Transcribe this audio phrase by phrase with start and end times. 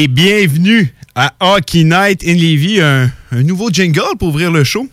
[0.00, 4.88] Et bienvenue à Hockey Night in Levy, un, un nouveau jingle pour ouvrir le show.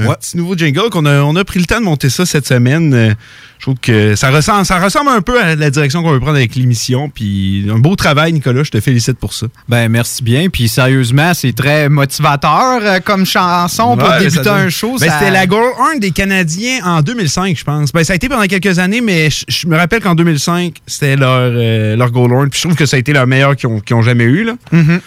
[0.00, 0.16] Un Ouais.
[0.20, 2.92] petit nouveau jingle qu'on a, on a pris le temps de monter ça cette semaine.
[2.94, 3.14] Euh,
[3.58, 6.36] Je trouve que ça ressemble, ça ressemble un peu à la direction qu'on veut prendre
[6.38, 7.10] avec l'émission.
[7.10, 8.62] Puis un beau travail, Nicolas.
[8.62, 9.48] Je te félicite pour ça.
[9.68, 10.48] Ben, merci bien.
[10.48, 14.96] Puis sérieusement, c'est très motivateur euh, comme chanson pour Ouais, débuter ça un show.
[14.98, 17.92] Ben, ça- C'était la goal 1 des Canadiens en 2005, je pense.
[17.92, 21.16] Ben, ça a été pendant quelques années, mais je, je me rappelle qu'en 2005, c'était
[21.16, 22.48] leur, euh, leur goal 1.
[22.48, 24.44] Puis je trouve que ça a été leur meilleur qu'ils ont, jamais eu.
[24.44, 24.54] Là.
[24.72, 25.00] Mhm.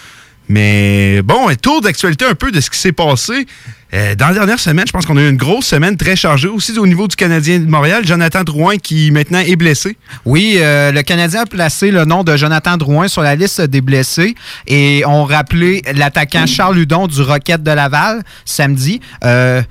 [0.54, 3.48] Mais bon, un tour d'actualité un peu de ce qui s'est passé.
[3.92, 6.48] Euh, dans la dernière semaine, je pense qu'on a eu une grosse semaine très chargée.
[6.48, 9.98] Aussi au niveau du Canadien de Montréal, Jonathan Drouin qui maintenant est blessé.
[10.26, 13.82] Oui, euh, le Canadien a placé le nom de Jonathan Drouin sur la liste des
[13.82, 14.36] blessés
[14.68, 19.02] et ont rappelé l'attaquant Charles Hudon du Rocket de Laval samedi.
[19.26, 19.64] Euh,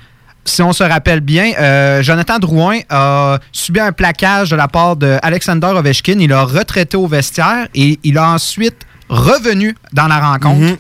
[0.45, 1.53] si on se rappelle bien,
[2.03, 6.19] Jonathan Drouin a subi un plaquage de la part de Alexander Ovechkin.
[6.19, 10.79] Il a retraité au vestiaire et il a ensuite revenu dans la rencontre.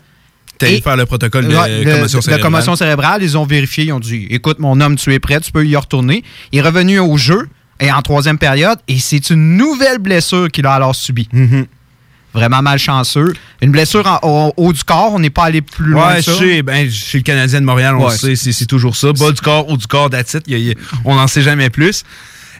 [0.58, 2.41] T'as allé Et- faire le protocole de le- commotion de cérébrale.
[2.41, 3.22] commotion cérébrale.
[3.22, 5.77] Ils ont vérifié, ils ont dit Écoute, mon homme, tu es prêt, tu peux y
[5.77, 6.22] retourner.
[6.52, 7.48] Il est revenu au jeu
[7.80, 11.28] et en troisième période, et c'est une nouvelle blessure qu'il a alors subie.
[11.33, 11.66] Mhm.
[12.34, 13.34] Vraiment malchanceux.
[13.61, 16.14] Une blessure en- au haut du corps, on n'est pas allé plus loin.
[16.14, 16.34] Que ça.
[16.39, 19.12] chez, ben, chez le Canadien de Montréal, on Ouais, sait, c'est toujours ça.
[19.12, 20.41] Bas du corps, haut du corps, a-
[21.05, 22.05] on n'en sait jamais plus.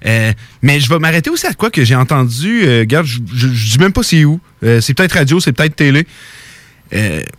[0.07, 2.63] Euh, mais je vais m'arrêter aussi à quoi que j'ai entendu.
[2.65, 4.41] euh, je je dis même pas c'est où.
[4.65, 6.07] Euh, c'est peut-être radio, c'est peut-être télé.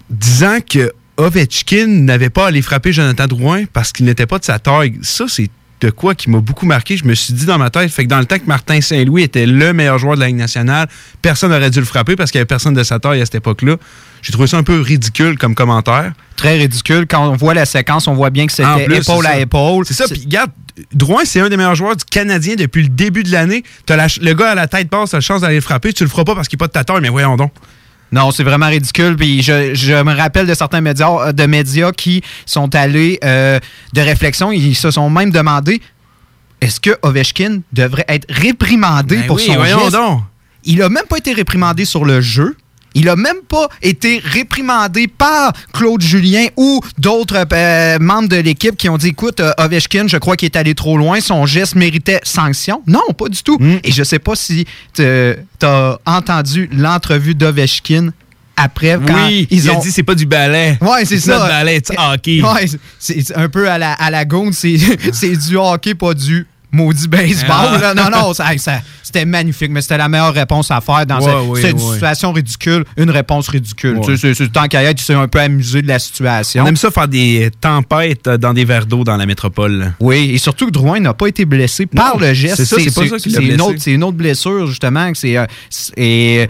[0.09, 4.45] Disant que Ovechkin n'avait pas à aller frapper Jonathan Drouin parce qu'il n'était pas de
[4.45, 4.97] sa taille.
[5.03, 5.49] Ça, c'est
[5.83, 6.95] de quoi qui m'a beaucoup marqué.
[6.95, 9.23] Je me suis dit dans ma tête, fait que dans le temps que Martin Saint-Louis
[9.23, 10.87] était le meilleur joueur de la Ligue nationale,
[11.21, 13.35] personne n'aurait dû le frapper parce qu'il n'y avait personne de sa taille à cette
[13.35, 13.75] époque-là.
[14.21, 16.13] J'ai trouvé ça un peu ridicule comme commentaire.
[16.37, 17.05] Très ridicule.
[17.09, 19.85] Quand on voit la séquence, on voit bien que c'était épaule à épaule.
[19.85, 20.05] C'est ça.
[20.09, 20.51] Puis regarde,
[20.93, 23.63] Drouin, c'est un des meilleurs joueurs du Canadien depuis le début de l'année.
[23.89, 25.91] Le gars à la tête basse, t'as la chance d'aller le frapper.
[25.91, 27.51] Tu le feras pas parce qu'il n'est pas de ta taille, mais voyons donc.
[28.13, 29.15] Non, c'est vraiment ridicule.
[29.17, 33.59] Puis je, je me rappelle de certains médias, euh, de médias qui sont allés euh,
[33.93, 34.51] de réflexion.
[34.51, 35.81] Ils se sont même demandé
[36.61, 39.91] est-ce que Ovechkin devrait être réprimandé Ben pour oui, son geste?
[39.91, 40.21] donc.
[40.63, 42.55] Il a même pas été réprimandé sur le jeu.
[42.95, 48.75] Il a même pas été réprimandé par Claude Julien ou d'autres euh, membres de l'équipe
[48.77, 51.75] qui ont dit écoute euh, Ovechkin, je crois qu'il est allé trop loin, son geste
[51.75, 52.81] méritait sanction.
[52.87, 53.57] Non, pas du tout.
[53.59, 53.79] Mm.
[53.83, 55.03] Et je sais pas si tu
[55.63, 58.11] as entendu l'entrevue d'Ovechkin
[58.55, 60.77] après quand oui, ils il ont a dit c'est pas du ballet.
[60.79, 61.39] Ouais, c'est ça.
[61.39, 62.41] not ballet, it's hockey.
[62.43, 62.67] Ouais,
[62.99, 64.77] c'est- c'est un peu à la, à la gonde, c'est
[65.13, 67.49] c'est du hockey, pas du maudit baseball.
[67.75, 67.77] Ah.
[67.79, 67.93] là.
[67.93, 71.25] Non, non, ça- ça- c'était magnifique, mais c'était la meilleure réponse à faire dans Ouais,
[71.31, 71.93] cette, oui, cette oui.
[71.93, 72.83] situation ridicule.
[72.97, 73.97] Une réponse ridicule.
[73.97, 74.05] Ouais.
[74.05, 76.63] Tu sais, c'est- c'est- tant qu'à tu sais un peu amusé de la situation.
[76.63, 79.93] On aime ça faire des tempêtes dans des verres d'eau dans la métropole.
[79.99, 82.55] Oui, et surtout que Drouin n'a pas été blessé par le geste.
[82.55, 83.61] c'est ça, c'est pas ça qui l'a c'est une, blessé.
[83.61, 85.11] autre- c'est une autre blessure, justement.
[85.11, 85.45] que c'est, euh,
[85.95, 86.47] et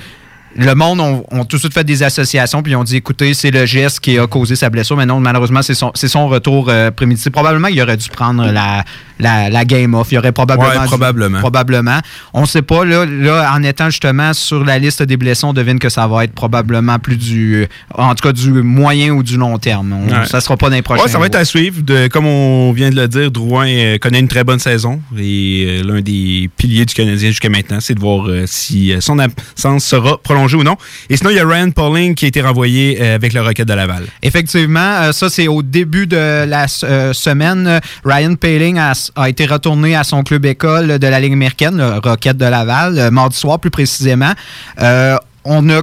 [0.55, 3.33] le monde ont, ont tout de suite fait des associations, puis ils ont dit écoutez,
[3.33, 4.95] c'est le geste qui a causé sa blessure.
[4.97, 7.29] Mais non, malheureusement, c'est son, retour euh, prémédité.
[7.29, 8.83] Probablement, il aurait dû prendre la,
[9.19, 10.11] la, la game off.
[10.11, 10.69] Il aurait probablement.
[10.69, 11.99] Ouais, dû- probablement.
[12.33, 12.85] On ne sait pas.
[12.85, 16.23] Là, là, en étant justement sur la liste des blessés, on devine que ça va
[16.23, 17.67] être probablement plus du.
[17.95, 19.93] En tout cas, du moyen ou du long terme.
[19.93, 20.25] On- Ouais.
[20.27, 21.81] Ça sera pas dans les prochains Ouais, ça va être à suivre.
[21.81, 25.01] De, comme on vient de le dire, Drouin euh, connaît une très bonne saison.
[25.17, 29.01] Et euh, l'un des piliers du Canadien jusqu'à maintenant, c'est de voir euh, si euh,
[29.01, 30.77] son absence sera prolongée ou non.
[31.09, 33.67] Et sinon, il y a Ryan Pauling qui a été renvoyé euh, avec le Rocket
[33.67, 34.05] de Laval.
[34.21, 37.79] Effectivement, euh, ça c'est au début de la euh, semaine.
[38.03, 41.99] Ryan Paling a, a été retourné à son club école de la Ligue américaine, le
[41.99, 44.33] Rocket de Laval, mardi soir plus précisément.
[44.81, 45.81] Euh, on a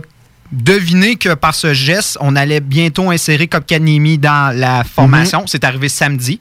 [0.53, 5.45] deviné que par ce geste, on allait bientôt insérer Kopkanimi dans la formation.
[5.47, 6.41] C'est arrivé samedi.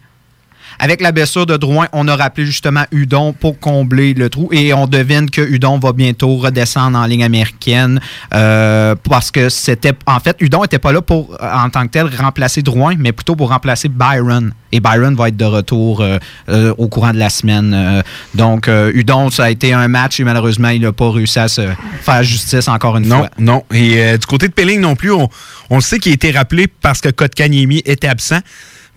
[0.81, 4.73] Avec la blessure de Drouin, on a rappelé justement Udon pour combler le trou et
[4.73, 7.99] on devine que Udon va bientôt redescendre en ligne américaine
[8.33, 11.91] euh, parce que c'était en fait Udon était pas là pour euh, en tant que
[11.91, 14.53] tel remplacer Drouin, mais plutôt pour remplacer Byron.
[14.71, 16.17] Et Byron va être de retour euh,
[16.47, 17.73] euh, au courant de la semaine.
[17.73, 18.01] Euh,
[18.35, 21.49] donc euh, Udon, ça a été un match et malheureusement il n'a pas réussi à
[21.49, 21.61] se
[22.01, 23.29] faire justice encore une Non, fois.
[23.37, 23.63] non.
[23.73, 27.01] Et euh, du côté de Pelling non plus, on, sait qu'il a été rappelé parce
[27.01, 28.39] que Kotkaniemi était absent.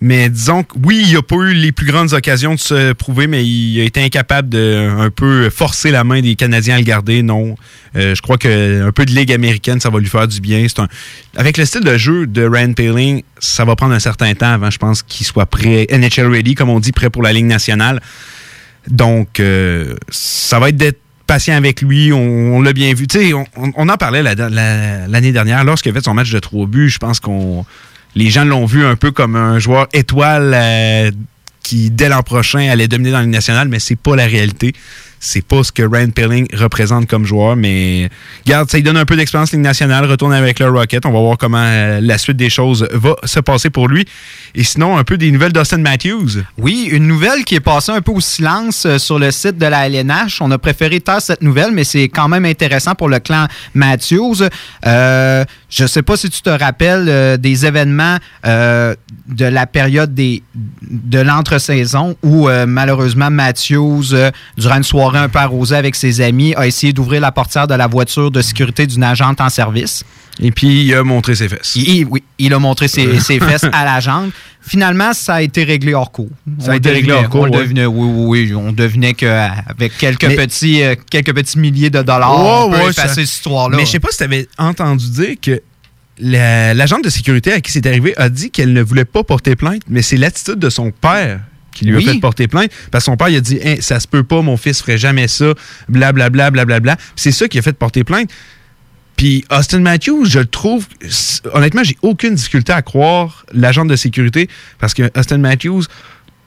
[0.05, 3.25] Mais disons que oui, il n'a pas eu les plus grandes occasions de se prouver,
[3.27, 6.83] mais il a été incapable de un peu forcer la main des Canadiens à le
[6.83, 7.23] garder.
[7.23, 7.55] Non.
[7.95, 10.65] Euh, je crois que un peu de Ligue américaine, ça va lui faire du bien.
[10.77, 10.87] Un...
[11.37, 14.69] Avec le style de jeu de Rand Paling, ça va prendre un certain temps avant,
[14.69, 18.01] je pense, qu'il soit prêt, NHL ready, comme on dit, prêt pour la Ligue nationale.
[18.89, 22.11] Donc, euh, ça va être d'être patient avec lui.
[22.11, 23.07] On, l'a bien vu.
[23.07, 26.39] Tu sais, on, en parlait la- la- l'année dernière, lorsqu'il a fait son match de
[26.39, 26.89] trois buts.
[26.89, 27.65] Je pense qu'on
[28.15, 31.11] les gens l'ont vu un peu comme un joueur étoile euh,
[31.63, 34.73] qui, dès l'an prochain, allait dominer dans la Ligue nationale, mais c'est pas la réalité.
[35.23, 38.09] C'est pas ce que Ryan Pelling représente comme joueur, mais
[38.45, 41.05] garde, ça lui donne un peu d'expérience Ligue nationale, retourne avec le Rocket.
[41.05, 44.05] On va voir comment euh, la suite des choses va se passer pour lui.
[44.53, 46.43] Et sinon, un peu des nouvelles d'Austin Matthews.
[46.57, 49.65] Oui, une nouvelle qui est passée un peu au silence euh, sur le site de
[49.65, 50.41] la LNH.
[50.41, 54.43] On a préféré taire cette nouvelle, mais c'est quand même intéressant pour le clan Matthews.
[54.85, 61.19] Euh, je sais pas si tu te rappelles des événements de la période des, de
[61.19, 64.13] l'entre-saison où malheureusement Matthews,
[64.57, 67.75] durant une soirée un peu arrosé avec ses amis, a essayé d'ouvrir la portière de
[67.75, 70.03] la voiture de sécurité d'une agente en service.
[70.39, 71.77] Et puis, il a montré ses fesses.
[72.09, 74.31] oui, il a montré ses, fesses à l'agente.
[74.61, 76.29] Finalement, ça a été réglé hors cours.
[76.59, 77.43] Ça a été réglé hors cours.
[77.43, 82.33] On devinait, oui, oui, on devinait qu'avec quelques, petits, euh, quelques petits milliers de dollars,
[82.33, 83.77] on peut effacer cette histoire-là.
[83.77, 85.61] Mais je sais pas si tu avais entendu dire que
[86.19, 89.81] l'agente de sécurité à qui c'est arrivé a dit qu'elle ne voulait pas porter plainte,
[89.87, 91.41] mais c'est l'attitude de son père
[91.73, 92.71] qui lui a fait porter plainte.
[92.91, 94.97] Parce que son père, il a dit hein, Ça se peut pas, mon fils ferait
[94.97, 95.53] jamais ça,
[95.89, 96.79] blablabla, blablabla.
[96.79, 97.05] Bla, bla.
[97.15, 98.29] C'est ça qui a fait porter plainte.
[99.15, 100.87] Puis Austin Matthews, je le trouve,
[101.53, 104.49] honnêtement, j'ai aucune difficulté à croire l'agent de sécurité
[104.79, 105.83] parce que Austin Matthews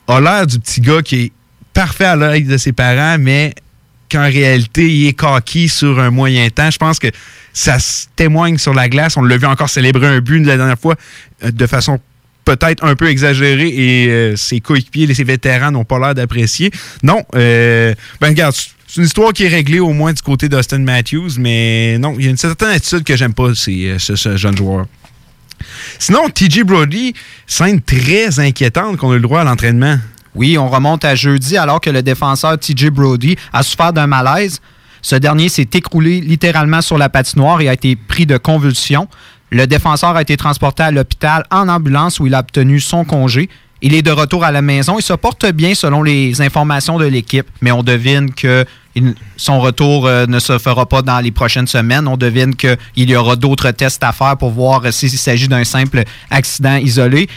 [0.08, 1.32] a l'air du petit gars qui est
[1.72, 3.54] parfait à l'œil de ses parents, mais
[4.10, 6.70] qu'en réalité, il est coquille sur un moyen temps.
[6.70, 7.08] Je pense que
[7.52, 9.16] ça se témoigne sur la glace.
[9.16, 10.96] On l'a vu encore célébrer un but la dernière fois
[11.44, 12.00] euh, de façon
[12.46, 16.70] peut-être un peu exagéré et euh, ses coéquipiers, ses vétérans n'ont pas l'air d'apprécier.
[17.02, 20.78] Non, euh, ben regarde, c'est une histoire qui est réglée au moins du côté d'Austin
[20.78, 24.56] Matthews, mais non, il y a une certaine attitude que j'aime pas, euh, ce, jeune
[24.56, 24.86] joueur.
[25.98, 27.14] Sinon, TJ Brody,
[27.46, 29.98] scène très inquiétante qu'on a le droit à l'entraînement.
[30.34, 34.60] Oui, on remonte à jeudi alors que le défenseur TJ Brody a souffert d'un malaise.
[35.02, 39.08] Ce dernier s'est écroulé littéralement sur la patinoire et a été pris de convulsions.
[39.50, 43.48] Le défenseur a été transporté à l'hôpital en ambulance où il a obtenu son congé.
[43.82, 44.98] Il est de retour à la maison.
[44.98, 48.64] Il se porte bien selon les informations de l'équipe, mais on devine que
[49.36, 52.08] son retour euh, ne se fera pas dans les prochaines semaines.
[52.08, 56.04] On devine qu'il y aura d'autres tests à faire pour voir s'il s'agit d'un simple
[56.30, 57.28] accident isolé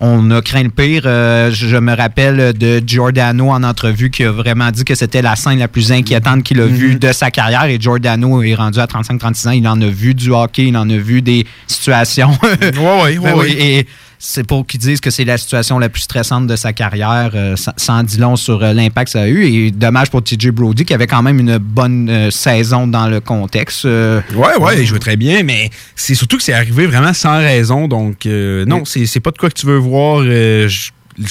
[0.00, 1.02] on a craint le pire.
[1.06, 5.36] Euh, je me rappelle de Giordano en entrevue qui a vraiment dit que c'était la
[5.36, 6.98] scène la plus inquiétante qu'il a vue mhm.
[6.98, 7.64] de sa carrière.
[7.64, 9.50] Et Giordano est rendu à 35-36 ans.
[9.52, 12.30] Il en a vu du hockey, il en a vu des situations.
[12.42, 13.86] oui, oui, oui
[14.18, 17.54] c'est pour qu'ils disent que c'est la situation la plus stressante de sa carrière, euh,
[17.76, 19.44] sans, dire long sur euh, l'impact que ça a eu.
[19.44, 23.20] Et dommage pour TJ Brody, qui avait quand même une bonne euh, saison dans le
[23.20, 23.84] contexte.
[23.84, 24.22] ouais,
[24.58, 27.88] ouais, il jouait très bien, mais c'est surtout que c'est arrivé vraiment sans raison.
[27.88, 30.22] Donc, non, c'est pas de quoi que tu veux voir.
[30.24, 30.90] Je,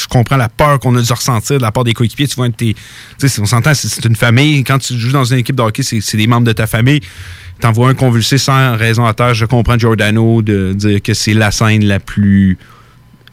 [0.10, 2.28] comprends la peur qu'on a dû ressentir de la part des coéquipiers.
[2.28, 4.64] Tu vois, on s'entend, c'est une famille.
[4.64, 7.02] Quand tu joues dans une équipe de hockey, c'est des membres de ta famille
[7.60, 9.34] t'envoies un convulsé sans raison à terre.
[9.34, 12.58] Je comprends Giordano de dire que c'est la scène la plus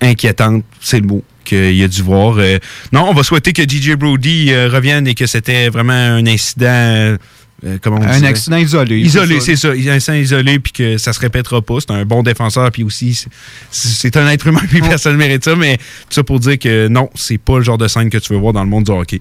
[0.02, 2.36] inquiétante, c'est le mot qu'il a dû voir.
[2.38, 2.58] Euh,
[2.92, 7.16] non, on va souhaiter que DJ Brody euh, revienne et que c'était vraiment un incident.
[7.64, 8.98] Euh, comment on un accident isolé.
[8.98, 9.70] Isolé, c'est ça.
[9.70, 11.76] Un accident isolé, puis que ça se répétera pas.
[11.80, 13.26] C'est un bon défenseur, puis aussi,
[13.70, 15.54] c'est un être humain, puis personne ne mérite ça.
[15.54, 18.32] Mais tout ça pour dire que non, c'est pas le genre de scène que tu
[18.32, 19.20] veux voir dans le monde du hockey.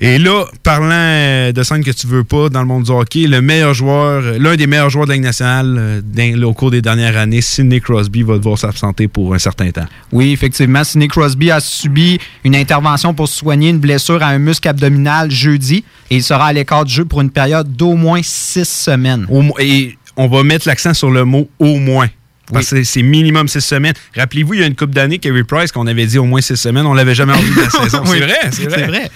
[0.00, 3.26] Et là, parlant euh, de scène que tu veux pas dans le monde du hockey,
[3.26, 6.70] le meilleur joueur, euh, l'un des meilleurs joueurs de la Ligue nationale euh, au cours
[6.70, 9.86] des dernières années, Sidney Crosby, va devoir s'absenter pour un certain temps.
[10.12, 10.84] Oui, effectivement.
[10.84, 15.82] Sidney Crosby a subi une intervention pour soigner une blessure à un muscle abdominal jeudi
[16.10, 19.26] et il sera à l'écart du jeu pour une période d'au moins six semaines.
[19.58, 22.08] et on va mettre l'accent sur le mot au moins.
[22.52, 23.94] Parce que c'est minimum six semaines.
[24.16, 26.56] Rappelez-vous, il y a une coupe d'années, Kerry Price, qu'on avait dit au moins six
[26.56, 28.02] semaines, on l'avait jamais envie de la saison.
[28.04, 29.10] C'est vrai, c'est vrai.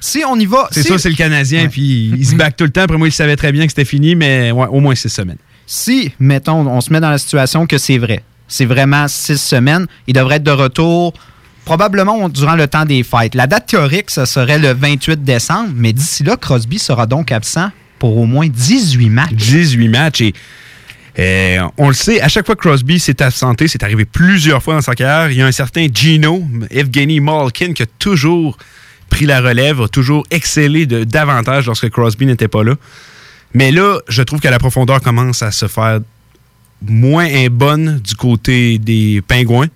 [0.00, 0.68] Si on y va.
[0.70, 2.82] C'est ça, c'est le Canadien, puis il se back tout le temps.
[2.82, 5.38] Après moi, il savait très bien que c'était fini, mais au moins six semaines.
[5.66, 9.86] Si, mettons, on se met dans la situation que c'est vrai, c'est vraiment six semaines,
[10.06, 11.12] il devrait être de retour
[11.66, 13.34] probablement durant le temps des fêtes.
[13.34, 17.70] La date théorique, ce serait le 28 décembre, mais d'ici là, Crosby sera donc absent
[17.98, 19.34] pour au moins 18 matchs.
[19.34, 20.34] 18 matchs et.
[21.18, 24.74] Euh, on le sait, à chaque fois que Crosby s'est absenté, c'est arrivé plusieurs fois
[24.74, 25.32] dans sa carrière.
[25.32, 28.56] Il y a un certain Gino, Evgeny Malkin, qui a toujours
[29.08, 32.74] pris la relève, a toujours excellé de, davantage lorsque Crosby n'était pas là.
[33.54, 36.00] Mais là, je trouve que la profondeur commence à se faire
[36.86, 39.68] moins bonne du côté des Pingouins.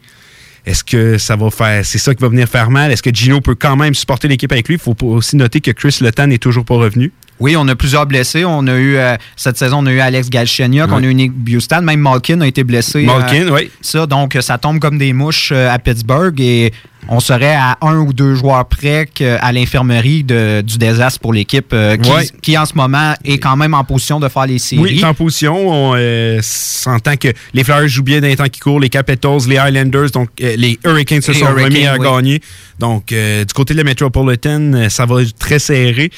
[0.64, 1.84] Est-ce que ça va faire.
[1.84, 2.92] C'est ça qui va venir faire mal?
[2.92, 4.76] Est-ce que Gino peut quand même supporter l'équipe avec lui?
[4.76, 7.10] Il faut aussi noter que Chris Letang n'est toujours pas revenu.
[7.40, 8.44] Oui, on a plusieurs blessés.
[8.44, 11.32] On a eu euh, cette saison, on a eu Alex Galchenyuk, on a eu Nick
[11.32, 13.02] Bustad, même Malkin a été blessé.
[13.02, 13.70] Malkin, euh, oui.
[13.80, 16.72] Ça, donc ça tombe comme des mouches euh, à Pittsburgh et
[17.08, 19.08] on serait à un ou deux joueurs près
[19.40, 21.96] à l'infirmerie du désastre pour l'équipe euh,
[22.40, 24.82] qui, en ce moment est quand même en position de faire les séries.
[24.82, 25.90] Oui, en position.
[25.90, 29.40] On euh, s'entend que les Flyers jouent bien dans les temps qui courent, les Capitals,
[29.48, 32.40] les Islanders, donc euh, les Hurricanes se sont remis à gagner.
[32.78, 36.10] Donc, du côté de la Metropolitan, ça va être très serré.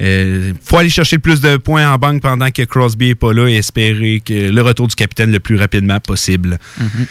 [0.00, 3.32] Il faut aller chercher le plus de points en banque pendant que Crosby n'est pas
[3.32, 6.58] là et espérer que le retour du capitaine le plus rapidement possible.
[6.80, 7.06] Mm-hmm.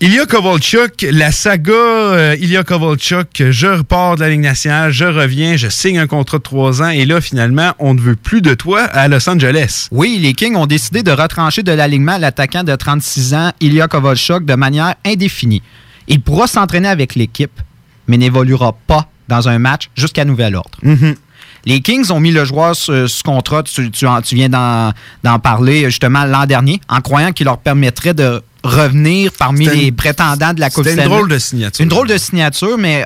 [0.00, 5.56] Ilya Kovalchuk, la saga euh, Ilya Kovalchuk, je repars de la Ligue nationale, je reviens,
[5.56, 8.54] je signe un contrat de trois ans et là, finalement, on ne veut plus de
[8.54, 9.88] toi à Los Angeles.
[9.90, 14.44] Oui, les Kings ont décidé de retrancher de l'alignement l'attaquant de 36 ans, Ilya Kovalchuk,
[14.44, 15.62] de manière indéfinie.
[16.06, 17.60] Il pourra s'entraîner avec l'équipe,
[18.06, 20.78] mais n'évoluera pas dans un match jusqu'à nouvel ordre.
[20.84, 21.16] Mm-hmm.
[21.64, 26.24] Les Kings ont mis le joueur sous, contrat, tu, tu, tu viens d'en parler justement
[26.24, 30.84] l'an dernier, en croyant qu'il leur permettrait de revenir parmi les prétendants de la Coupe
[30.84, 31.82] C'est une drôle de signature.
[31.82, 33.04] Une drôle de signature, mais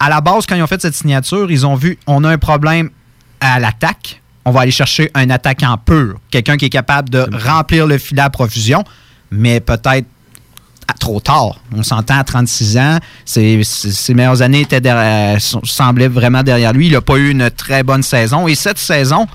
[0.00, 2.38] à la base, quand ils ont fait cette signature, ils ont vu on a un
[2.38, 2.90] problème
[3.40, 4.20] à l'attaque.
[4.44, 8.20] On va aller chercher un attaquant pur, quelqu'un qui est capable de remplir le filet
[8.20, 8.84] à profusion,
[9.30, 10.06] mais peut-être
[10.98, 11.56] trop tard.
[11.74, 12.98] On s'entend à 36 ans.
[13.24, 13.62] Ses,
[14.10, 14.82] meilleures années étaient
[15.38, 16.86] semblaient vraiment derrière lui.
[16.86, 18.46] Il n'a pas eu une très bonne saison.
[18.48, 19.26] Et cette saison,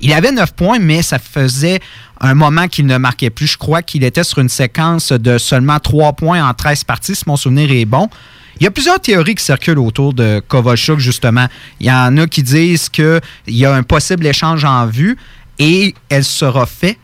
[0.00, 1.80] il avait 9 points, mais ça faisait
[2.20, 3.46] un moment qu'il ne marquait plus.
[3.46, 7.24] Je crois qu'il était sur une séquence de seulement 3 points en 13 parties, si
[7.26, 8.08] mon souvenir est bon.
[8.60, 11.46] Il y a plusieurs théories qui circulent autour de Kovalchuk, justement.
[11.78, 15.16] Il y en a qui disent qu'il y a un possible échange en vue
[15.60, 16.98] et elle sera faite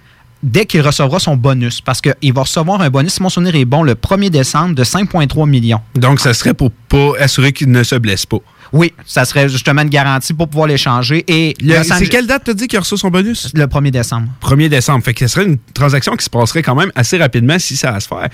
[0.45, 3.65] dès qu'il recevra son bonus, parce qu'il va recevoir un bonus, si mon souvenir est
[3.65, 5.81] bon, le 1er décembre de 5,3 millions.
[5.97, 8.39] Donc, ça serait pour pas assurer qu'il ne se blesse pas.
[8.73, 11.25] Oui, ça serait justement une garantie pour pouvoir l'échanger.
[11.29, 13.51] Et c'est quelle date t'as dit qu'il reçu son bonus?
[13.55, 14.29] Le 1er décembre.
[14.43, 15.05] 1er décembre.
[15.05, 17.93] Fait que ce serait une transaction qui se passerait quand même assez rapidement si ça
[17.93, 18.29] va se faire.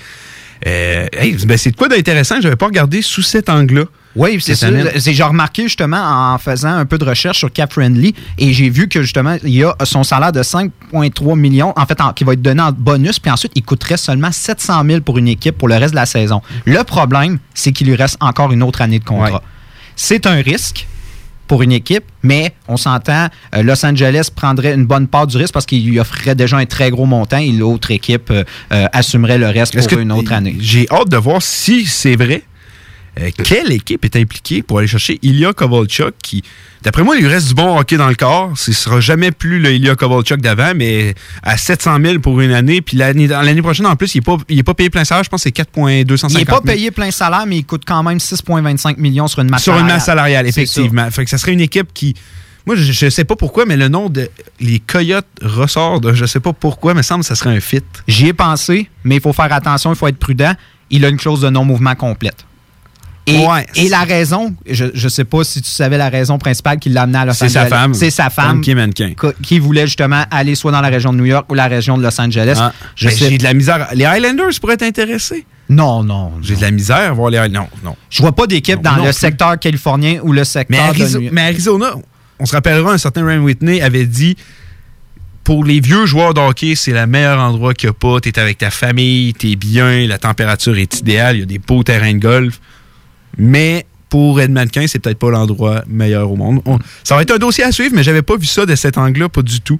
[0.65, 1.07] Euh,
[1.45, 2.35] ben, c'est quoi d'intéressant?
[2.37, 3.85] Je n'avais pas regardé sous cet angle-là.
[4.15, 4.67] Oui, c'est ça.
[4.95, 8.87] J'ai remarqué justement en faisant un peu de recherche sur Cap Friendly et j'ai vu
[8.87, 12.41] que justement, il y a son salaire de 5,3 millions, en fait, qui va être
[12.41, 15.75] donné en bonus, puis ensuite, il coûterait seulement 700 000 pour une équipe pour le
[15.75, 16.41] reste de la saison.
[16.65, 19.41] Le problème, c'est qu'il lui reste encore une autre année de contrat.
[19.95, 20.87] C'est un risque
[21.51, 25.53] pour une équipe, mais on s'entend, euh, Los Angeles prendrait une bonne part du risque
[25.53, 29.37] parce qu'il lui offrirait déjà un très gros montant et l'autre équipe euh, euh, assumerait
[29.37, 30.55] le reste pour une autre année.
[30.61, 32.43] J'ai hâte de voir si c'est vrai
[33.19, 36.43] euh, quelle équipe est impliquée pour aller chercher Ilya Kovalchuk qui,
[36.81, 38.53] d'après moi, il lui reste du bon hockey dans le corps.
[38.55, 41.13] Ce sera jamais plus le Ilya Kovalchuk d'avant, mais
[41.43, 42.81] à 700 000 pour une année.
[42.81, 45.25] Puis l'année, prochaine, en plus, il n'est pas, payé plein salaire.
[45.25, 48.01] Je pense que c'est 4,250 Il n'est pas payé plein salaire, mais il coûte quand
[48.01, 49.79] même 6,25 millions sur une masse salariale.
[49.79, 51.11] Sur une masse salariale, effectivement.
[51.11, 52.15] Fait que ça serait une équipe qui.
[52.65, 56.25] Moi, je ne sais pas pourquoi, mais le nom de les Coyotes ressort de je
[56.25, 57.81] sais pas pourquoi, mais semble que ça serait un fit.
[58.07, 60.53] J'y ai pensé, mais il faut faire attention, il faut être prudent.
[60.91, 62.45] Il a une clause de non-mouvement complète.
[63.27, 67.03] Et, la raison, je ne sais pas si tu savais la raison principale qui l'a
[67.03, 67.47] amené à Los Angeles.
[67.47, 67.93] C'est sa femme.
[67.93, 68.61] C'est sa femme.
[69.41, 72.03] Qui voulait justement aller soit dans la région de New York ou la région de
[72.03, 72.57] Los Angeles.
[72.57, 73.87] Ah, j'ai de la misère.
[73.93, 75.45] Les Highlanders pourraient t'intéresser?
[75.69, 76.33] Non, non.
[76.41, 77.69] J'ai de la misère à voir les Highlanders.
[77.83, 77.95] Non, non.
[78.09, 81.93] Je vois pas d'équipe dans le secteur californien ou le secteur mais Arizona, mais Arizona,
[82.39, 84.35] on se rappellera, un certain Ryan Whitney avait dit
[85.43, 88.19] pour les vieux joueurs de hockey, c'est le meilleur endroit qu'il n'y a pas.
[88.19, 91.45] Tu es avec ta famille, tu es bien, la température est idéale, il y a
[91.45, 92.59] des beaux terrains de golf.
[93.37, 96.61] Mais pour Edmonton, c'est peut-être pas l'endroit meilleur au monde.
[97.03, 99.29] ça va être un dossier à suivre, mais j'avais pas vu ça de cet angle-là,
[99.29, 99.79] pas du tout.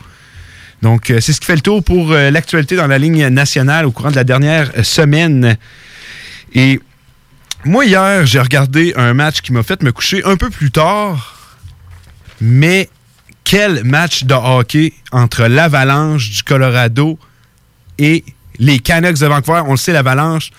[0.81, 3.85] Donc, euh, c'est ce qui fait le tour pour euh, l'actualité dans la ligne nationale
[3.85, 5.57] au courant de la dernière euh, semaine.
[6.53, 6.79] Et
[7.65, 11.59] moi, hier, j'ai regardé un match qui m'a fait me coucher un peu plus tard,
[12.39, 12.89] mais
[13.43, 17.19] quel match de hockey entre l'Avalanche du Colorado
[17.99, 18.23] et
[18.57, 19.63] les Canucks de Vancouver?
[19.67, 20.51] On le sait, l'Avalanche,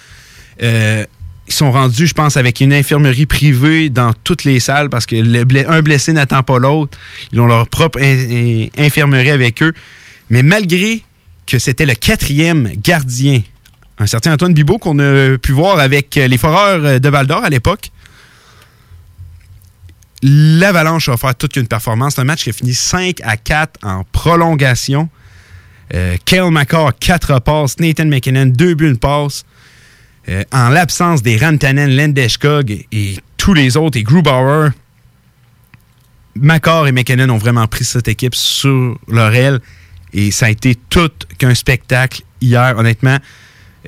[1.48, 5.16] ils sont rendus, je pense, avec une infirmerie privée dans toutes les salles parce que
[5.68, 6.96] un blessé n'attend pas l'autre.
[7.32, 7.98] Ils ont leur propre
[8.78, 9.72] infirmerie avec eux.
[10.30, 11.02] Mais malgré
[11.46, 13.42] que c'était le quatrième gardien,
[13.98, 17.50] un certain Antoine Bibot qu'on a pu voir avec les Foreurs de Val d'Or à
[17.50, 17.90] l'époque,
[20.22, 22.18] l'Avalanche a offert toute une performance.
[22.18, 25.08] Un match qui a fini 5 à 4 en prolongation.
[25.94, 27.78] Euh, Kale McCarr, 4 passes.
[27.80, 29.44] Nathan McKinnon, 2 buts, une passe.
[30.28, 34.70] Euh, en l'absence des Rantanen, Lendeskog et, tous les autres, et Grubauer,
[36.36, 39.60] Macor et McKinnon ont vraiment pris cette équipe sur leur aile
[40.12, 43.18] et ça a été tout qu'un spectacle hier, honnêtement.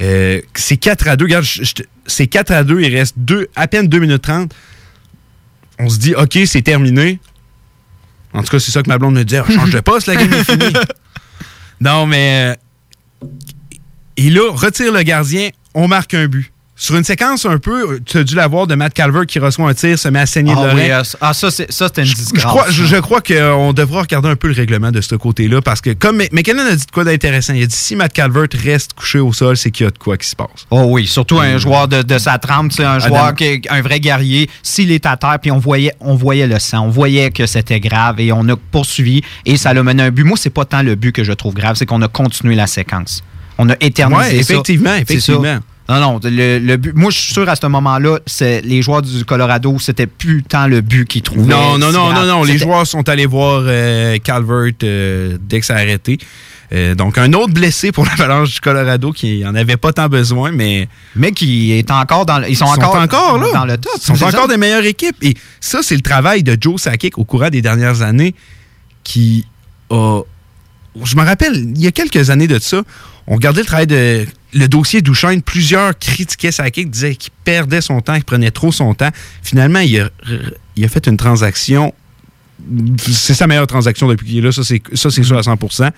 [0.00, 1.24] Euh, c'est 4 à 2.
[1.24, 1.44] Regarde,
[2.06, 2.80] c'est 4 à 2.
[2.80, 4.54] Il reste deux, à peine 2 minutes 30.
[5.78, 7.18] On se dit, OK, c'est terminé.
[8.32, 9.36] En tout cas, c'est ça que ma blonde me dit.
[9.36, 10.72] change de poste, la game est finie.
[11.80, 12.56] non, mais.
[13.22, 13.28] Euh,
[14.16, 16.50] et là, retire le gardien, on marque un but.
[16.76, 19.70] sur une séquence un peu, tu as dû la voir de Matt Calvert qui reçoit
[19.70, 20.86] un tir, se met à saigner de Ah, l'oreille.
[20.86, 22.42] oui, euh, ah, ça, c'est- ça, c'était une disgrâce.
[22.42, 25.62] je crois, je, je crois qu'on devra regarder un peu le règlement de ce côté-là
[25.62, 28.48] parce que, comme McKinnon a dit de quoi d'intéressant, il a dit si Matt Calvert
[28.64, 30.66] reste couché au sol, c'est qu'il y a de quoi qui se passe.
[30.72, 33.80] Oh oui, surtout un joueur de, de sa trempe, c'est un joueur qui est un
[33.80, 34.50] vrai guerrier.
[34.64, 37.78] S'il est à terre, puis on voyait, on voyait le sang, on voyait que c'était
[37.78, 40.24] grave et on a poursuivi et ça l'a mené à un but.
[40.24, 42.66] Moi, c'est pas tant le but que je trouve grave, c'est qu'on a continué la
[42.66, 43.22] séquence.
[43.58, 45.60] On a éternisé Ouais, effectivement, effectivement.
[45.88, 46.94] Non, non, le, le but.
[46.94, 50.66] Moi, je suis sûr à ce moment-là, c'est les joueurs du Colorado, c'était plus tant
[50.66, 51.52] le but qu'ils trouvaient.
[51.52, 52.42] Non, non, non, non, non.
[52.42, 56.18] Les joueurs sont allés voir euh, Calvert euh, dès que ça a arrêté.
[56.72, 60.50] Euh, donc, un autre blessé pour l'Avalanche du Colorado qui n'en avait pas tant besoin,
[60.52, 63.46] mais Mais qui est encore dans le, ils sont, ils sont encore, encore là.
[63.52, 63.92] dans le top.
[63.96, 64.48] Ils sont encore ça?
[64.48, 65.16] des meilleures équipes.
[65.20, 68.34] Et ça, c'est le travail de Joe Sakic au courant des dernières années
[69.02, 69.44] qui
[69.90, 70.22] a.
[71.04, 72.82] Je me rappelle, il y a quelques années de ça,
[73.26, 74.26] on regardait le travail de.
[74.56, 78.94] Le dossier Duchesne, plusieurs critiquaient Sakic, disaient qu'il perdait son temps, qu'il prenait trop son
[78.94, 79.10] temps.
[79.42, 81.92] Finalement, il a, fait une transaction.
[82.98, 85.90] C'est sa meilleure transaction depuis qu'il est là, ça c'est sûr à 100%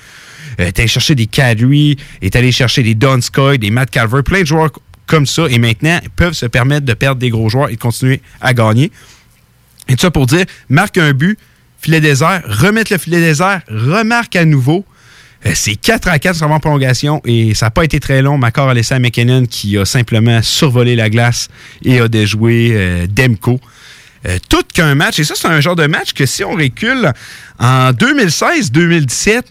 [0.58, 4.40] euh, est allé chercher des Kadri, est allé chercher des Donskoy, des Matt Calvert, plein
[4.40, 4.70] de joueurs
[5.06, 7.80] comme ça, et maintenant ils peuvent se permettre de perdre des gros joueurs et de
[7.80, 8.90] continuer à gagner.
[9.88, 11.38] Et tout ça pour dire, marque un but,
[11.78, 14.84] filet désert, remettre le filet désert, remarque à nouveau.
[15.44, 18.38] Euh, C'est 4 à 4 sur en prolongation et ça n'a pas été très long.
[18.38, 21.48] Macor a laissé à McKinnon qui a simplement survolé la glace
[21.84, 23.06] et a déjoué euh.
[24.26, 25.18] Euh, tout qu'un match.
[25.18, 27.12] Et ça, c'est un genre de match que si on recule
[27.58, 29.42] en 2016-2017,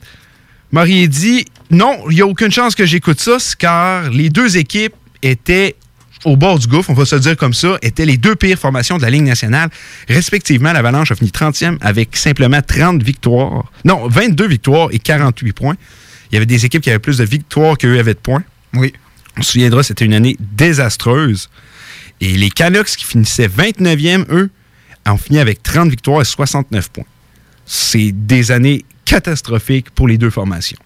[0.71, 4.95] m'auriez dit non, il n'y a aucune chance que j'écoute ça, car les deux équipes
[5.21, 5.75] étaient
[6.25, 8.97] au bord du gouffre, on va se dire comme ça, étaient les deux pires formations
[8.97, 9.69] de la Ligue nationale.
[10.09, 13.71] Respectivement, l'Avalanche a fini 30e avec simplement 30 victoires.
[13.85, 15.75] Non, 22 victoires et 48 points.
[16.31, 18.43] Il y avait des équipes qui avaient plus de victoires qu'eux avaient de points.
[18.73, 18.93] Oui.
[19.37, 21.49] On se souviendra, c'était une année désastreuse.
[22.21, 24.49] Et les Canucks, qui finissaient 29e, eux,
[25.07, 27.05] ont fini avec 30 victoires et 69 points.
[27.65, 30.77] C'est des années catastrophiques pour les deux formations.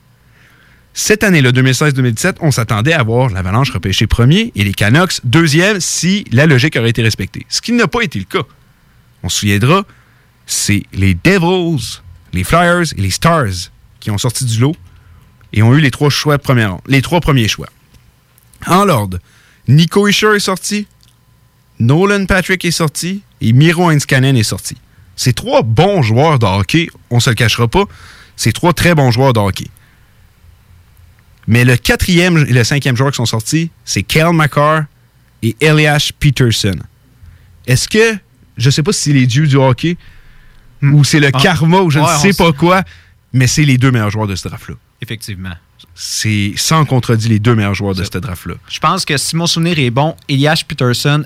[0.93, 6.25] Cette année-là, 2016-2017, on s'attendait à voir l'Avalanche repêché premier et les Canucks deuxième si
[6.31, 7.45] la logique aurait été respectée.
[7.47, 8.43] Ce qui n'a pas été le cas.
[9.23, 9.83] On se souviendra,
[10.45, 12.01] c'est les Devils,
[12.33, 14.75] les Flyers et les Stars qui ont sorti du lot
[15.53, 17.69] et ont eu les trois choix ronde, les trois premiers choix.
[18.67, 19.19] En l'ordre,
[19.67, 20.87] Nico Isher est sorti,
[21.79, 24.75] Nolan Patrick est sorti et Miro Heiskanen est sorti.
[25.15, 27.85] C'est trois bons joueurs de hockey, on se le cachera pas.
[28.35, 29.67] C'est trois très bons joueurs de hockey.
[31.49, 34.83] Mais le quatrième et le cinquième joueur qui sont sortis, c'est Kel McCarr
[35.41, 36.77] et Elias Peterson.
[37.65, 38.17] Est-ce que,
[38.55, 39.97] je sais pas si c'est les dieux du hockey
[40.83, 41.39] ou c'est le Ah.
[41.41, 42.83] karma ou je Ouais, ne sais pas quoi,
[43.33, 44.75] mais c'est les deux meilleurs joueurs de ce draft-là.
[45.01, 45.53] Effectivement.
[45.95, 48.53] C'est sans contredit les deux meilleurs joueurs de ce draft-là.
[48.69, 51.25] Je pense que si mon souvenir est bon, Elias Peterson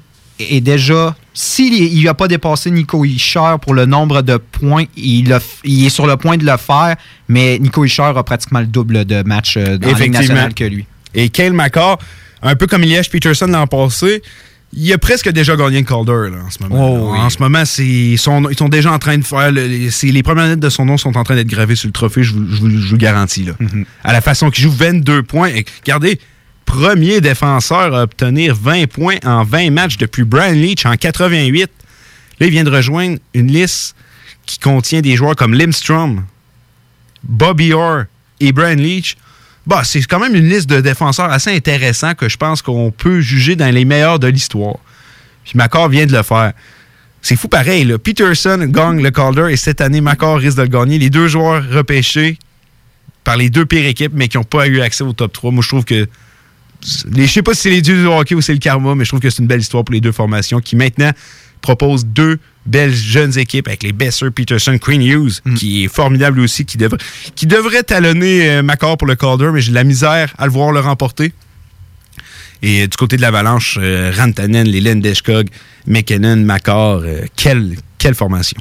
[0.49, 1.15] est déjà.
[1.35, 5.89] S'il n'a pas dépassé Nico Ischer pour le nombre de points, il, a- il est
[5.89, 6.95] sur le point de le faire,
[7.27, 10.19] mais Nico Ischer a pratiquement le double de matchs euh, dans la Ligue Effectivement.
[10.19, 10.85] nationale que lui.
[11.15, 11.97] Et Kale McCarr,
[12.43, 14.21] un peu comme Elias Peterson l'an passé,
[14.75, 16.93] il a presque déjà gagné le Calder là, en ce moment.
[17.09, 17.19] Oh, oui.
[17.19, 19.51] En ce moment, ils, sont, ils sont déjà en train de faire.
[19.51, 22.23] le- les, premières lettres de son nom sont en train d'être gravées sur le trophée,
[22.23, 23.43] je vous, je vous- je vous le garantis.
[23.43, 23.53] Là.
[23.59, 23.85] Mhm.
[24.03, 25.49] À la façon qu'il joue 22 points.
[25.49, 26.19] Et regardez,
[26.65, 31.69] premier défenseur à obtenir 20 points en 20 matchs depuis Brian Leach en 88.
[32.39, 33.95] Là, il vient de rejoindre une liste
[34.45, 36.25] qui contient des joueurs comme Limstrom,
[37.23, 38.05] Bobby Orr
[38.39, 39.15] et Brian Leach.
[39.65, 43.21] Bah, c'est quand même une liste de défenseurs assez intéressant que je pense qu'on peut
[43.21, 44.75] juger dans les meilleurs de l'histoire.
[45.45, 46.53] Puis Macor vient de le faire.
[47.21, 47.97] C'est fou pareil.
[48.03, 50.99] Peterson gagne le Calder et cette année, Macor risque de le gagner.
[50.99, 52.37] Les deux joueurs repêchés
[53.23, 55.51] par les deux pires équipes, mais qui n'ont pas eu accès au top 3.
[55.51, 56.07] Moi, je trouve que.
[57.11, 59.05] Les, je sais pas si c'est les dieux du hockey ou c'est le karma, mais
[59.05, 61.11] je trouve que c'est une belle histoire pour les deux formations qui maintenant
[61.61, 66.65] proposent deux belles jeunes équipes avec les Besser, Peterson, Queen Hughes, qui est formidable aussi,
[66.65, 66.97] qui, devrait
[67.35, 70.51] qui devrait talonner euh, Macor pour le Calder, mais j'ai de la misère à le
[70.51, 71.33] voir le remporter.
[72.63, 75.47] Et euh, du côté de l'Avalanche, euh, Rantanen, les Landeskog,
[75.85, 78.57] McKinnon, Macor, euh, quelle, quelle formation.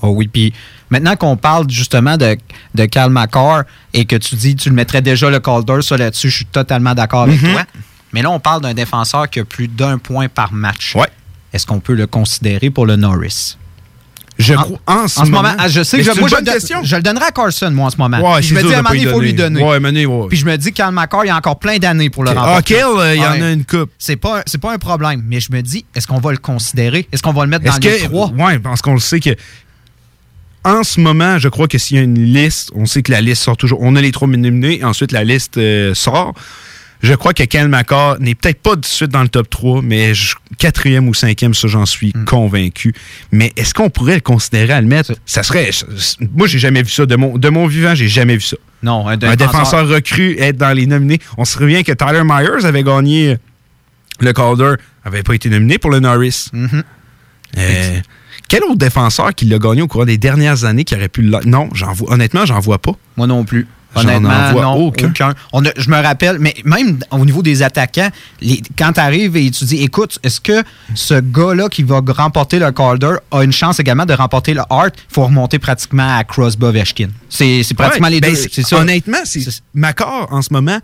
[0.00, 0.52] Oh oui, puis
[0.90, 2.36] maintenant qu'on parle justement de,
[2.74, 3.62] de McCarr
[3.94, 6.94] et que tu dis tu le mettrais déjà le Calder, ça là-dessus, je suis totalement
[6.94, 7.52] d'accord avec Mhm.
[7.52, 7.62] toi.
[8.12, 10.94] Mais là, on parle d'un défenseur qui a plus d'un point par match.
[10.94, 11.08] Ouais.
[11.52, 13.56] Est-ce qu'on peut le considérer pour le Norris?
[14.38, 16.28] Je En- crois, en ce, En ce moment, ah, je sais que je, c'est moi,
[16.28, 16.84] une je, question.
[16.84, 18.18] je le donnerais à Carson, moi, en ce moment.
[18.34, 19.62] Ouais, je me dis, à un moment il faut lui donner.
[19.62, 20.28] Ouais, mener, ouais.
[20.28, 22.42] Puis je me dis, Cal McCarr, il y a encore plein d'années pour le Ah,
[22.42, 22.74] remporter.
[22.74, 23.90] Kale, euh, il y en a une coupe.
[23.98, 25.22] C'est pas, pas un problème.
[25.26, 27.08] Mais je me dis, est-ce qu'on va le considérer?
[27.12, 28.04] Est-ce qu'on va le mettre dans Est-ce les que.
[28.04, 28.28] trois?
[28.32, 29.30] Ouais, parce qu'on le sait que.
[30.66, 33.20] En ce moment, je crois que s'il y a une liste, on sait que la
[33.20, 33.78] liste sort toujours.
[33.82, 36.34] On a les trois nominés, ensuite la liste euh, sort.
[37.04, 39.82] Je crois que Ken McCarr n'est peut-être pas tout de suite dans le top 3,
[39.82, 40.12] mais
[40.58, 42.24] quatrième ou cinquième, ça j'en suis mm.
[42.24, 42.94] convaincu.
[43.30, 45.12] Mais est-ce qu'on pourrait le considérer à le mettre?
[45.24, 45.70] Ça serait.
[46.34, 47.06] Moi, j'ai jamais vu ça.
[47.06, 48.56] De mon, de mon vivant, j'ai jamais vu ça.
[48.82, 49.86] Non, un défenseur...
[49.86, 51.20] recru être dans les nominés.
[51.38, 53.36] On se souvient que Tyler Myers avait gagné
[54.18, 54.74] le Calder,
[55.04, 56.48] avait pas été nominé pour le Norris.
[56.52, 56.82] Mm-hmm.
[57.58, 58.00] Euh,
[58.48, 61.38] quel autre défenseur qui l'a gagné au cours des dernières années qui aurait pu le.
[61.44, 62.92] Non, vois, honnêtement, j'en vois pas.
[63.16, 63.66] Moi non plus.
[63.94, 65.12] Honnêtement, non, aucun.
[65.76, 68.10] je me rappelle, mais même au niveau des attaquants,
[68.76, 70.62] quand tu arrives et tu dis, écoute, est-ce que
[70.94, 74.92] ce gars-là qui va remporter le Calder a une chance également de remporter le Hart?
[74.96, 77.08] Il faut remonter pratiquement à Crosby Ovechkin.
[77.30, 78.76] C'est pratiquement les ben, deux.
[78.76, 80.78] Honnêtement, c'est Macor en ce moment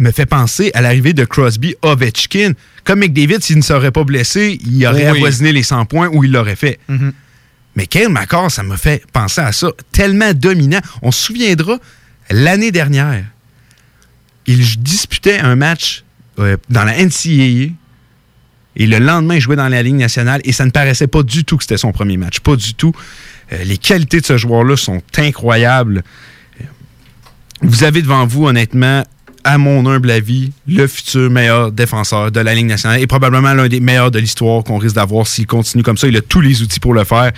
[0.00, 2.52] me fait penser à l'arrivée de Crosby Ovechkin.
[2.84, 6.32] Comme McDavid, s'il ne serait pas blessé, il aurait avoisiné les 100 points ou il
[6.32, 6.80] l'aurait fait.
[6.88, 7.12] Mm-hmm.
[7.76, 9.68] Mais Kyle McCarr, ça me fait penser à ça.
[9.92, 10.80] Tellement dominant.
[11.02, 11.78] On se souviendra,
[12.30, 13.24] l'année dernière,
[14.46, 16.04] il disputait un match
[16.38, 17.72] euh, dans la NCAA
[18.76, 21.44] et le lendemain, il jouait dans la Ligue nationale et ça ne paraissait pas du
[21.44, 22.40] tout que c'était son premier match.
[22.40, 22.92] Pas du tout.
[23.52, 26.02] Euh, les qualités de ce joueur-là sont incroyables.
[27.62, 29.04] Vous avez devant vous, honnêtement,
[29.44, 33.68] à mon humble avis, le futur meilleur défenseur de la Ligue nationale et probablement l'un
[33.68, 36.06] des meilleurs de l'histoire qu'on risque d'avoir s'il continue comme ça.
[36.08, 37.32] Il a tous les outils pour le faire.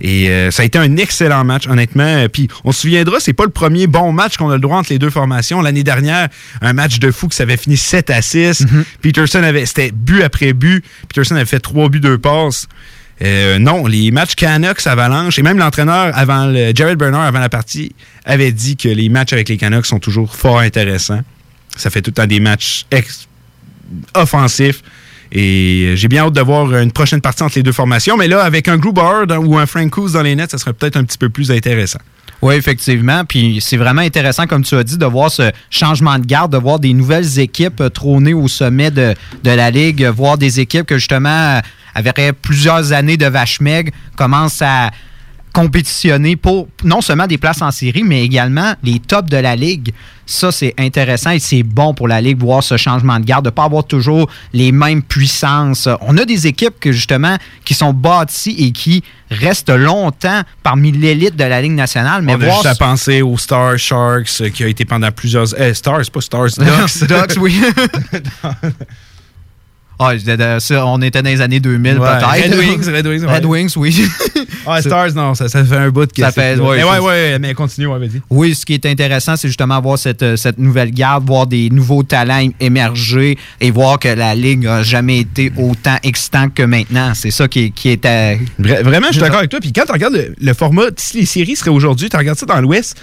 [0.00, 2.26] Et euh, ça a été un excellent match, honnêtement.
[2.32, 4.92] Puis on se souviendra, c'est pas le premier bon match qu'on a le droit entre
[4.92, 5.62] les deux formations.
[5.62, 6.28] L'année dernière,
[6.60, 8.62] un match de fou qui s'avait fini 7 à 6.
[8.62, 8.84] Mm-hmm.
[9.02, 10.84] Peterson avait, c'était but après but.
[11.08, 12.66] Peterson avait fait trois buts, deux passes.
[13.22, 17.48] Euh, non, les matchs Canucks Avalanche et même l'entraîneur avant le, Jared Bernard avant la
[17.48, 21.20] partie avait dit que les matchs avec les Canucks sont toujours fort intéressants.
[21.76, 22.86] Ça fait tout le temps des matchs
[24.14, 24.82] offensifs.
[25.32, 28.16] Et j'ai bien hâte de voir une prochaine partie entre les deux formations.
[28.16, 31.04] Mais là, avec un Gruber ou un Frank dans les nets, ça serait peut-être un
[31.04, 31.98] petit peu plus intéressant.
[32.40, 33.24] Oui, effectivement.
[33.24, 36.58] Puis c'est vraiment intéressant, comme tu as dit, de voir ce changement de garde, de
[36.58, 41.60] voir des nouvelles équipes trôner au sommet de, la Ligue, voir des équipes que justement
[41.94, 44.90] avaient plusieurs années de vache maigre commencent à
[45.54, 49.94] compétitionner pour non seulement des places en série, mais également les tops de la Ligue.
[50.26, 53.50] Ça, c'est intéressant et c'est bon pour la Ligue, voir ce changement de garde, de
[53.50, 55.88] ne pas avoir toujours les mêmes puissances.
[56.00, 61.36] On a des équipes que, justement, qui sont bâties et qui restent longtemps parmi l'élite
[61.36, 62.22] de la Ligue nationale.
[62.22, 65.46] Mais On a juste à penser aux Star Sharks, euh, qui a été pendant plusieurs...
[65.60, 67.08] Eh, Stars, pas Stars, Ducks.
[67.08, 67.60] Ducks, oui.
[69.98, 70.12] Ah,
[70.86, 72.28] on était dans les années 2000 peut-être.
[72.28, 73.24] Red Wings, Red Wings.
[73.24, 74.04] Red Wings, oui.
[74.66, 77.54] ah, Stars, non, ça, ça, fait un bout de Ça fait, ouais, ouais, ouais, mais
[77.54, 78.20] continue, ouais, vas-y.
[78.30, 82.02] Oui, ce qui est intéressant, c'est justement voir cette, cette nouvelle garde, voir des nouveaux
[82.02, 87.12] talents émerger et voir que la Ligue n'a jamais été autant excitante que maintenant.
[87.14, 88.38] C'est ça qui, qui est.
[88.58, 89.60] vraiment, je suis d'accord avec toi.
[89.60, 92.60] Puis quand tu regardes le, format, si les séries seraient aujourd'hui, tu regardes ça dans
[92.60, 92.96] l'Ouest,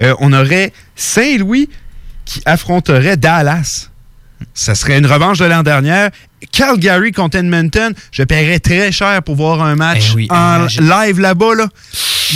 [0.00, 1.68] euh, on aurait Saint-Louis
[2.24, 3.88] qui affronterait Dallas.
[4.54, 6.08] Ça serait une revanche de l'an dernier.
[6.50, 11.54] Calgary contre Edmonton, je paierais très cher pour voir un match eh en live là-bas.
[11.54, 11.68] Là.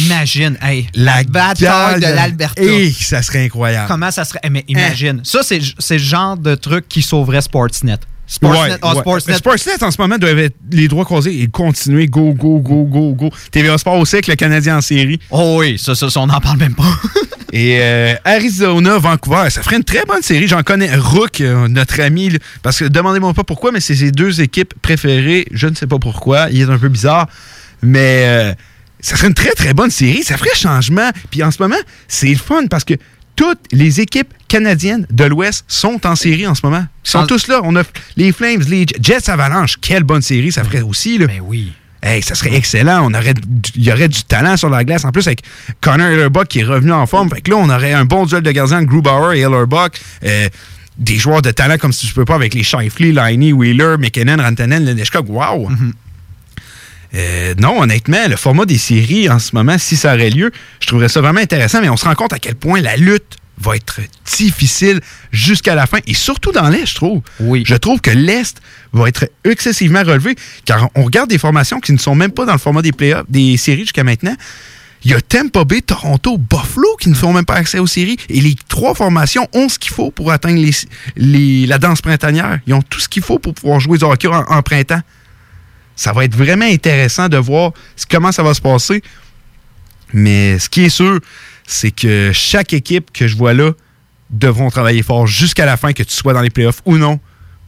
[0.05, 0.59] Imagine,
[0.95, 2.63] la, bataille de l'Alberta.
[2.63, 3.89] Eh, ça serait incroyable.
[3.89, 4.41] Comment ça serait?
[4.43, 5.21] Eh, mais imagine.
[5.25, 7.99] Ça, c'est le genre de truc qui sauverait Sportsnet.
[8.27, 8.95] Sportsnet, ah,
[9.37, 9.83] Sportsnet.
[9.83, 13.31] en ce moment doit être les droits croisés et continuer go, go, go, go, go.
[13.53, 15.21] TVA Sport aussi avec le Canadien en série.
[15.31, 16.83] Oh oui, ça, ça, on n'en parle même pas.
[17.53, 20.49] et euh, Arizona, Vancouver, ça ferait une très bonne série.
[20.49, 24.41] J'en connais Rook, euh, notre ami, parce que demandez-moi pas pourquoi, mais c'est ses deux
[24.41, 25.47] équipes préférées.
[25.53, 26.49] Je ne sais pas pourquoi.
[26.51, 27.29] Il est un peu bizarre.
[27.83, 28.53] Mais euh,
[29.01, 30.25] ça serait une très, très bonne série.
[30.25, 31.11] Ça ferait changement.
[31.31, 31.77] Puis en ce moment,
[32.09, 32.95] c'est le fun parce que
[33.37, 36.85] toutes les équipes canadiennes de l'Ouest sont en série en ce moment.
[37.05, 37.61] Ils sont tous là.
[37.63, 37.83] On a
[38.17, 39.77] les Flames, les Jets Avalanche.
[39.81, 41.19] Quelle bonne série ça ferait aussi.
[41.19, 41.27] Là.
[41.27, 41.73] Mais ben oui.
[42.03, 43.11] Hey, ça serait excellent.
[43.11, 43.35] On aurait,
[43.75, 45.05] il y aurait du talent sur la glace.
[45.05, 45.43] En plus, avec
[45.81, 47.29] Connor Hellerbuck qui est revenu en forme.
[47.31, 50.01] Fait que là, on aurait un bon duel de gardiens, Grubauer et Hellerbuck.
[50.25, 50.49] Euh,
[50.99, 54.43] des joueurs de talent comme si tu peux pas avec les Shifley, Liney, Wheeler, McKinnon,
[54.43, 55.29] Rantanen, Leneshkog.
[55.29, 55.69] Wow!
[55.69, 55.93] Mm-hmm.
[57.15, 60.87] Euh, non, honnêtement, le format des séries en ce moment, si ça aurait lieu, je
[60.87, 63.77] trouverais ça vraiment intéressant, mais on se rend compte à quel point la lutte va
[63.77, 64.01] être
[64.37, 65.01] difficile
[65.33, 67.23] jusqu'à la fin, et surtout dans l'Est, je trouve.
[67.41, 67.65] Oui.
[67.67, 68.61] Je trouve que l'Est
[68.93, 72.53] va être excessivement relevé, car on regarde des formations qui ne sont même pas dans
[72.53, 74.37] le format des playoffs, des séries jusqu'à maintenant.
[75.05, 78.17] Il y a Tampa Bay, Toronto, Buffalo qui ne font même pas accès aux séries.
[78.29, 80.61] Et les trois formations ont ce qu'il faut pour atteindre
[81.17, 82.59] les, la danse printanière.
[82.67, 85.03] Ils ont tout ce qu'il faut pour pouvoir jouer du hockey en printemps
[85.97, 87.73] ça va être vraiment intéressant de voir
[88.11, 89.03] comment ça va se passer.
[90.13, 91.19] Mais ce qui est sûr,
[91.67, 93.73] c'est que chaque équipe que je vois là
[94.31, 97.19] devront travailler fort jusqu'à la fin, que tu sois dans les playoffs ou non,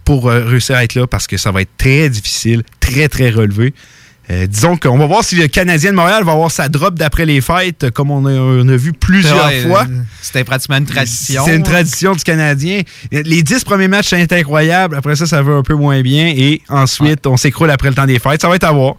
[0.04, 3.30] pour euh, réussir à être là, parce que ça va être très difficile, très, très
[3.30, 3.74] relevé.
[4.30, 7.24] Euh, disons qu'on va voir si le Canadien de Montréal va avoir sa drop d'après
[7.24, 9.86] les fêtes, comme on a, vu plusieurs fois.
[10.20, 11.44] C'était pratiquement une tradition.
[11.46, 12.82] C'est une tradition du Canadien.
[13.10, 14.96] Les dix premiers matchs, c'est incroyable.
[14.96, 16.32] Après ça, ça va un peu moins bien.
[16.36, 18.42] Et ensuite, on s'écroule après le temps des fêtes.
[18.42, 18.96] Ça va être à voir.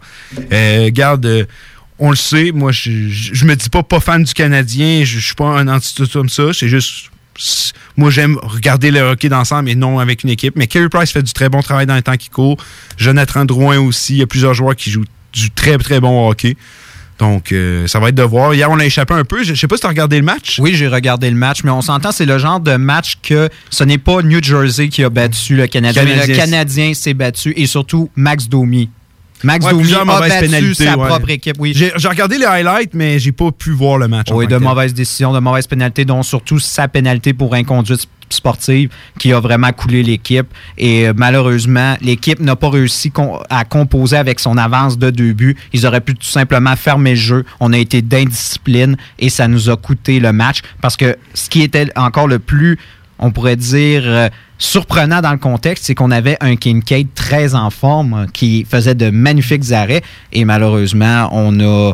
[0.51, 1.45] Euh, garde, euh,
[1.99, 2.51] on le sait.
[2.51, 5.03] Moi, je, je, me dis pas pas fan du Canadien.
[5.03, 6.53] Je, je suis pas un anti comme ça.
[6.53, 7.09] C'est juste
[7.95, 10.55] moi, j'aime regarder le hockey d'ensemble et non avec une équipe.
[10.55, 12.57] Mais Kerry Price fait du très bon travail dans les temps qui court.
[12.97, 14.15] Jonathan Drouin aussi.
[14.15, 16.55] Il y a plusieurs joueurs qui jouent du très, très bon hockey.
[17.19, 18.53] Donc, euh, ça va être de voir.
[18.53, 19.43] Hier, on a échappé un peu.
[19.43, 20.57] Je, ne sais pas si tu as regardé le match.
[20.59, 23.83] Oui, j'ai regardé le match, mais on s'entend, c'est le genre de match que ce
[23.83, 27.65] n'est pas New Jersey qui a battu le Canadien, mais le Canadien s'est battu et
[27.65, 28.89] surtout Max Domi.
[29.43, 31.57] Max Domi a battu sa propre équipe.
[31.59, 31.73] Oui.
[31.75, 34.27] J'ai regardé les highlights, mais j'ai pas pu voir le match.
[34.31, 39.33] Oui, de mauvaises décisions, de mauvaises pénalités, dont surtout sa pénalité pour inconduite sportive qui
[39.33, 40.47] a vraiment coulé l'équipe.
[40.77, 43.11] Et euh, malheureusement, l'équipe n'a pas réussi
[43.49, 45.57] à composer avec son avance de deux buts.
[45.73, 47.45] Ils auraient pu tout simplement fermer le jeu.
[47.59, 51.61] On a été d'indiscipline et ça nous a coûté le match parce que ce qui
[51.61, 52.77] était encore le plus,
[53.19, 57.69] on pourrait dire, euh, surprenant dans le contexte, c'est qu'on avait un Kincaid très en
[57.69, 61.93] forme qui faisait de magnifiques arrêts et malheureusement, on a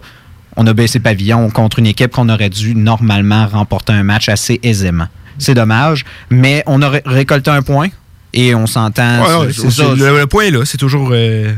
[0.57, 4.59] on a baissé pavillon contre une équipe qu'on aurait dû normalement remporter un match assez
[4.63, 5.07] aisément.
[5.37, 7.89] C'est dommage, mais on a récolté un point
[8.33, 9.23] et on s'entend.
[9.45, 11.09] le, point est là, c'est toujours.
[11.11, 11.53] Euh,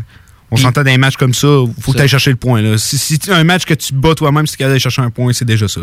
[0.50, 2.62] on s'entend dans un match comme ça, il faut que tu chercher le point.
[2.62, 2.78] Là.
[2.78, 5.46] Si, si un match que tu bats toi-même, si tu aller chercher un point, c'est
[5.46, 5.82] déjà ça,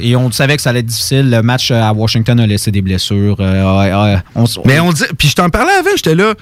[0.00, 1.28] Et on savait que ça allait être difficile.
[1.30, 3.36] Le match à Washington a laissé des blessures.
[3.40, 4.16] Euh,
[4.64, 5.04] mais on dit.
[5.18, 6.34] Puis je t'en parlais avant, j'étais là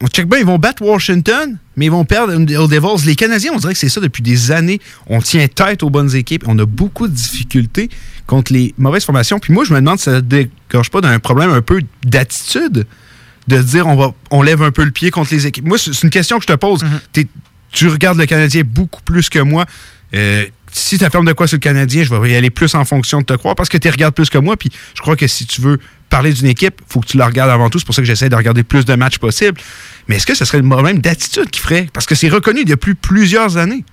[0.00, 3.06] on check bien, ils vont battre Washington, mais ils vont perdre aux Devils.
[3.06, 4.80] Les Canadiens, on dirait que c'est ça depuis des années.
[5.08, 6.44] On tient tête aux bonnes équipes.
[6.46, 7.90] On a beaucoup de difficultés
[8.26, 9.40] contre les mauvaises formations.
[9.40, 12.86] Puis moi, je me demande si ça ne décroche pas d'un problème un peu d'attitude
[13.48, 15.66] de dire on va on lève un peu le pied contre les équipes.
[15.66, 16.84] Moi, c'est une question que je te pose.
[16.84, 17.26] Mm-hmm.
[17.72, 19.66] Tu regardes le Canadien beaucoup plus que moi.
[20.14, 22.84] Euh, si tu affirmes de quoi sur le Canadien, je vais y aller plus en
[22.84, 24.56] fonction de te croire parce que tu regardes plus que moi.
[24.56, 27.26] Puis je crois que si tu veux parler d'une équipe, il faut que tu la
[27.26, 27.78] regardes avant tout.
[27.78, 29.60] C'est pour ça que j'essaie de regarder plus de matchs possible.
[30.08, 31.88] Mais est-ce que ce serait le problème d'attitude qui ferait?
[31.92, 33.84] Parce que c'est reconnu depuis plusieurs années.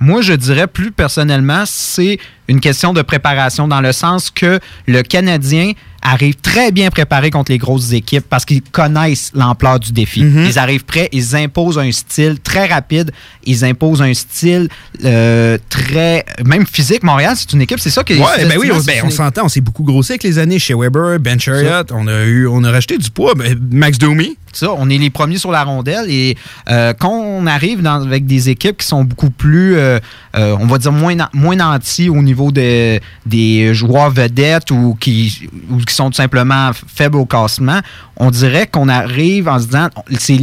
[0.00, 4.58] Moi, je dirais plus personnellement, c'est une question de préparation dans le sens que
[4.88, 5.72] le Canadien
[6.02, 10.24] arrive très bien préparé contre les grosses équipes parce qu'ils connaissent l'ampleur du défi.
[10.24, 10.46] Mhm.
[10.46, 13.12] Ils arrivent prêts, ils imposent un style très rapide,
[13.44, 14.68] ils imposent un style
[15.04, 17.02] euh, très même physique.
[17.02, 18.14] Montréal, c'est une équipe, c'est ça que.
[18.14, 21.18] Ouais, ben oui, ben, on s'entend, on s'est beaucoup grossi avec les années chez Weber,
[21.20, 24.36] Ben Chariot, on a eu, on a rajouté du poids, ben, Max Domi.
[24.52, 26.36] Ça, on est les premiers sur la rondelle et
[26.68, 29.98] euh, quand on arrive avec des équipes qui sont beaucoup plus, euh,
[30.34, 35.78] on va dire moins moins nantis au niveau de, des joueurs vedettes ou qui, ou
[35.78, 37.80] qui sont tout simplement faibles au cassement,
[38.16, 39.88] on dirait qu'on arrive en se disant,
[40.18, 40.38] c'est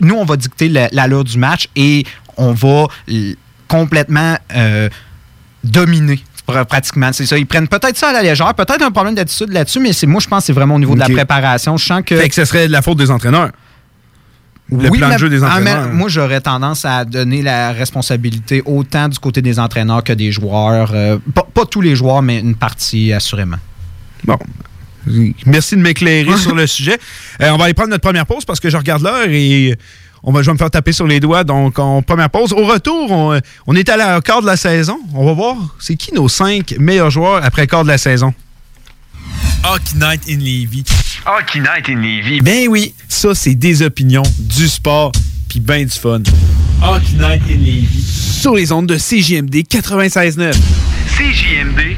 [0.00, 2.04] nous, on va dicter l'allure du match et
[2.36, 2.86] on va
[3.68, 4.88] complètement euh,
[5.64, 7.12] dominer pratiquement.
[7.12, 7.38] C'est ça.
[7.38, 10.28] Ils prennent peut-être ça à la légère, peut-être un problème d'attitude là-dessus, mais moi, je
[10.28, 11.76] pense que c'est vraiment au niveau de la préparation.
[11.76, 12.16] Je sens que.
[12.16, 13.50] Fait que ce serait de la faute des entraîneurs.
[14.70, 15.92] Le plan de jeu des entraîneurs.
[15.92, 20.90] moi, j'aurais tendance à donner la responsabilité autant du côté des entraîneurs que des joueurs.
[20.92, 23.58] Euh, pas, tous les joueurs, mais une partie, assurément.
[24.24, 24.38] Bon.
[25.46, 26.98] Merci de m'éclairer sur le sujet.
[27.40, 29.76] Euh, on va aller prendre notre première pause parce que je regarde l'heure et
[30.28, 31.44] on va, je vais me faire taper sur les doigts.
[31.44, 32.52] Donc, en première pause.
[32.52, 33.12] Au retour,
[33.66, 34.98] on, est à la quart de la saison.
[35.14, 38.34] On va voir c'est qui nos cinq meilleurs joueurs après quart de la saison?
[39.64, 40.84] Hockey Night in Levy.
[41.24, 42.40] Hockey Night in Levy.
[42.40, 45.12] Ben oui, ça, c'est des opinions, du sport,
[45.48, 46.22] puis ben du fun.
[46.82, 48.02] Hockey Night in Levy.
[48.02, 50.54] Sur les ondes de CJMD 96.9.
[51.16, 51.95] CJMD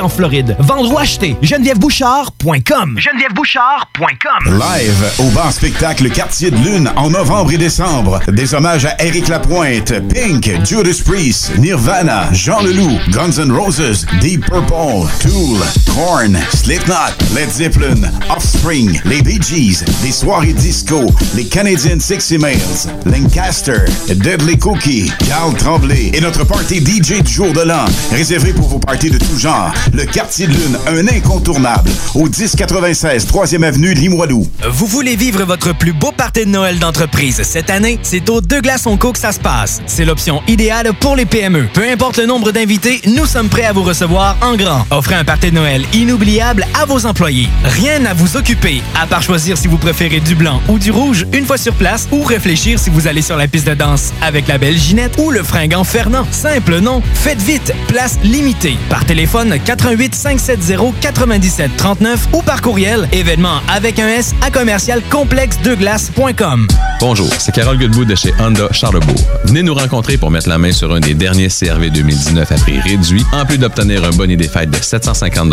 [0.00, 0.56] en Floride.
[0.58, 2.98] Vendre ou acheter, genevièvebouchard.com.
[2.98, 4.58] genevièvebouchard.com.
[4.58, 8.20] Live au bar spectacle Quartier de Lune en novembre et décembre.
[8.28, 14.44] Des hommages à Eric Lapointe, Pink, Judas Priest, Nirvana, Jean Leloup, Guns N' Roses, Deep
[14.46, 15.58] Purple, Tool,
[15.94, 16.94] Korn, Slipknot,
[17.34, 24.58] Led Zeppelin, Offspring, les Bee Gees, des soirées disco, les Canadian Sexy Males, Lancaster, Deadly
[24.58, 29.10] Cookie, Carl Tremblay et notre party DJ du jour de l'an, réservé pour vos parties
[29.10, 29.72] de tout genre.
[29.90, 34.46] Le Quartier de Lune, un incontournable, au 1096 3e avenue Limoilou.
[34.70, 37.98] Vous voulez vivre votre plus beau party de Noël d'entreprise cette année?
[38.02, 39.82] C'est au Deux Glaçons Co que ça se passe.
[39.86, 41.68] C'est l'option idéale pour les PME.
[41.74, 44.86] Peu importe le nombre d'invités, nous sommes prêts à vous recevoir en grand.
[44.90, 47.48] Offrez un party de Noël inoubliable à vos employés.
[47.64, 51.26] Rien à vous occuper, à part choisir si vous préférez du blanc ou du rouge
[51.34, 54.48] une fois sur place ou réfléchir si vous allez sur la piste de danse avec
[54.48, 56.26] la belle Ginette ou le fringant Fernand.
[56.30, 57.02] Simple, non?
[57.14, 58.76] Faites vite, place limitée.
[58.88, 65.00] Par téléphone 88 570 97 39 ou par courriel événement avec un S à commercial
[65.10, 66.66] complexe de glace.com.
[67.00, 69.16] Bonjour, c'est Carole Goodwood de chez Honda Charlebourg.
[69.44, 72.80] Venez nous rencontrer pour mettre la main sur un des derniers CRV 2019 à prix
[72.80, 75.52] réduit, en plus d'obtenir un bonnet des fêtes de 750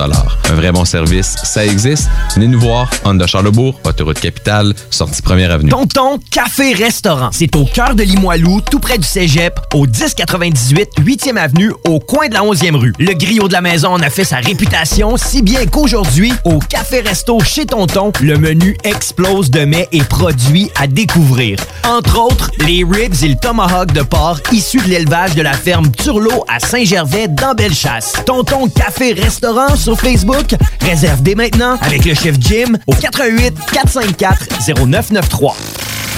[0.50, 2.10] Un vrai bon service, ça existe.
[2.36, 5.70] Venez nous voir, Honda Charlebourg, autoroute capitale, sortie première avenue.
[5.70, 7.30] Tonton Café Restaurant.
[7.32, 12.28] C'est au cœur de Limoilou, tout près du Cégep, au 1098 8e avenue, au coin
[12.28, 12.94] de la 11e rue.
[13.00, 17.02] Le griot de la maison en a fait sa réputation, si bien qu'aujourd'hui, au Café
[17.02, 21.58] Resto chez Tonton, le menu explose de mets et produits à découvrir.
[21.84, 25.92] Entre autres, les ribs et le tomahawk de porc issus de l'élevage de la ferme
[25.92, 28.14] Turlot à Saint-Gervais dans Bellechasse.
[28.26, 30.56] Tonton Café Restaurant sur Facebook.
[30.82, 35.52] Réserve dès maintenant avec le chef Jim au 88 454 0993.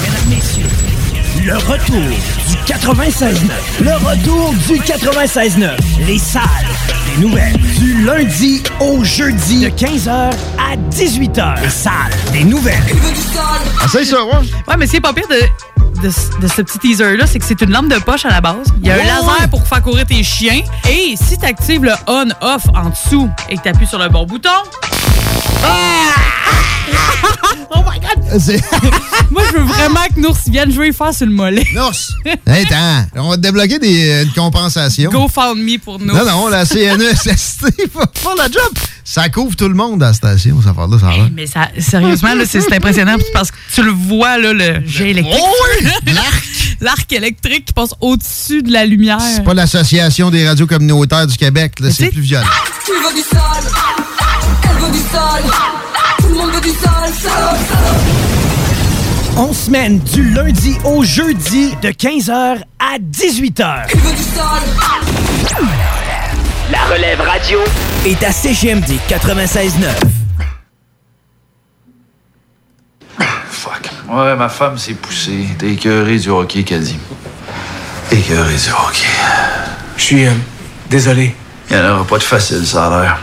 [0.02, 1.01] Mesdames, messieurs,
[1.46, 2.02] le retour
[2.48, 3.34] du 96.9.
[3.82, 5.72] Le retour du 96.9.
[6.08, 6.42] Les salles
[7.16, 7.58] des nouvelles.
[7.80, 11.62] Du lundi au jeudi de 15h à 18h.
[11.62, 11.94] Les salles
[12.32, 12.76] des nouvelles.
[13.86, 14.32] Essaye ça, ouais.
[14.68, 16.12] Ouais, mais c'est pas pire de, de,
[16.42, 18.68] de ce petit teaser-là, c'est que c'est une lampe de poche à la base.
[18.82, 20.62] Il y a un laser pour faire courir tes chiens.
[20.90, 24.26] Et si tu actives le on-off en dessous et que tu appuies sur le bon
[24.26, 24.50] bouton.
[27.72, 28.32] oh my god!
[29.32, 31.66] Moi, je veux vraiment que Nours vienne jouer fort sur le mollet.
[31.74, 32.12] Nours!
[32.48, 35.10] Hey, attends, on va te débloquer des, euh, une compensation.
[35.10, 36.16] Go found me pour Nours.
[36.16, 37.62] Non, non, la CNESST
[37.94, 38.72] va faire la job.
[39.04, 41.30] Ça couvre tout le monde à la station, ça fait là, ça va.
[41.34, 45.40] Mais ça, sérieusement, là, c'est impressionnant parce que tu le vois, là, le jet électrique.
[45.40, 45.66] Oh
[46.14, 46.44] L'arc!
[46.82, 49.20] L'arc électrique qui passe au-dessus de la lumière.
[49.22, 52.48] C'est pas l'Association des radios communautaires du Québec, là, c'est plus violent.
[52.84, 53.40] Tu veux du sol,
[54.64, 55.52] elle veut du sol,
[56.20, 56.90] tout le monde veut du sol,
[59.38, 62.32] On semaine du lundi au jeudi de 15h
[62.80, 63.88] à 18h.
[63.90, 65.66] Tu veux du sol,
[66.72, 67.60] La relève radio
[68.08, 70.21] est à CGMD 96.9.
[73.62, 73.92] Fuck.
[74.10, 75.46] Ouais, ma femme s'est poussée.
[75.60, 76.98] T'es écœuré du hockey, dit.
[78.12, 79.08] Écœuré du hockey.
[79.98, 80.32] Je suis euh,
[80.90, 81.36] désolé.
[81.70, 83.20] Il n'y en aura pas de facile, ça a l'air.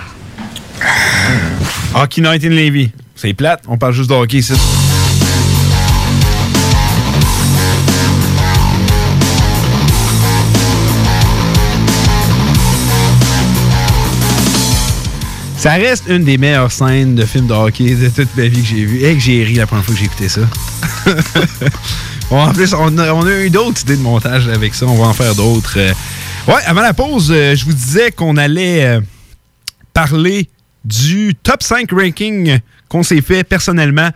[1.92, 2.92] Hockey Night in Levy.
[3.16, 4.52] C'est plate, on parle juste de hockey ici.
[15.68, 18.68] Ça reste une des meilleures scènes de films de hockey de toute ma vie que
[18.68, 20.40] j'ai vu et que j'ai ri la première fois que j'ai écouté ça.
[22.30, 24.86] Bon, en plus, on a, on a eu d'autres idées de montage avec ça.
[24.86, 25.74] On va en faire d'autres.
[25.76, 25.92] Euh,
[26.46, 29.00] Ouais, avant la pause, euh, je vous disais qu'on allait euh,
[29.92, 30.48] parler
[30.86, 34.08] du top 5 ranking qu'on s'est fait personnellement.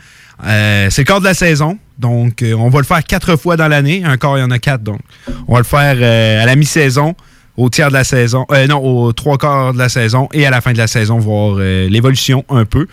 [0.46, 1.76] Euh, c'est le quart de la saison.
[1.98, 4.03] Donc, on va le faire quatre fois dans l'année.
[4.18, 4.82] Quart, il y en a quatre.
[4.82, 5.00] Donc,
[5.46, 7.14] on va le faire euh, à la mi-saison,
[7.57, 10.50] au tiers de la saison, euh, non, aux trois quarts de la saison et à
[10.50, 12.86] la fin de la saison, voir euh, l'évolution un peu.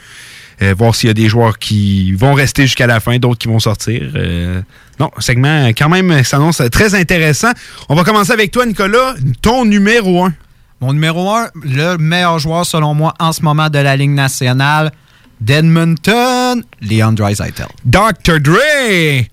[0.61, 3.47] Euh, voir s'il y a des joueurs qui vont rester jusqu'à la fin, d'autres qui
[3.47, 4.01] vont sortir.
[4.15, 4.61] Euh,
[4.99, 7.51] non, segment quand même s'annonce très intéressant.
[7.87, 9.15] On va commencer avec toi, Nicolas.
[9.41, 10.33] Ton numéro 1.
[10.81, 14.91] Mon numéro 1, le meilleur joueur selon moi en ce moment de la Ligue nationale
[15.39, 17.67] d'Edmonton, Leon Draisaitl.
[17.85, 18.39] Dr.
[18.41, 19.25] Dre!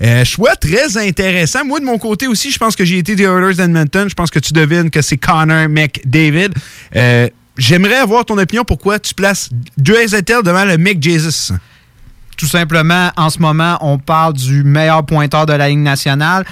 [0.00, 1.64] Euh, choix très intéressant.
[1.64, 4.08] Moi, de mon côté aussi, je pense que j'ai été des Oilers d'Edmonton.
[4.08, 6.50] Je pense que tu devines que c'est Connor McDavid.
[6.94, 7.28] Euh,
[7.58, 11.52] J'aimerais avoir ton opinion pourquoi tu places Draisaitl devant le Mick Jesus?
[12.36, 16.44] Tout simplement, en ce moment, on parle du meilleur pointeur de la Ligue nationale.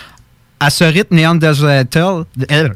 [0.58, 2.24] À ce rythme, Leon Draisaitl...
[2.50, 2.68] euh,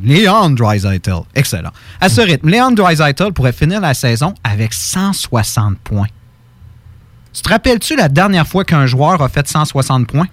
[0.00, 1.72] Leon Draisaitl, excellent.
[2.00, 6.06] À ce rythme, Leon Draisaitl pourrait finir la saison avec 160 points.
[7.32, 10.26] Tu te rappelles-tu la dernière fois qu'un joueur a fait 160 points?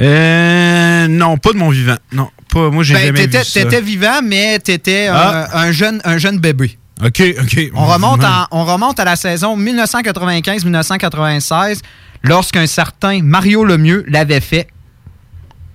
[0.00, 1.96] Euh, non, pas de mon vivant.
[2.12, 2.70] Non, pas.
[2.70, 3.62] Moi, j'ai Ben, jamais t'étais- vu ça.
[3.62, 5.48] T'étais vivant, mais t'étais Ah.
[5.54, 6.78] un, un jeune, un jeune bébé.
[7.04, 7.60] OK, OK.
[7.74, 11.80] On remonte, en- on remonte à la saison 1995-1996,
[12.22, 14.68] lorsqu'un certain Mario Lemieux l'avait fait.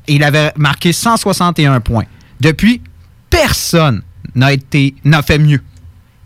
[0.07, 2.05] Et il avait marqué 161 points.
[2.39, 2.81] Depuis,
[3.29, 4.01] personne
[4.35, 5.61] n'a été n'a fait mieux.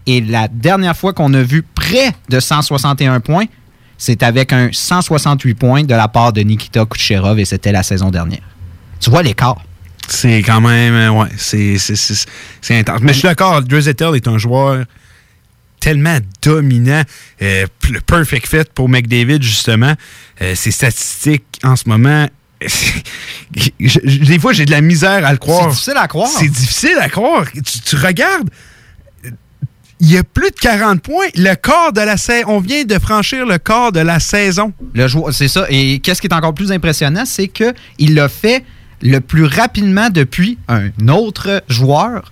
[0.08, 3.46] Et la dernière fois qu'on a vu près de 161 points,
[3.98, 8.10] c'est avec un 168 points de la part de Nikita Kucherov et c'était la saison
[8.12, 8.42] dernière.
[9.00, 9.58] Tu vois l'écart?
[10.08, 10.94] C'est quand même.
[10.94, 11.78] euh, ouais, c'est
[12.72, 13.02] intense.
[13.02, 14.86] Mais je suis d'accord, Draisaitl est un joueur
[15.80, 17.02] tellement dominant.
[17.42, 19.94] euh, le perfect fit pour McDavid, justement.
[20.42, 22.28] Euh, ses statistiques en ce moment.
[22.62, 25.64] je- je- des fois, j'ai de la misère à le croire.
[25.64, 26.30] C'est difficile à croire.
[26.30, 27.46] C'est difficile à croire.
[27.54, 28.50] Tu, tu regardes.
[30.02, 31.28] Il y a plus de 40 points.
[31.36, 32.46] Le quart de la saison.
[32.50, 34.74] On vient de franchir le quart de la saison.
[34.94, 35.66] Le joueur, c'est ça.
[35.70, 38.66] Et qu'est-ce qui est encore plus impressionnant, c'est que il l'a fait
[39.02, 42.32] le plus rapidement depuis un autre joueur.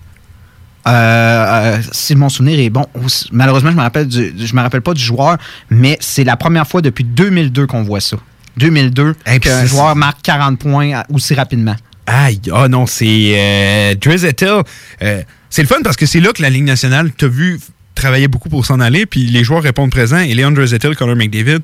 [0.86, 2.86] Euh, euh, si mon souvenir est bon,
[3.32, 5.38] malheureusement, je me rappelle du- je me rappelle pas du joueur,
[5.70, 8.18] mais c'est la première fois depuis 2002 qu'on voit ça.
[8.58, 11.76] 2002, puis qu'un c'est- joueur marque 40 points aussi rapidement.
[12.06, 16.64] Aïe, ah non, c'est euh, c'est le fun parce que c'est là que la Ligue
[16.64, 17.60] nationale t'a vu
[17.94, 20.18] travailler beaucoup pour s'en aller, puis les joueurs répondent présents.
[20.18, 21.60] Et Leon Draisaitl, Connor McDavid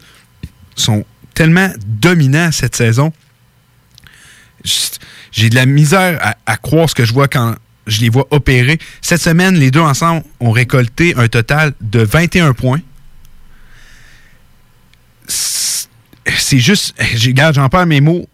[0.75, 3.11] sont tellement dominants cette saison.
[5.31, 7.55] J'ai de la misère à, croire ce que je vois quand
[7.87, 8.77] je les vois opérer.
[9.01, 12.81] Cette semaine, les deux ensemble ont récolté un total de 21 points.
[15.27, 18.29] C'est juste, j'ai- regarde, j'en perds mes mots.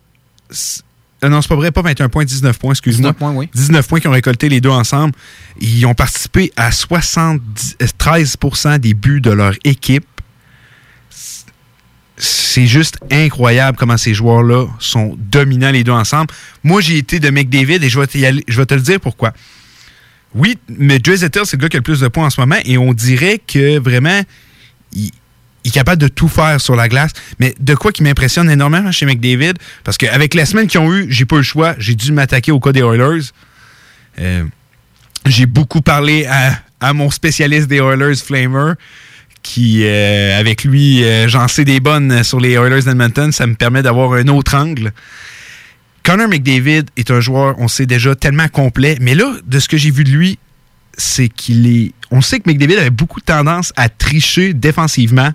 [1.24, 3.12] Euh, non, c'est pas vrai, pas 21 points, 19 points, excuse-moi.
[3.14, 3.50] 19 points, oui.
[3.54, 5.14] 19 points qui ont récolté les deux ensemble.
[5.62, 10.06] Ils ont participé à 73% des buts de leur équipe.
[12.18, 16.34] C'est juste incroyable comment ces joueurs-là sont dominants les deux ensemble.
[16.64, 19.00] Moi, j'ai été de McDavid et je vais, t'y aller- je vais te le dire
[19.02, 19.34] pourquoi.
[20.34, 22.56] Oui, mais Draisaitl, c'est le gars qui a le plus de points en ce moment
[22.64, 24.22] et on dirait que vraiment,
[24.94, 25.12] il,
[25.66, 27.12] il est capable de tout faire sur la glace.
[27.40, 29.54] Mais de quoi qui m'impressionne énormément chez McDavid,
[29.84, 31.76] parce qu'avec la semaine qu'ils ont eu, j'ai pas eu le choix.
[31.80, 33.32] J'ai dû m'attaquer au cas des Oilers.
[34.20, 34.44] Euh,
[35.26, 38.74] j'ai beaucoup parlé à, à mon spécialiste des Oilers, Flamer,
[39.42, 43.32] qui, euh, avec lui, euh, j'en sais des bonnes sur les Oilers d'Edmonton.
[43.32, 44.94] Ça me permet d'avoir un autre angle.
[46.04, 48.98] Connor McDavid est un joueur, on sait déjà, tellement complet.
[49.02, 50.38] Mais là, de ce que j'ai vu de lui,
[50.96, 51.92] c'est qu'il est.
[52.12, 55.32] On sait que McDavid avait beaucoup de tendance à tricher défensivement.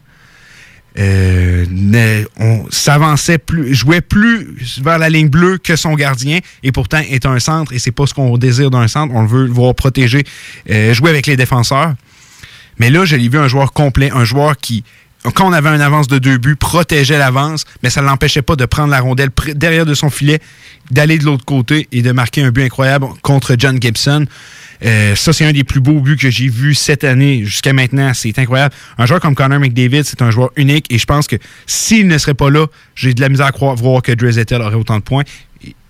[0.98, 6.98] Euh, on s'avançait plus, jouait plus vers la ligne bleue que son gardien, et pourtant
[6.98, 9.14] est un centre, et c'est pas ce qu'on désire d'un centre.
[9.14, 10.24] On veut le voir protéger,
[10.70, 11.94] euh, jouer avec les défenseurs.
[12.78, 14.84] Mais là, je l'ai vu un joueur complet, un joueur qui
[15.34, 18.56] quand on avait une avance de deux buts, protégeait l'avance, mais ça ne l'empêchait pas
[18.56, 20.40] de prendre la rondelle derrière de son filet,
[20.90, 24.26] d'aller de l'autre côté et de marquer un but incroyable contre John Gibson.
[24.82, 28.12] Euh, ça, c'est un des plus beaux buts que j'ai vu cette année jusqu'à maintenant.
[28.14, 28.74] C'est incroyable.
[28.96, 32.16] Un joueur comme Connor McDavid, c'est un joueur unique et je pense que s'il ne
[32.16, 35.02] serait pas là, j'ai de la misère à croire, voir que Drizzettel aurait autant de
[35.02, 35.24] points.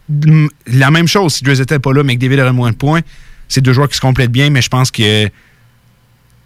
[0.08, 3.00] Mm, La même chose, si Drizzettel n'est pas là, McDavid aurait moins de points.
[3.48, 5.28] C'est deux joueurs qui se complètent bien, mais je pense que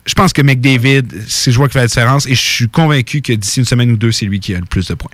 [0.06, 3.22] je pense que McDavid, c'est le joueur qui fait la différence et je suis convaincu
[3.22, 5.10] que d'ici une semaine ou deux, c'est lui qui a le plus de points.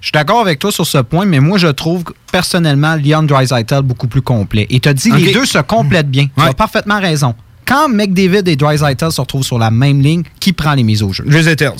[0.00, 3.82] Je suis d'accord avec toi sur ce point, mais moi, je trouve personnellement Leon Draisaitl
[3.82, 4.66] beaucoup plus complet.
[4.70, 5.18] Et tu as dit Ok.
[5.18, 6.28] les deux se complètent bien.
[6.36, 7.34] Tu as parfaitement raison.
[7.66, 11.12] Quand McDavid et Draisaitl se retrouvent sur la même ligne, qui prend les mises au
[11.12, 11.24] jeu?
[11.24, 11.72] Draisaitl.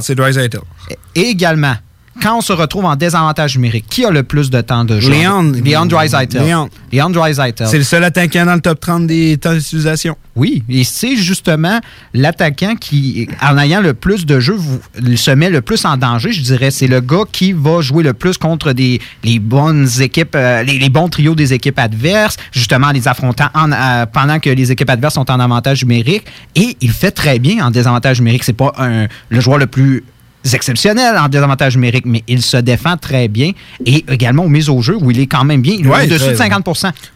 [0.00, 0.98] C'est.
[1.14, 1.74] Et également,
[2.22, 5.10] quand on se retrouve en désavantage numérique, qui a le plus de temps de jeu?
[5.10, 5.52] Leon.
[5.64, 6.38] Leon Draisaitl.
[6.38, 6.68] Leon.
[6.92, 7.66] Leon Draisaitl.
[7.66, 10.16] C'est le seul attaquant dans le top 30 des temps d'utilisation.
[10.36, 11.80] Oui, et c'est justement
[12.14, 14.58] l'attaquant qui, en ayant le plus de jeux,
[15.16, 16.70] se met le plus en danger, je dirais.
[16.70, 20.78] C'est le gars qui va jouer le plus contre des, les bonnes équipes, euh, les,
[20.78, 24.70] les bons trios des équipes adverses, justement en les affrontant en- euh, pendant que les
[24.72, 26.24] équipes adverses sont en avantage numérique.
[26.54, 28.44] Et il fait très bien en désavantage numérique.
[28.44, 30.04] C'est pas un- le joueur le plus
[30.54, 33.52] exceptionnel en désavantage numérique, mais il se défend très bien.
[33.84, 35.74] Et également aux mises au jeu, où il est quand même bien.
[35.78, 36.66] Il est Ouais, au-dessus de 50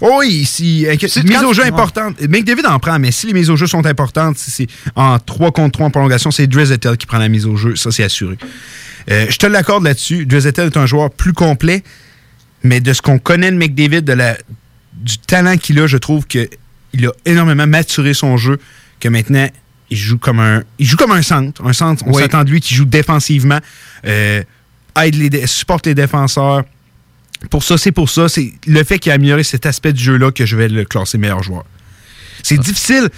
[0.01, 1.69] Oh oui, si, euh, mise au jeu ouais.
[1.69, 2.21] importante.
[2.21, 4.67] McDavid en prend, mais si les mises au jeu sont importantes, si c'est
[4.97, 7.77] en 3 contre 3 en prolongation, c'est Drizzettel qui prend la mise au jeu.
[7.77, 8.37] Ça, c'est assuré.
[9.11, 10.27] Euh, je te l'accorde là-dessus.
[10.27, 11.83] Drizzettel est un joueur plus complet,
[12.63, 14.37] mais de ce qu'on connaît de McDavid, de la,
[14.95, 16.49] du talent qu'il a, je trouve qu'il
[17.07, 18.59] a énormément maturé son jeu,
[19.01, 19.49] que maintenant,
[19.93, 21.65] il joue comme un, il joue comme un centre.
[21.65, 22.23] Un centre, on Oui.
[22.23, 23.59] s'attend de lui qui joue défensivement,
[24.07, 24.43] euh,
[25.03, 26.65] aide les, supporte les défenseurs.
[27.51, 28.29] Pour ça, c'est pour ça.
[28.29, 31.19] C'est le fait qu'il a amélioré cet aspect du jeu-là que je vais le classer
[31.19, 31.65] meilleur joueur.
[32.43, 33.09] C'est difficile.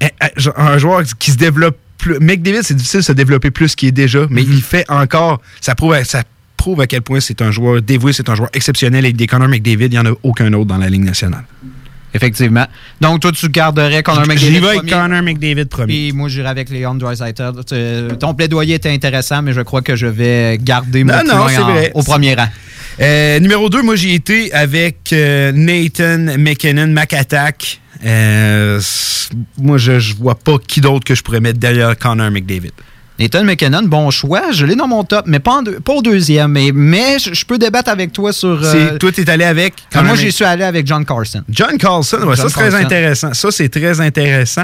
[0.00, 2.18] eh, eh, Un joueur qui se développe plus.
[2.20, 5.40] McDavid, c'est difficile de se développer plus qu'il est déjà, mais il fait encore.
[5.60, 6.22] Ça prouve, à- ça
[6.56, 9.04] prouve à quel point c'est un joueur dévoué, c'est un joueur exceptionnel.
[9.06, 11.44] Et des Connor McDavid, il n'y en a aucun autre dans la Ligue nationale.
[12.14, 12.66] Effectivement.
[13.00, 14.60] Donc, toi, tu garderais Connor J'y McDavid.
[14.60, 14.90] vais avec.
[14.90, 15.86] Connor McDavid premier.
[15.92, 17.52] Puis moi, j'irai avec Leon Draisaitl.
[18.18, 22.02] Ton plaidoyer était intéressant, mais je crois que je vais garder mon Non, en- au
[22.02, 22.48] premier rang.
[23.00, 27.80] Euh, numéro 2, moi j'ai été avec euh, Nathan McKinnon, Mac Attack.
[28.04, 28.80] Euh,
[29.56, 32.72] moi, je, je vois pas qui d'autre que je pourrais mettre derrière Connor McDavid.
[33.18, 34.52] Nathan McKinnon, bon choix.
[34.52, 36.52] Je l'ai dans mon top, mais pas, en deux- pas au deuxième.
[36.52, 38.62] Mais, mais je, peux débattre avec toi sur.
[38.62, 41.42] euh, C'est- toi, t'es allé avec Ah, moi, j'y suis allé avec John Carson.
[41.48, 43.34] John Carlson, ouais, ça John c'est très intéressant.
[43.34, 44.62] Ça, c'est très intéressant.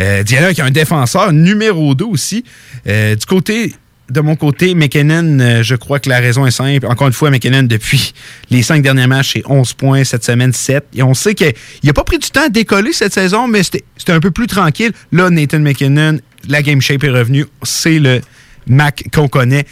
[0.00, 2.44] Euh, d'y aller avec un défenseur numéro 2 aussi.
[2.88, 3.74] Euh, du côté,
[4.12, 6.86] de mon côté, McKinnon, euh, je crois que la raison est simple.
[6.86, 8.12] Encore une fois, McKinnon, depuis
[8.50, 10.84] les cinq derniers matchs, c'est 11 points, cette semaine 7.
[10.94, 14.12] Et on sait qu'il n'a pas pris du temps à décoller cette saison, mais c'était
[14.12, 14.92] un peu plus tranquille.
[15.12, 17.46] Là, Nathan McKinnon, la game shape est revenue.
[17.62, 18.20] C'est le
[18.66, 19.64] Mac qu'on connaît.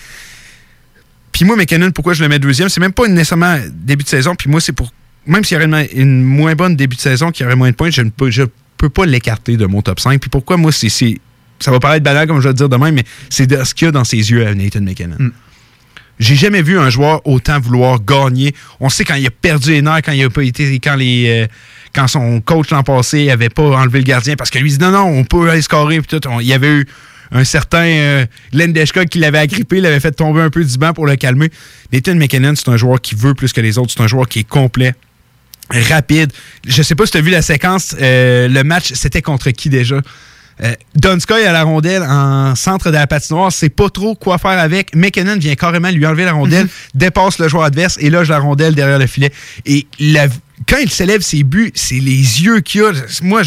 [1.32, 2.70] Puis moi, McKinnon, pourquoi je le mets deuxième?
[2.70, 4.34] C'est même pas nécessairement début de saison.
[4.34, 4.90] Puis moi, c'est pour.
[5.26, 7.76] Même s'il y aurait une, moins bonne début de saison, qu'il y aurait moins de
[7.76, 8.10] points, je ne
[8.78, 10.18] peux pas l'écarter de mon top 5.
[10.18, 10.88] Puis pourquoi moi, c'est.
[11.60, 13.86] Ça va paraître banal, comme je vais le dire demain, mais c'est de ce qu'il
[13.86, 15.16] y a dans ses yeux à Nathan McKinnon.
[16.18, 18.54] J'ai jamais vu un joueur autant vouloir gagner.
[18.78, 20.78] On sait quand il a perdu les nerfs, quand il a pas été.
[20.78, 21.26] Quand les.
[21.28, 21.46] euh,
[21.94, 24.84] quand son coach l'an passé avait pas enlevé le gardien parce que lui il dit
[24.84, 26.00] non, non, on peut aller scorer.
[26.02, 26.28] Puis tout.
[26.28, 26.86] On- il y avait eu
[27.32, 28.26] un certain euh,
[29.10, 31.50] qui l'avait agrippé, l'avait fait tomber un peu du banc pour le calmer.
[31.92, 33.92] Nathan McKinnon, c'est un joueur qui veut plus que les autres.
[33.96, 34.94] C'est un joueur qui est complet,
[35.70, 36.32] rapide.
[36.66, 37.96] Je sais pas si tu as vu la séquence.
[38.00, 40.00] euh, le match, c'était contre qui déjà?
[40.62, 44.58] Euh, Donskoy à la rondelle en centre de la patinoire, sait pas trop quoi faire
[44.58, 44.94] avec.
[44.94, 48.74] McKinnon vient carrément lui enlever la rondelle, dépasse le joueur adverse et loge la rondelle
[48.74, 49.32] derrière le filet.
[49.64, 50.28] Et la-
[50.68, 52.92] quand il s'élève ses buts, c'est les yeux qu'il a.
[53.22, 53.40] Moi,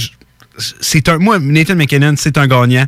[0.81, 2.85] c'est un, moi, Nathan McKinnon, c'est un gagnant.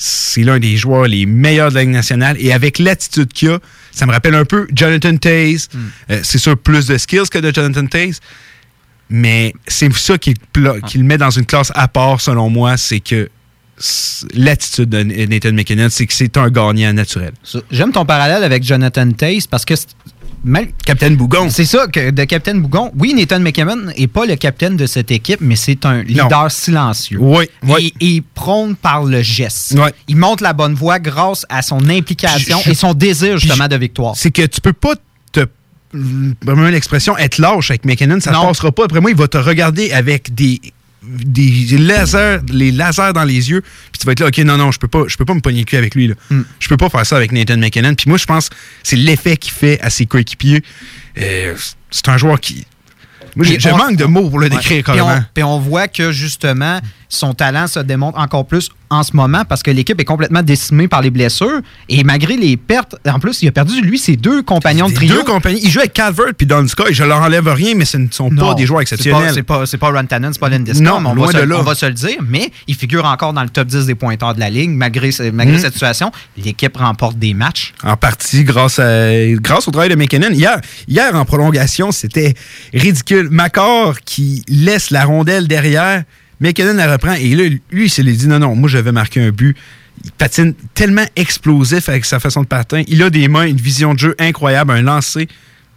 [0.00, 2.36] C'est l'un des joueurs les meilleurs de la Ligue nationale.
[2.38, 3.58] Et avec l'attitude qu'il a,
[3.90, 5.68] ça me rappelle un peu Jonathan Taze.
[6.10, 8.20] Euh, c'est sûr, plus de skills que de Jonathan Taze.
[9.10, 13.28] Mais c'est ça qui, le met dans une classe à part, selon moi, c'est que
[14.34, 17.32] l'attitude de Nathan McKinnon, c'est que c'est un gagnant naturel.
[17.70, 19.74] J'aime ton parallèle avec Jonathan Taze parce que.
[20.44, 21.48] mal- Capitaine Bougon.
[21.50, 22.90] C'est ça, que de Captain Bougon.
[22.98, 27.18] Oui, Nathan McKinnon n'est pas le capitaine de cette équipe, mais c'est un leader silencieux.
[27.20, 27.46] Oui,
[27.78, 29.76] Et, et prône par le geste.
[30.08, 33.68] Il montre la bonne voie grâce à son implication Je- et son désir justement je-
[33.70, 34.14] de victoire.
[34.16, 34.94] C'est que tu peux pas
[35.32, 35.46] te.
[36.44, 38.84] Vraiment l'expression être lâche avec McKinnon, ça ne passera pas.
[38.84, 40.60] Après moi, il va te regarder avec des
[41.02, 44.72] des lasers, les lasers dans les yeux, puis tu vas être là, ok, non, non,
[44.72, 46.08] je peux pas, je peux pas me pogner le cul avec lui.
[46.08, 46.14] Là.
[46.30, 46.42] Hmm.
[46.58, 47.94] Je peux pas faire ça avec Nathan McKinnon.
[47.94, 50.62] Puis moi, je pense que c'est l'effet qu'il fait à ses coéquipiers.
[51.20, 51.54] Euh,
[51.90, 52.66] c'est un joueur qui.
[53.36, 54.50] Moi, je on- manque de mots pour le Ouais.
[54.50, 55.24] décrire Puis on, carrément.
[55.34, 59.62] puis on voit que justement, son talent se démontre encore plus en ce moment parce
[59.62, 61.60] que l'équipe est complètement décimée par les blessures.
[61.88, 65.14] Et malgré les pertes, en plus, il a perdu, lui, ses deux compagnons de trio.
[65.22, 65.50] deux.
[65.62, 68.30] Ils jouent avec Calvert puis Donska et je leur enlève rien, mais ce ne sont
[68.30, 69.32] Non, pas des joueurs exceptionnels.
[69.34, 71.44] C'est pas, c'est pas Rantanen, c'est pas Landeskog, Non, mais on loin va, de se,
[71.44, 71.56] là.
[71.58, 72.18] on va se le dire.
[72.26, 75.58] Mais il figure encore dans le top 10 des pointeurs de la ligne, malgré, Mhm.
[75.58, 76.10] cette situation.
[76.36, 77.72] L'équipe remporte des matchs.
[77.82, 80.30] En partie grâce, à, grâce au travail de McKinnon.
[80.32, 82.34] Hier, hier, en prolongation, c'était
[82.74, 83.28] ridicule.
[83.30, 86.04] Macor qui laisse la rondelle derrière,
[86.40, 88.92] McKinnon la reprend et là, lui, il se l'est dit non, non, moi, je vais
[88.92, 89.56] marquer un but.
[90.04, 92.82] Il patine tellement explosif avec sa façon de patin.
[92.86, 95.26] Il a des mains, une vision de jeu incroyable, un lancer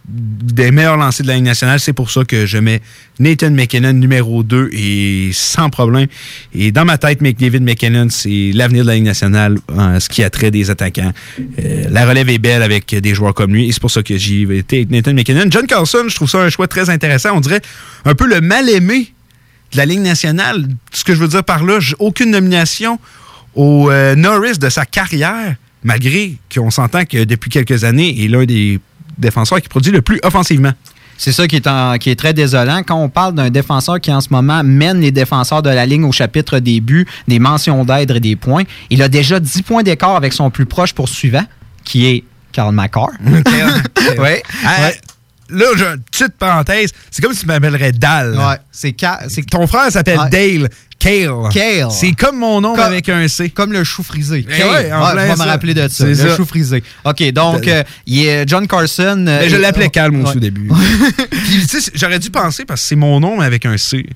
[0.08, 1.78] des meilleurs lancers de la Ligue nationale.
[1.80, 2.80] C'est pour ça que je mets
[3.20, 6.08] Nathan McKinnon numéro 2 et sans problème.
[6.54, 10.30] Et dans ma tête, McDavid McKinnon, c'est l'avenir de la Ligue nationale ce qui a
[10.30, 11.12] trait des attaquants.
[11.58, 14.16] Euh, la relève est belle avec des joueurs comme lui et c'est pour ça que
[14.16, 15.44] j'y été Nathan McKinnon.
[15.50, 17.30] John Carlson, je trouve ça un choix très intéressant.
[17.34, 17.62] On dirait
[18.04, 19.12] un peu le mal-aimé
[19.72, 20.66] de la Ligue nationale.
[20.92, 22.98] Ce que je veux dire par là, j'ai aucune nomination
[23.54, 28.28] au euh, Norris de sa carrière, malgré qu'on s'entend que depuis quelques années, il est
[28.28, 28.80] l'un des
[29.18, 30.72] défenseurs qui produit le plus offensivement.
[31.18, 32.78] C'est ça qui est, en- qui est très désolant.
[32.82, 36.04] Quand on parle d'un défenseur qui, en ce moment, mène les défenseurs de la ligne
[36.04, 39.82] au chapitre des buts, des mentions d'aide et des points, il a déjà 10 points
[39.82, 41.44] d'écart avec son plus proche poursuivant,
[41.84, 43.10] qui est Karl Makar.
[44.18, 44.42] ouais.
[45.52, 46.90] Ah, Là, j'ai une petite parenthèse.
[47.10, 48.34] C'est comme si tu m'appellerais Dal.
[48.36, 48.94] Ouais, c'est
[49.50, 50.30] Ton frère s'appelle Ouais.
[50.30, 50.68] Dale.
[50.98, 51.48] Kale.
[51.52, 51.88] Kale.
[51.90, 53.50] C'est comme mon nom Comme- avec un C.
[53.50, 54.46] Comme le chou frisé.
[54.48, 55.88] Eh ouais, en Ouais, je vais me rappeler de ça.
[55.90, 56.36] C'est Le ça.
[56.36, 56.82] chou frisé.
[57.04, 59.24] OK, donc, euh, il est John Carson.
[59.26, 60.68] euh, je l'appelais Calme au début.
[61.30, 64.06] Puis, tu sais, j'aurais dû penser parce que c'est mon nom mais avec un C.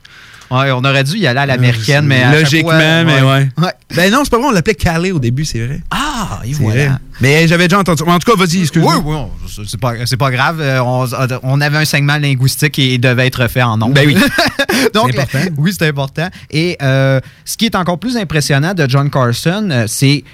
[0.50, 2.22] Ouais, on aurait dû y aller à l'américaine, mais.
[2.22, 3.48] à Logiquement, fois, mais ouais.
[3.58, 3.72] Ouais.
[3.94, 5.80] Ben non, c'est pas vrai, on l'appelait Calais au début, c'est vrai.
[5.90, 6.86] Ah, et C'est voilà.
[6.88, 6.98] vrai.
[7.20, 8.02] Mais j'avais déjà entendu.
[8.04, 9.02] En tout cas, vas-y, excuse-moi.
[9.04, 10.60] Oui, oui, c'est pas, c'est pas grave.
[10.60, 11.06] Euh, On,
[11.42, 13.94] on avait un segment linguistique qui il devait être fait en nombre.
[13.94, 14.16] Ben oui.
[14.94, 15.54] Donc, C'est important.
[15.58, 16.28] oui, c'est important.
[16.50, 20.24] Et euh, ce qui est encore plus impressionnant de John Carson, euh, c'est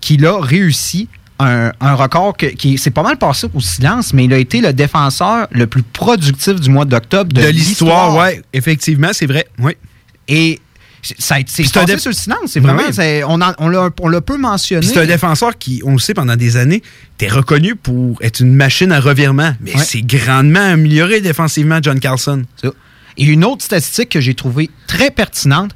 [0.00, 1.08] qu'il a réussi
[1.38, 4.60] un, un record que- qui c'est pas mal passé au silence, mais il a été
[4.60, 8.42] le défenseur le plus productif du mois d'octobre de, De l'histoire, ouais.
[8.52, 9.46] Effectivement, c'est vrai.
[9.58, 9.72] Oui.
[10.28, 10.60] Et
[11.18, 12.38] ça a été sur le silence.
[12.46, 13.22] C'est vraiment, oui.
[13.26, 14.86] on, on l'a on l'a peu mentionné.
[14.86, 16.80] C'est un défenseur qui, on le sait, pendant des années,
[17.18, 19.52] était reconnu pour être une machine à revirement.
[19.60, 19.82] Mais Ouais.
[19.84, 22.44] c'est grandement amélioré défensivement, John Carlson.
[23.16, 25.72] Et une autre statistique que j'ai trouvée très pertinente,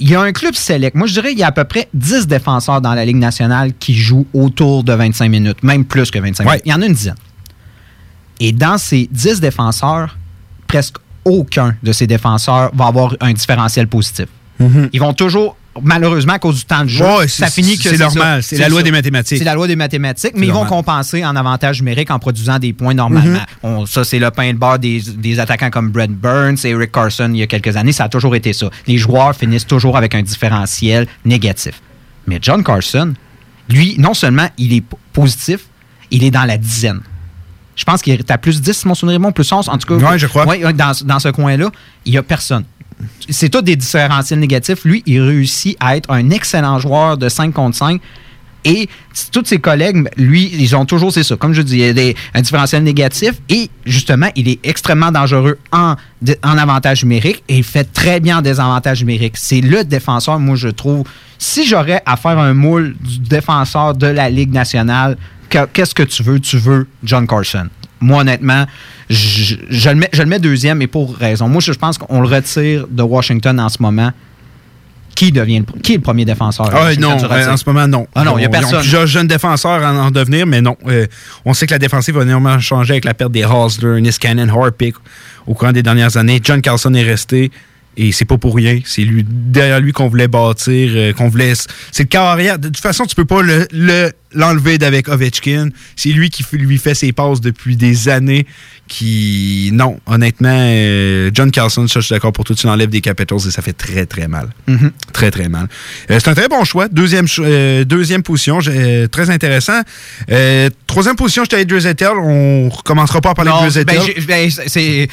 [0.00, 0.94] il y a un club select.
[0.96, 3.72] Moi, je dirais qu'il y a à peu près 10 défenseurs dans la Ligue nationale
[3.78, 6.50] qui jouent autour de 25 minutes, même plus que 25 Ouais.
[6.52, 6.62] minutes.
[6.66, 7.14] Il y en a une dizaine.
[8.40, 10.16] Et dans ces 10 défenseurs,
[10.68, 14.26] presque aucun de ces défenseurs va avoir un différentiel positif.
[14.92, 17.88] Ils vont toujours, malheureusement, à cause du temps de jeu, Ouais, ça c'est- finit que
[17.88, 18.42] c'est normal.
[18.42, 18.84] C'est la loi ça.
[18.84, 19.38] des mathématiques.
[19.38, 22.72] C'est la loi des mathématiques, mais ils vont compenser en avantage numérique en produisant des
[22.72, 23.40] points normalement.
[23.40, 23.46] Mhm.
[23.62, 26.92] On- ça, c'est le pain le beurre des, des attaquants comme Brett Burns et Eric
[26.92, 27.92] Carson il y a quelques années.
[27.92, 28.70] Ça a toujours été ça.
[28.86, 31.80] Les joueurs finissent toujours avec un différentiel négatif.
[32.26, 33.14] Mais John Carson,
[33.68, 35.60] lui, non seulement il est positif,
[36.10, 37.00] il est dans la dizaine.
[37.76, 39.78] Je pense qu'il est à plus 10, si mon souvenir est bon, plus 11, en
[39.78, 39.94] tout cas.
[40.10, 40.46] Ouais, je crois.
[40.46, 41.70] Ouais, dans, dans ce coin-là,
[42.04, 42.64] il n'y a personne.
[43.28, 44.84] C'est tout des différentiels négatifs.
[44.84, 48.00] Lui, il réussit à être un excellent joueur de 5 contre 5.
[48.64, 48.88] Et
[49.30, 51.92] tous ses collègues, lui, ils ont toujours, c'est ça, comme je dis, il y a
[51.92, 53.34] des, un différentiel négatif.
[53.48, 55.94] Et justement, il est extrêmement dangereux en,
[56.42, 59.34] en avantage numérique et il fait très bien en désavantage numérique.
[59.36, 61.04] C'est le défenseur, moi, je trouve.
[61.38, 65.16] Si j'aurais à faire un moule du défenseur de la Ligue nationale,
[65.48, 66.40] que- qu'est-ce que tu veux?
[66.40, 67.68] Tu veux John Carson.
[68.00, 68.64] Moi, honnêtement,
[69.10, 71.48] je, je le mets, je le mets deuxième et pour raison.
[71.48, 74.12] Moi, je, je pense qu'on le retire de Washington en ce moment.
[75.14, 76.72] Qui devient le, qui est le premier défenseur?
[76.72, 78.06] à Ah, non, euh, en ce moment, non.
[78.14, 78.80] Ah non, il n'y a ont- ils ont personne.
[78.80, 80.76] plusieurs jeunes défenseurs en, en devenir, mais non.
[80.86, 81.06] Euh,
[81.44, 84.94] on sait que la défensive va énormément changer avec la perte des Hosler, Niskanen, Harpick
[85.48, 86.38] au courant des dernières années.
[86.40, 87.50] John Carlson est resté
[88.00, 88.80] et c'est pas pour rien.
[88.84, 91.52] C'est lui, derrière lui qu'on voulait bâtir, euh, qu'on voulait.
[91.92, 92.58] C'est le carrière.
[92.58, 95.70] De toute façon, tu peux pas le- le- l'enlever d'avec Ovechkin.
[95.96, 98.46] C'est lui qui lui fait ses passes depuis des années.
[98.86, 99.70] Qui.
[99.74, 103.38] Non, honnêtement, euh, John Carlson, ça, je suis d'accord pour toi, tu l'enlèves des Capitals
[103.46, 104.48] et ça fait très, très mal.
[104.66, 104.92] Mhm.
[105.12, 105.66] Très, très mal.
[106.10, 106.88] Euh, c'est un très bon choix.
[106.88, 107.26] Deuxième,
[107.84, 108.60] deuxième position,
[109.10, 109.80] très intéressant.
[110.86, 112.12] Troisième position, j'étais avec Drizzettel.
[112.18, 113.98] On recommencera pas à parler Non, de Drizzettel.
[114.26, 115.08] ben, ben, c'est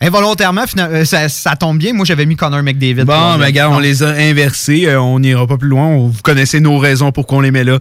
[0.00, 1.92] involontairement, fina- euh, ça, ça tombe bien.
[1.92, 3.04] Moi, j'avais mis Connor McDavid.
[3.04, 3.80] Bon, ben, regarde, on Non.
[3.80, 4.86] les a inversés.
[4.86, 5.86] Euh, on n'ira pas plus loin.
[5.86, 7.78] On- vous connaissez nos raisons pour qu'on les met là.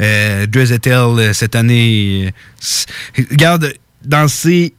[0.00, 2.32] Euh, Drizzettel, euh, cette année,
[3.18, 3.72] euh, regarde,
[4.04, 4.74] dans ses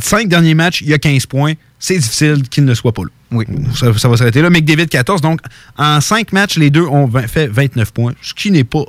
[0.00, 1.52] cinq derniers matchs, il y a 15 points.
[1.78, 3.08] C'est difficile qu'il ne soit pas là.
[3.30, 3.44] Oui.
[3.74, 4.48] Ça, ça va s'arrêter là.
[4.48, 5.20] McDavid, 14.
[5.20, 5.40] Donc,
[5.76, 8.84] en cinq matchs, les deux ont fait 29 points, ce qui n'est pas...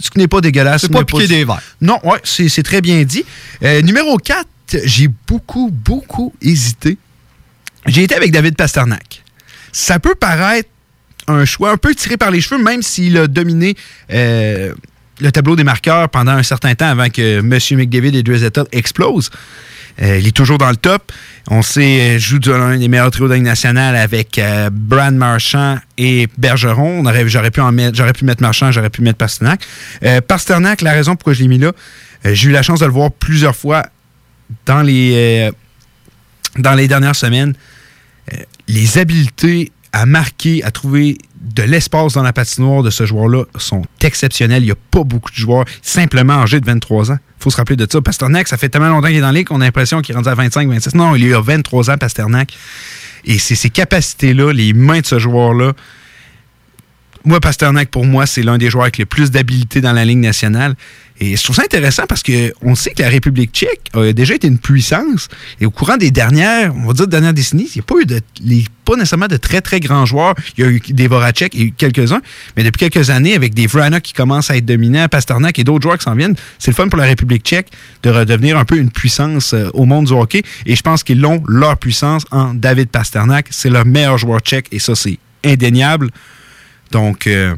[0.00, 0.80] Ce qui n'est pas dégueulasse.
[0.80, 1.62] C'est ce pas piquer des verres.
[1.80, 3.24] Non, ouais, c'est c'est très bien dit.
[3.62, 4.44] Euh, numéro 4,
[4.84, 6.98] j'ai beaucoup, beaucoup hésité.
[7.86, 9.22] J'ai été avec David Pasternak.
[9.72, 10.68] Ça peut paraître
[11.26, 13.76] un choix un peu tiré par les cheveux, même s'il a dominé
[14.12, 14.72] euh,
[15.20, 17.58] le tableau des marqueurs pendant un certain temps avant que M.
[17.78, 19.30] McDavid et Drizzettel explosent.
[20.02, 21.12] Euh, il est toujours dans le top.
[21.48, 26.26] On sait, euh, joue l'un des meilleurs trios de nationale avec euh, Brad Marchand et
[26.36, 27.04] Bergeron.
[27.26, 29.64] J'aurais pu, mettre- pu mettre Marchand, j'aurais pu mettre Pasternak.
[30.26, 31.72] Pasternak, la raison pourquoi je l'ai mis là,
[32.24, 33.84] j'ai eu la chance de le voir plusieurs fois
[34.66, 35.52] dans les, euh,
[36.58, 37.54] dans les dernières semaines.
[38.32, 38.36] Euh,
[38.68, 43.82] les habiletés à marquer, à trouver de l'espace dans la patinoire de ce joueur-là sont
[44.00, 44.62] exceptionnelles.
[44.62, 47.18] Il n'y a pas beaucoup de joueurs simplement âgés de 23 ans.
[47.38, 48.00] Il faut se rappeler de ça.
[48.00, 50.16] Pasternak, ça fait tellement longtemps qu'il est dans la ligue qu'on a l'impression qu'il est
[50.16, 50.94] rendu à 25, 26.
[50.94, 52.56] Non, il a 23 ans, Pasternak.
[53.24, 55.72] Et ces capacités-là, les mains de ce joueur-là.
[57.24, 60.18] Moi, Pasternak, pour moi, c'est l'un des joueurs avec le plus d'habilité dans la Ligue
[60.18, 60.74] nationale.
[61.20, 64.48] Et je trouve ça intéressant parce qu'on sait que la République tchèque a déjà été
[64.48, 65.28] une puissance.
[65.60, 68.04] Et au courant des dernières, on va dire, dernières décennies, il n'y a pas eu
[68.04, 68.20] de,
[68.84, 70.34] pas nécessairement de très, très grands joueurs.
[70.58, 72.20] Il y a eu des Voracek, eu quelques-uns.
[72.56, 75.82] Mais depuis quelques années, avec des Vrana qui commencent à être dominants, Pasternak et d'autres
[75.82, 77.68] joueurs qui s'en viennent, c'est le fun pour la République tchèque
[78.02, 80.42] de redevenir un peu une puissance euh, au monde du hockey.
[80.66, 83.46] Et je pense qu'ils l'ont, leur puissance, en David Pasternak.
[83.50, 86.10] C'est leur meilleur joueur tchèque et ça, c'est indéniable.
[86.90, 87.54] Donc, euh,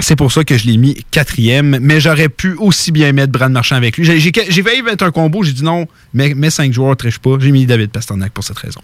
[0.00, 3.52] c'est pour ça que je l'ai mis quatrième, mais j'aurais pu aussi bien mettre Brad
[3.52, 4.04] Marchand avec lui.
[4.04, 7.36] J'ai, failli mettre un combo, j'ai dit non, mais mes cinq joueurs ne trichent pas.
[7.40, 8.80] J'ai mis David Pasternak pour cette raison.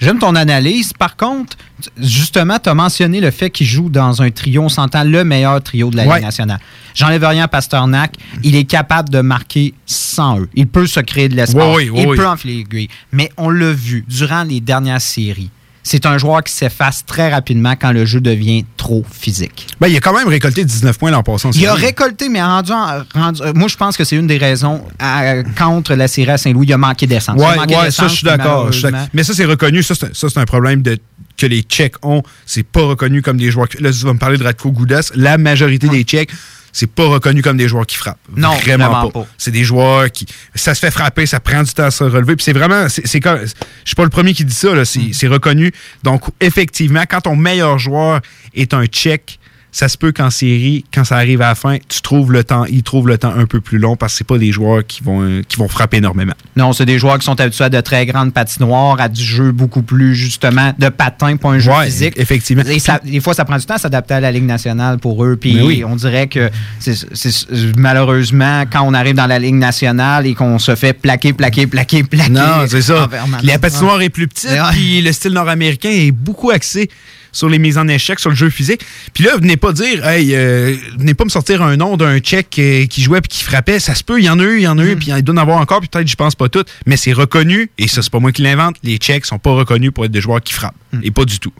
[0.00, 0.92] J'aime ton analyse.
[0.92, 1.56] Par contre,
[1.96, 5.62] justement, tu as mentionné le fait qu'il joue dans un trio, on s'entend le meilleur
[5.62, 6.16] trio de la Ouais.
[6.16, 6.60] Ligue nationale.
[6.94, 8.14] J'enlève rien à Pasternak.
[8.42, 10.48] Il est capable de marquer sans eux.
[10.54, 11.76] Il peut se créer de l'espace.
[11.76, 12.88] Ouais, ouais, il peut enfiler l'aiguille.
[13.12, 15.50] Mais on l'a vu durant les dernières séries.
[15.88, 19.68] C'est un joueur qui s'efface très rapidement quand le jeu devient trop physique.
[19.80, 21.46] Ben, il a quand même récolté 19 points l'an passé.
[21.46, 24.26] en Il a récolté, mais rendu, en- rendu- euh, moi, je pense que c'est une
[24.26, 26.66] des raisons à- contre la série à Saint-Louis.
[26.66, 27.40] Il a manqué d'essence.
[27.40, 28.68] A Ouais, ça, je suis d'accord.
[29.14, 29.84] Mais ça, c'est reconnu.
[29.84, 30.98] Ça, c'est un, problème de,
[31.36, 32.24] que les Tchèques ont.
[32.46, 33.68] C'est pas reconnu comme des joueurs.
[33.78, 35.12] Là, tu vas me parler de Radko Goudas.
[35.14, 36.30] La majorité des Tchèques,
[36.78, 38.18] c'est pas reconnu comme des joueurs qui frappent.
[38.36, 39.20] Non, vraiment, vraiment pas.
[39.20, 39.26] pas.
[39.38, 40.26] C'est des joueurs qui.
[40.54, 42.36] Ça se fait frapper, ça prend du temps à se relever.
[42.36, 42.86] Puis c'est vraiment.
[42.86, 44.74] Je suis pas le premier qui dit ça.
[44.74, 44.82] là.
[44.82, 44.84] Mm.
[44.84, 45.72] C'est c'est reconnu.
[46.02, 48.20] Donc, effectivement, quand ton meilleur joueur
[48.54, 49.38] est un Tchèque,
[49.72, 52.64] ça se peut qu'en série, quand ça arrive à la fin, tu trouves le temps,
[52.64, 55.02] ils trouvent le temps un peu plus long parce que c'est pas des joueurs qui
[55.02, 56.32] vont, euh, qui vont frapper énormément.
[56.56, 59.52] Non, c'est des joueurs qui sont habitués à de très grandes patinoires, à du jeu
[59.52, 62.14] beaucoup plus, justement, de patin, pas un jeu Ouais, physique.
[62.16, 62.62] effectivement.
[62.64, 65.22] Et ça- des fois, ça prend du temps à s'adapter à la Ligue nationale pour
[65.24, 65.36] eux.
[65.36, 65.84] Puis Mais oui.
[65.86, 66.48] on dirait que
[66.78, 67.46] c'est- c'est-
[67.76, 72.02] malheureusement, quand on arrive dans la Ligue nationale et qu'on se fait plaquer, plaquer, plaquer,
[72.02, 72.30] plaquer.
[72.32, 73.08] Non, c'est ça.
[73.42, 76.88] La patinoire est plus petite, puis le style nord-américain est beaucoup axé
[77.36, 78.80] sur les mises en échec, sur le jeu physique.
[79.12, 82.58] Puis là, venez pas dire, hey, euh, venez pas me sortir un nom d'un Tchèque
[82.58, 83.78] euh, qui jouait puis qui frappait.
[83.78, 84.88] Ça se peut, il y en a eu, il y en a Mm.
[84.88, 87.12] eu, puis il doit en avoir encore, puis peut-être je pense pas toutes, mais c'est
[87.12, 88.76] reconnu, et ça, c'est pas moi qui l'invente.
[88.82, 91.00] Les Tchèques sont pas reconnus pour être des joueurs qui frappent, Mm.
[91.02, 91.52] et pas du tout.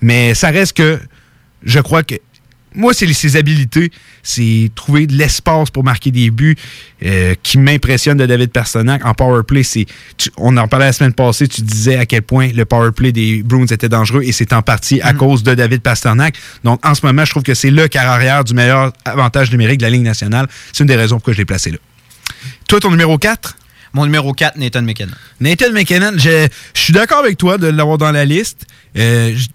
[0.00, 0.98] Mais ça reste que,
[1.62, 2.14] je crois que
[2.76, 3.90] moi, c'est ses habilités,
[4.22, 6.56] c'est trouver de l'espace pour marquer des buts
[7.04, 9.04] euh, qui m'impressionnent de David Pasternak.
[9.04, 9.86] En power play, c'est,
[10.36, 13.42] on en parlait la semaine passée, tu disais à quel point le power play des
[13.42, 16.36] Bruins était dangereux et c'est en partie à cause de David Pasternak.
[16.64, 19.78] Donc, en ce moment, je trouve que c'est le quart arrière du meilleur avantage numérique
[19.78, 20.46] de la Ligue nationale.
[20.72, 21.78] C'est une des raisons pourquoi je l'ai placé là.
[22.68, 23.56] Toi, ton numéro 4?
[23.92, 25.14] Mon numéro 4, Nathan McKinnon.
[25.40, 28.66] Nathan McKinnon, je, je suis d'accord avec toi de l'avoir dans la liste.
[28.98, 29.46] Euh, je,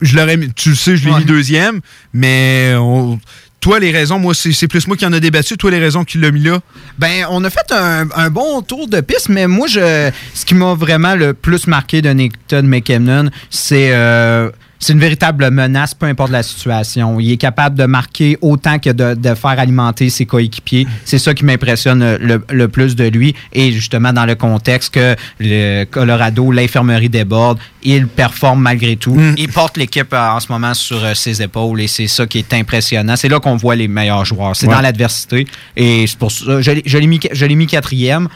[0.00, 1.80] je l'aurais mis- tu le sais, je l'ai mis deuxième,
[2.14, 3.18] mais on-
[3.60, 5.58] toi, les raisons, moi, c'est plus moi qui en a débattu.
[5.58, 6.60] Toi, les raisons qui l'as mis là.
[6.98, 10.54] Ben, on a fait un, un bon tour de piste, mais moi, je, ce qui
[10.54, 14.48] m'a vraiment le plus marqué de Nathan McKinnon, c'est euh,
[14.80, 17.20] c'est une véritable menace, peu importe la situation.
[17.20, 20.86] Il est capable de marquer autant que de, de faire alimenter ses coéquipiers.
[21.04, 23.34] C'est ça qui m'impressionne le, le plus de lui.
[23.52, 29.16] Et justement, dans le contexte que le Colorado, l'infirmerie déborde, il performe malgré tout.
[29.36, 32.38] Il porte l'équipe euh, en ce moment sur euh, ses épaules et c'est ça qui
[32.38, 33.16] est impressionnant.
[33.16, 34.56] C'est là qu'on voit les meilleurs joueurs.
[34.56, 34.74] C'est Ouais.
[34.74, 35.46] dans l'adversité.
[35.76, 38.28] Et c'est pour ça, je je l'ai mis, je l'ai mis quatrième.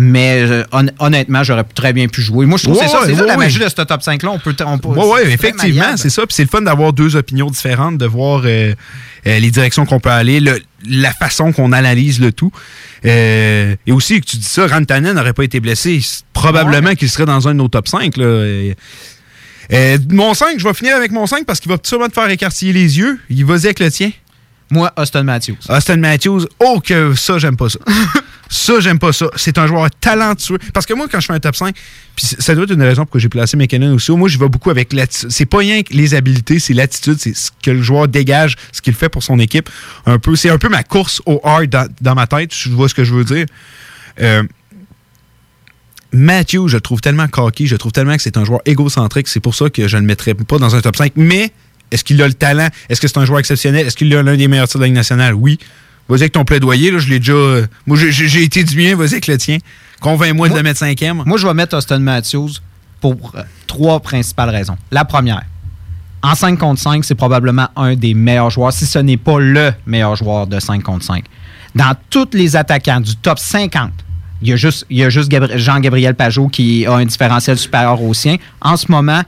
[0.00, 2.46] Mais euh, hon- honnêtement, j'aurais très bien pu jouer.
[2.46, 4.00] Moi, je trouve que Ouais, c'est ça, c'est ouais, ça la magie de ce top
[4.00, 4.30] 5-là.
[4.30, 6.24] On peut, on peut- Oui, oui, effectivement, c'est ça.
[6.24, 8.74] Puis c'est le fun d'avoir deux opinions différentes, de voir euh,
[9.26, 12.52] euh, les directions qu'on peut aller, le- la façon qu'on analyse le tout.
[13.04, 16.00] Et aussi, que tu dis ça, Rantanen n'aurait pas été blessé.
[16.32, 18.16] Probablement qu'il serait dans un de nos top 5.
[18.18, 18.24] Là.
[18.24, 18.74] Euh,
[19.72, 22.30] euh, mon 5, je vais finir avec mon 5 parce qu'il va sûrement te faire
[22.30, 23.18] écartiller les yeux.
[23.30, 24.12] Il va avec le tien.
[24.70, 25.56] Moi, Austin Matthews.
[25.68, 27.78] Austin Matthews, oh que ça, j'aime pas ça.
[28.48, 29.26] ça, j'aime pas ça.
[29.36, 30.58] C'est un joueur talentueux.
[30.72, 31.74] Parce que moi, quand je fais un top 5,
[32.16, 34.10] puis ça doit être une raison pour que j'ai placé McKinnon aussi.
[34.12, 35.30] Moi, je vais beaucoup avec l'attitude.
[35.30, 38.80] C'est pas rien que les habiletés, c'est l'attitude, c'est ce que le joueur dégage, ce
[38.80, 39.68] qu'il fait pour son équipe.
[40.06, 42.50] Un peu, c'est un peu ma course au hard dans, dans ma tête.
[42.50, 43.46] Tu vois ce que je veux dire?
[44.20, 44.42] Euh,
[46.12, 49.28] Matthew, je le trouve tellement cocky, je trouve tellement que c'est un joueur égocentrique.
[49.28, 51.12] C'est pour ça que je ne le mettrais pas dans un top 5.
[51.16, 51.52] Mais
[51.90, 52.68] est-ce qu'il a le talent?
[52.88, 53.86] Est-ce que c'est un joueur exceptionnel?
[53.86, 55.34] Est-ce qu'il a l'un des meilleurs tirs de la Ligue nationale?
[55.34, 55.58] Oui.
[56.08, 57.32] Vas-y avec ton plaidoyer, là, je l'ai déjà.
[57.34, 59.58] euh, moi, j'ai- été du mien, vas-y avec le tien.
[60.00, 61.22] Convainc-moi de le mettre cinquième.
[61.26, 62.50] Moi, je vais mettre Austin Matthews
[63.00, 64.76] pour euh, trois principales raisons.
[64.90, 65.42] La première,
[66.22, 69.72] en 5 contre 5, c'est probablement un des meilleurs joueurs, si ce n'est pas le
[69.86, 71.24] meilleur joueur de 5 contre 5.
[71.74, 73.90] Dans tous les attaquants du top 50,
[74.40, 77.58] il y a juste, il y a juste Gabri- Jean-Gabriel Pajot qui a un différentiel
[77.58, 78.36] supérieur au sien.
[78.60, 79.22] En ce moment,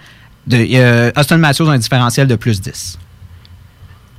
[0.46, 2.98] de, euh, Austin Matthews a un différentiel de plus 10.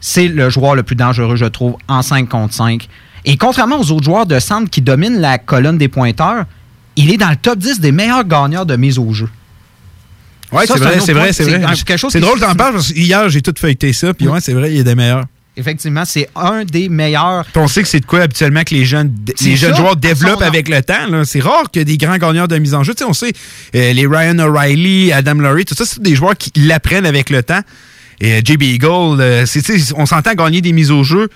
[0.02, 2.88] C'est le joueur le plus dangereux, je trouve, en 5 contre 5.
[3.26, 6.46] Et contrairement aux autres joueurs de centre qui dominent la colonne des pointeurs,
[6.96, 9.30] il est dans le top 10 des meilleurs gagneurs de mise au jeu.
[10.52, 11.76] Ça, c'est vrai, c'est vrai, c'est vrai.
[12.10, 14.74] C'est drôle d'en parler parce que hier, j'ai tout feuilleté ça, puis ouais, c'est vrai,
[14.74, 15.26] il a des meilleurs.
[15.58, 17.46] Effectivement, c'est un des meilleurs.
[17.46, 19.98] Puis on sait que c'est de quoi habituellement que les jeunes, les jeunes ça, joueurs
[19.98, 21.24] développent avec le temps.
[21.26, 22.94] C'est rare que des grands gagneurs de mise en jeu.
[22.94, 23.34] Tu sais, on sait,
[23.76, 27.44] euh, les Ryan O'Reilly, Adam Laurie, tout ça, c'est des joueurs qui l'apprennent avec le
[27.44, 27.62] temps.
[28.22, 29.46] Et euh, JB Eagle, euh,
[29.96, 31.30] on s'entend gagner des mises au jeu.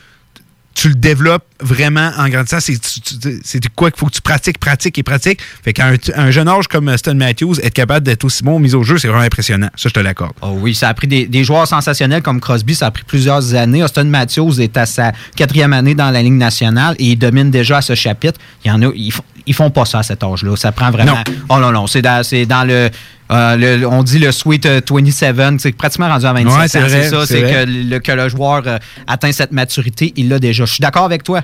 [0.76, 2.60] Tu le développes vraiment en grandissant.
[2.60, 5.40] C'est, quoi qu'il faut que tu pratiques, pratiques et pratiques.
[5.64, 8.58] Fait qu'à un, un jeune âge comme euh, Stan Matthews, être capable d'être aussi bon
[8.58, 9.70] en mise au jeu, c'est vraiment impressionnant.
[9.76, 10.34] Ça, je te l'accorde.
[10.42, 13.84] Oh oui, ça a pris des, joueurs sensationnels comme Crosby, ça a pris plusieurs années.
[13.84, 17.78] Austin Matthews est à sa quatrième année dans la Ligue nationale et il domine déjà
[17.78, 18.40] à ce chapitre.
[18.64, 20.56] Il y en a, font- ils font pas ça à cet âge-là.
[20.56, 21.14] Ça prend vraiment.
[21.16, 21.24] Non.
[21.50, 22.90] Oh non, non, c'est dans, dans le,
[23.32, 26.90] euh, le- On dit le Sweet euh, 27, c'est pratiquement rendu à 27 Ouais, ans.
[26.90, 28.78] c'est ça, c'est que le, que le joueur euh,
[29.08, 30.66] atteint cette maturité, il l'a déjà.
[30.66, 31.42] Je suis d'accord avec toi.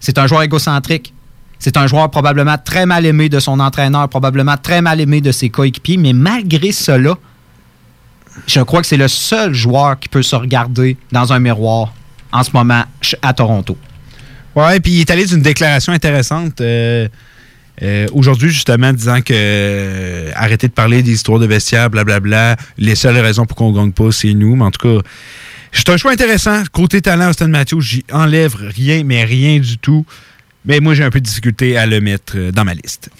[0.00, 1.14] C'est un joueur égocentrique.
[1.58, 5.30] C'est un joueur probablement très mal aimé de son entraîneur, probablement très mal aimé de
[5.30, 7.14] ses coéquipiers, mais malgré cela,
[8.48, 11.92] je crois que c'est le seul joueur qui peut se regarder dans un miroir
[12.32, 12.82] en ce moment
[13.22, 13.76] à Toronto.
[14.54, 17.08] Ouais, puis il est allé d'une déclaration intéressante euh,
[17.82, 22.56] euh, aujourd'hui, justement, disant que euh, arrêtez de parler des histoires de vestiaire, blablabla.
[22.76, 24.56] Les seules raisons pour qu'on ne gagne pas, c'est nous.
[24.56, 25.08] Mais en tout cas,
[25.72, 26.62] c'est un choix intéressant.
[26.70, 30.04] Côté talent, Austin Matthews, j'y enlève rien, mais rien du tout.
[30.66, 33.10] Mais moi, j'ai un peu de difficulté à le mettre dans ma liste.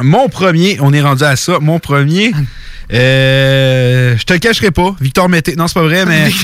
[0.00, 1.58] Mon premier, on est rendu à ça.
[1.60, 2.32] Mon premier,
[2.92, 4.94] euh, je te le cacherai pas.
[5.00, 5.54] Victor Mété.
[5.56, 6.30] Non, c'est pas vrai, mais.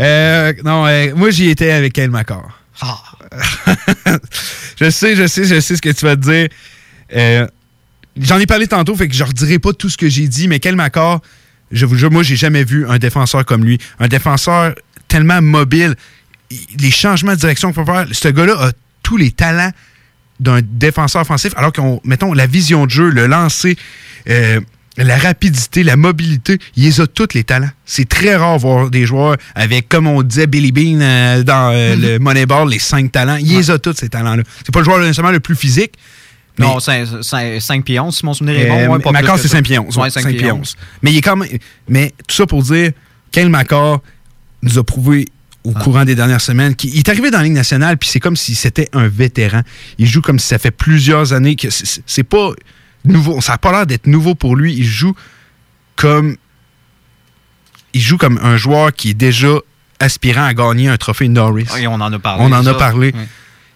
[0.00, 2.58] Euh, non, euh, moi, j'y étais avec Kyle McCarr.
[4.80, 6.48] je sais, je sais, je sais ce que tu vas te dire.
[8.18, 10.48] J'en ai parlé tantôt, fait que je ne redirai pas tout ce que j'ai dit,
[10.48, 10.76] mais Kyle
[11.70, 13.78] je vous jure, moi, j'ai jamais vu un défenseur comme lui.
[13.98, 14.74] Un défenseur
[15.08, 15.94] tellement mobile.
[16.50, 18.06] Il- Les changements de direction qu'il peut faire.
[18.12, 18.72] Ce gars-là a
[19.02, 19.72] tous les talents
[20.42, 23.76] d'un défenseur offensif, alors qu'on, mettons, la vision de jeu, le lancer,
[24.28, 24.60] euh,
[24.98, 27.70] la rapidité, la mobilité, il les a tous les talents.
[27.86, 31.70] C'est très rare de voir des joueurs avec, comme on disait, Billy Bean euh, dans
[31.72, 33.36] euh, le Moneyball, les cinq talents.
[33.36, 34.42] Il les a tous, ces talents-là.
[34.64, 35.92] C'est pas le joueur nécessairement le plus physique.
[36.58, 38.94] Non, 5 pieds 11, si mon souvenir est euh, bon.
[38.94, 39.56] ouais, pas Macor, plus c'est que ça.
[39.56, 39.96] 5 pieds 11.
[39.96, 40.60] Ouais, ouais, 5 5 pieds pieds 11.
[40.60, 40.76] 11.
[41.00, 41.48] Mais il est quand même.
[41.88, 42.90] Mais tout ça pour dire,
[43.30, 44.02] Kyle Macor
[44.62, 45.26] nous a prouvé
[45.64, 48.36] au courant des dernières semaines qu'il est arrivé dans la Ligue nationale, puis c'est comme
[48.36, 49.62] si c'était un vétéran.
[49.98, 52.50] Il joue comme si ça fait plusieurs années que c'est- pas
[53.04, 53.40] nouveau.
[53.40, 54.74] Ça n'a pas l'air d'être nouveau pour lui.
[54.74, 55.14] Il joue
[55.96, 56.36] comme.
[57.94, 59.54] Il joue comme un joueur qui est déjà
[60.00, 61.66] aspirant à gagner un trophée Norris.
[61.74, 62.42] Oui, on en a parlé.
[62.44, 63.12] On en a parlé.
[63.14, 63.20] Oui.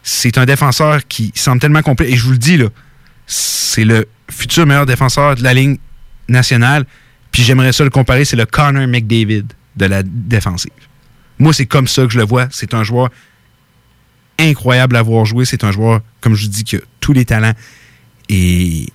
[0.02, 2.10] C'est un défenseur qui semble tellement complet.
[2.12, 2.66] Et je vous le dis, là,
[3.26, 5.76] c'est le futur meilleur défenseur de la ligne
[6.28, 6.86] nationale.
[7.30, 9.44] Puis j'aimerais ça le comparer, c'est le Connor McDavid
[9.76, 10.70] de la défensive.
[11.38, 12.48] Moi, c'est comme ça que je le vois.
[12.50, 13.10] C'est un joueur
[14.38, 15.44] incroyable à voir jouer.
[15.44, 17.52] C'est un joueur, comme je vous dis, qui a tous les talents.
[18.28, 18.86] Et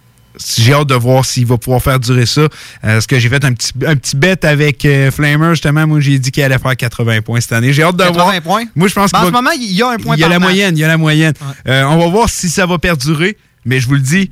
[0.57, 2.41] j'ai hâte de voir s'il va pouvoir faire durer ça.
[2.41, 2.47] Euh,
[2.83, 5.85] Parce que j'ai fait un petit, un petit bet avec euh, Flamer, justement.
[5.87, 7.73] Moi, j'ai dit qu'il allait faire 80 points cette année.
[7.73, 8.41] J'ai hâte de 80 voir.
[8.41, 8.63] points?
[8.75, 10.27] Moi, je pense Ben, en ce moment, il y a un point il y a
[10.29, 10.49] la match.
[10.49, 11.33] moyenne, il y a la moyenne.
[11.67, 14.29] Euh, on va voir si ça va perdurer, mais je vous le dis,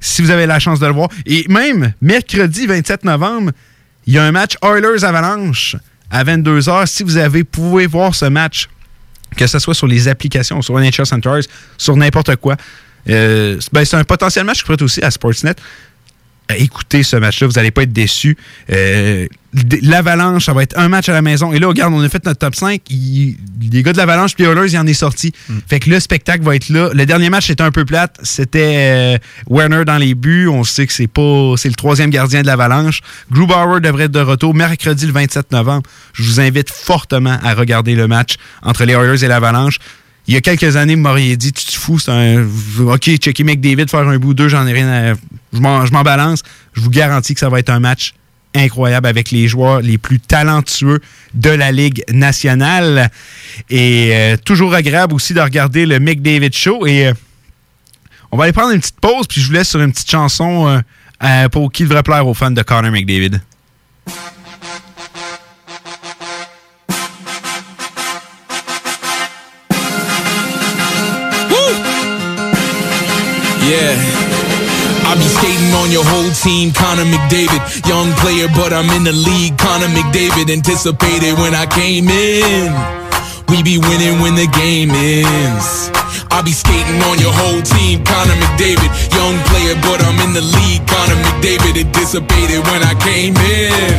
[0.00, 1.08] si vous avez la chance de le voir.
[1.26, 3.52] Et même mercredi 27 novembre,
[4.06, 5.76] il y a un match Oilers Avalanche
[6.12, 6.86] à 22h.
[6.86, 8.68] Si vous avez pouvez voir ce match,
[9.36, 11.40] que ce soit sur les applications, sur NHL Centers,
[11.78, 12.56] sur n'importe quoi,
[13.08, 15.56] euh, ben, c'est un potentiel match que vous faites aussi à Sportsnet.
[16.50, 18.36] Euh, Écoutez ce match-là, vous n'allez pas être déçus.
[18.70, 19.26] Euh,
[19.82, 21.52] L'Avalanche, ça va être un match à la maison.
[21.52, 22.80] Et là, regarde, on a fait notre top 5.
[22.90, 23.36] Il-
[23.70, 25.32] les gars de l'Avalanche puis Oilers, il en est sorti.
[25.68, 26.88] Fait que le spectacle va être là.
[26.94, 28.18] Le dernier match, c'était un peu plate.
[28.22, 29.18] C'était euh,
[29.50, 30.48] Werner dans les buts.
[30.48, 33.00] On sait que c'est pas c'est le troisième gardien de l'Avalanche.
[33.30, 35.82] Grubauer devrait être de retour mercredi le 27 novembre.
[36.14, 39.76] Je vous invite fortement à regarder le match entre les Oilers et l'Avalanche.
[40.28, 42.46] Il y a quelques années, vous m'auriez dit, tu te fous, c'est un.
[42.80, 45.14] OK, checker McDavid, faire un bout ou deux, j'en ai rien à.
[45.52, 46.42] Je m'en balance.
[46.74, 48.14] Je vous garantis que ça va être un match
[48.54, 51.00] incroyable avec les joueurs les plus talentueux
[51.34, 53.10] de la Ligue nationale.
[53.70, 56.86] Et euh, toujours agréable aussi de regarder le McDavid Show.
[56.86, 57.12] Et euh,
[58.30, 60.82] On va aller prendre une petite pause, puis je vous laisse sur une petite chanson
[61.22, 63.40] euh, pour qui devrait plaire aux fans de Connor McDavid.
[73.64, 74.11] Yeah.
[75.72, 77.88] On your whole team, Connor McDavid.
[77.88, 79.56] Young player, but I'm in the league.
[79.58, 82.70] Connor McDavid anticipated when I came in.
[83.48, 85.90] We be winning when the game ends.
[86.30, 88.90] I be skating on your whole team, Connor McDavid.
[89.16, 90.84] Young player, but I'm in the league.
[90.86, 93.96] Connor McDavid anticipated when I came in.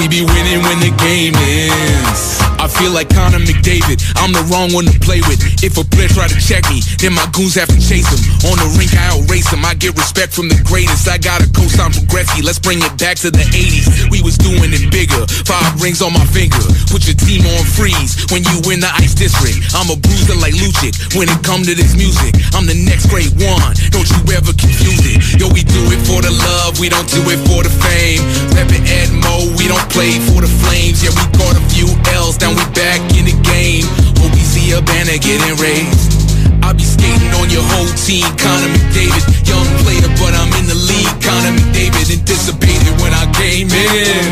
[0.00, 2.47] We be winning when the game ends.
[2.58, 4.02] I feel like Connor McDavid.
[4.18, 5.38] I'm the wrong one to play with.
[5.62, 8.18] If a player try to check me, then my goons have to chase him.
[8.50, 9.62] On the rink, I outrace him.
[9.62, 11.06] I get respect from the greatest.
[11.06, 12.42] I got a co-sign from Gretzky.
[12.42, 14.10] Let's bring it back to the 80s.
[14.10, 15.22] We was doing it bigger.
[15.46, 16.58] Five rings on my finger.
[16.90, 19.62] Put your team on freeze when you win the ice district.
[19.78, 20.98] I'm a bruiser like Lucic.
[21.14, 23.70] When it come to this music, I'm the next great one.
[23.94, 25.22] Don't you ever confuse it.
[25.38, 26.82] Yo, we do it for the love.
[26.82, 28.26] We don't do it for the fame.
[28.58, 29.54] Reppin' Edmo.
[29.54, 31.06] We don't play for the flames.
[31.06, 31.86] Yeah, we caught a few
[32.18, 32.34] L's.
[32.48, 33.84] Now we back in the game.
[34.16, 36.16] Hope we see a banner getting raised.
[36.64, 39.44] I'll be skating on your whole team, Connor McDavid.
[39.44, 41.12] Young player, but I'm in the league.
[41.20, 44.24] Connor McDavid anticipated when I came in.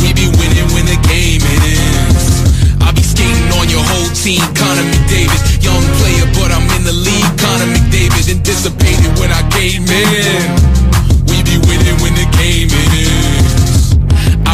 [0.00, 2.40] We be winning when the game ends.
[2.80, 5.60] I be skating on your whole team, Connor McDavid.
[5.60, 7.32] Young player, but I'm in the league.
[7.36, 10.40] Connor McDavid anticipated when I came in.
[11.28, 12.85] We be winning when the game ends.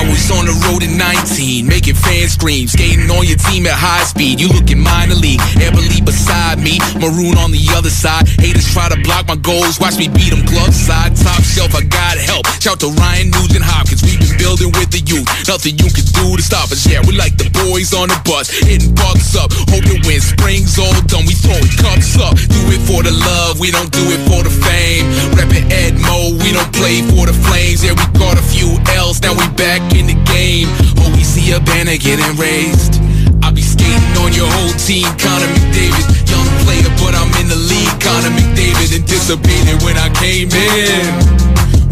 [0.03, 3.79] I was on the road at 19, making fan screams, skating on your team at
[3.79, 4.43] high speed.
[4.43, 8.27] You looking minor league, Everly beside me, maroon on the other side.
[8.43, 11.79] Haters try to block my goals, watch me beat them glove side, top shelf.
[11.79, 12.51] I got help.
[12.59, 15.23] Shout to Ryan Nugent Hopkins, we've been building with the youth.
[15.47, 16.83] Nothing you can do to stop us.
[16.83, 20.99] Yeah, we like the boys on the bus, hitting bucks up, hoping when spring's all
[21.07, 22.35] done, we throwing cups up.
[22.35, 25.07] Do it for the love, we don't do it for the fame.
[25.39, 27.87] Reppin' Edmo, we don't play for the flames.
[27.87, 30.68] Yeah, we got a few L's, now we back in the game.
[30.99, 33.01] Oh, we see a banner getting raised.
[33.43, 36.07] I'll be skating on your whole team, Connor McDavid.
[36.30, 37.97] Young player, but I'm in the league.
[38.01, 41.05] Connor McDavid anticipated when I came in.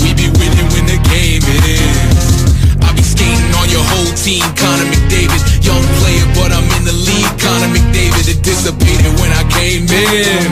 [0.01, 2.47] We be winning when the game ends.
[2.81, 5.43] I be skating on your whole team, Connor McDavid.
[5.65, 7.35] Young player, but I'm in the league.
[7.37, 10.47] Connor McDavid anticipated when I came in.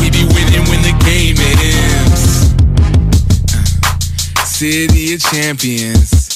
[0.00, 2.52] We be winning when the game ends.
[4.36, 6.35] Uh, City of champions.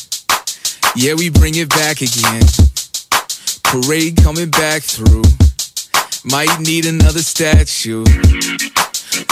[1.00, 2.44] Yeah, we bring it back again.
[3.64, 5.22] Parade coming back through.
[6.28, 8.04] Might need another statue.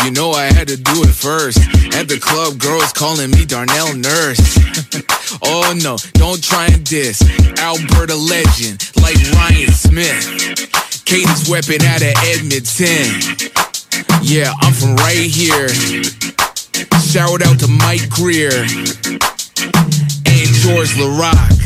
[0.03, 1.59] You know I had to do it first.
[1.93, 4.41] At the club, girls calling me Darnell Nurse.
[5.45, 7.21] oh no, don't try and diss.
[7.61, 10.25] Alberta legend, like Ryan Smith.
[11.05, 13.13] Cadence weapon out of Edmonton.
[14.25, 15.69] Yeah, I'm from right here.
[17.05, 18.57] Shout out to Mike Greer
[20.25, 21.58] and George LaRock.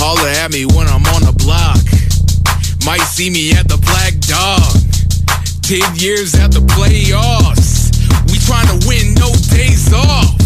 [0.00, 1.82] Holler at me when I'm on the block.
[2.86, 4.62] Might see me at the Black Dog.
[5.62, 7.90] Ten years at the playoffs.
[8.30, 10.38] We trying to win, no days off.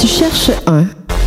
[0.00, 1.05] Tu cherches un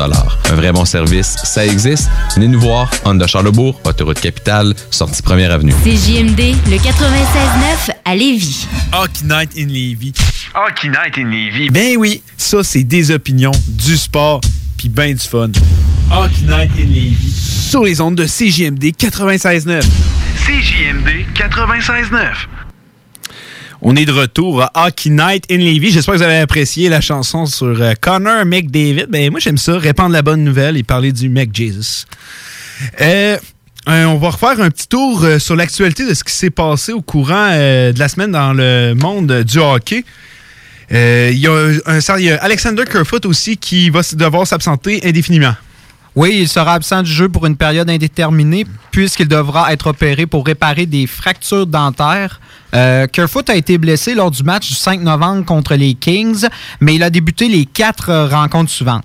[0.49, 2.09] Un vrai bon service, ça existe.
[2.33, 5.73] Venez nous voir, Honda Charlebourg, autoroute capitale, sortie première avenue.
[5.83, 8.67] CJMD, le 96.9 à Lévis.
[8.91, 10.13] Hockey Night in Lévis.
[10.55, 11.58] Hockey Night in Lévis.
[11.67, 14.39] Ben oui, ça c'est des opinions, du sport,
[14.77, 15.51] puis ben du fun.
[16.09, 17.67] Hockey Night in Lévis.
[17.69, 19.81] Sur les ondes de CJMD 96.9.
[20.45, 22.47] CJMD 96.9.
[23.81, 25.91] On est de retour à Hockey Night in Levy.
[25.91, 29.07] J'espère que vous avez apprécié la chanson sur euh, Connor McDavid.
[29.09, 32.05] Ben, moi, j'aime ça, répandre la bonne nouvelle et parler du McJesus.
[33.01, 33.37] Euh,
[33.87, 37.01] euh, on va refaire un petit tour sur l'actualité de ce qui s'est passé au
[37.01, 40.03] courant de la semaine dans le monde du hockey.
[40.91, 45.01] Euh, Il y, a un- il y a Alexander Kerfoot aussi qui va devoir s'absenter
[45.07, 45.53] indéfiniment.
[46.15, 50.45] Oui, il sera absent du jeu pour une période indéterminée puisqu'il devra être opéré pour
[50.45, 52.41] réparer des fractures dentaires.
[52.73, 56.47] Euh, Kerfoot a été blessé lors du match du 5 novembre contre les Kings,
[56.81, 59.03] mais il a débuté les quatre rencontres suivantes.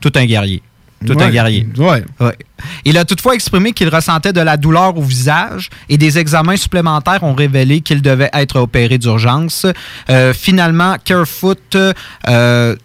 [0.00, 0.62] Tout un guerrier.
[1.06, 1.66] Tout un guerrier.
[1.76, 2.04] Ouais.
[2.20, 2.36] Ouais.
[2.84, 7.22] Il a toutefois exprimé qu'il ressentait de la douleur au visage et des examens supplémentaires
[7.22, 9.66] ont révélé qu'il devait être opéré d'urgence.
[10.10, 12.76] Euh, finalement, Kerfoot euh,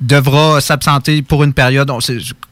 [0.00, 1.98] devra s'absenter pour une période, on-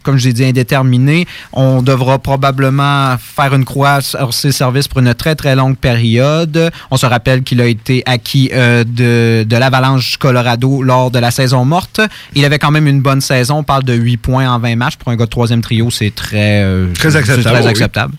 [0.03, 1.27] comme je l'ai dit, indéterminée.
[1.53, 6.71] On devra probablement faire une croix sur ses services pour une très, très longue période.
[6.91, 11.19] On se rappelle qu'il a été acquis euh, de, de l'Avalanche du Colorado lors de
[11.19, 12.01] la saison morte.
[12.35, 13.59] Il avait quand même une bonne saison.
[13.59, 14.97] On parle de 8 points en 20 matchs.
[14.97, 17.69] Pour un gars de troisième trio, c'est très, euh, Très acceptable, très oui.
[17.71, 18.15] acceptable.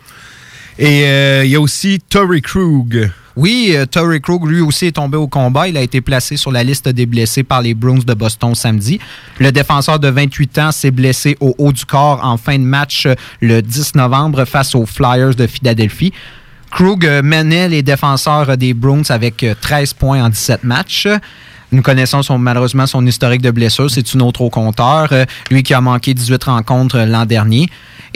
[0.80, 3.10] Et euh, il y a aussi Tory Krug.
[3.38, 5.68] Oui, euh, Torrey Krug, lui aussi, est tombé au combat.
[5.68, 9.00] Il a été placé sur la liste des blessés par les Bruins de Boston samedi.
[9.38, 13.06] Le défenseur de 28 ans s'est blessé au haut du corps en fin de match
[13.06, 16.14] euh, le 10 novembre face aux Flyers de Philadelphie.
[16.72, 21.08] Krug euh, menait les défenseurs euh, des Bruins avec euh, 13 points en 17 matchs.
[21.72, 23.92] Nous connaissons son, malheureusement son historique de blessure.
[23.92, 25.10] C'est une autre au compteur.
[25.12, 27.70] Euh, lui qui a manqué 18 rencontres euh, l'an dernier.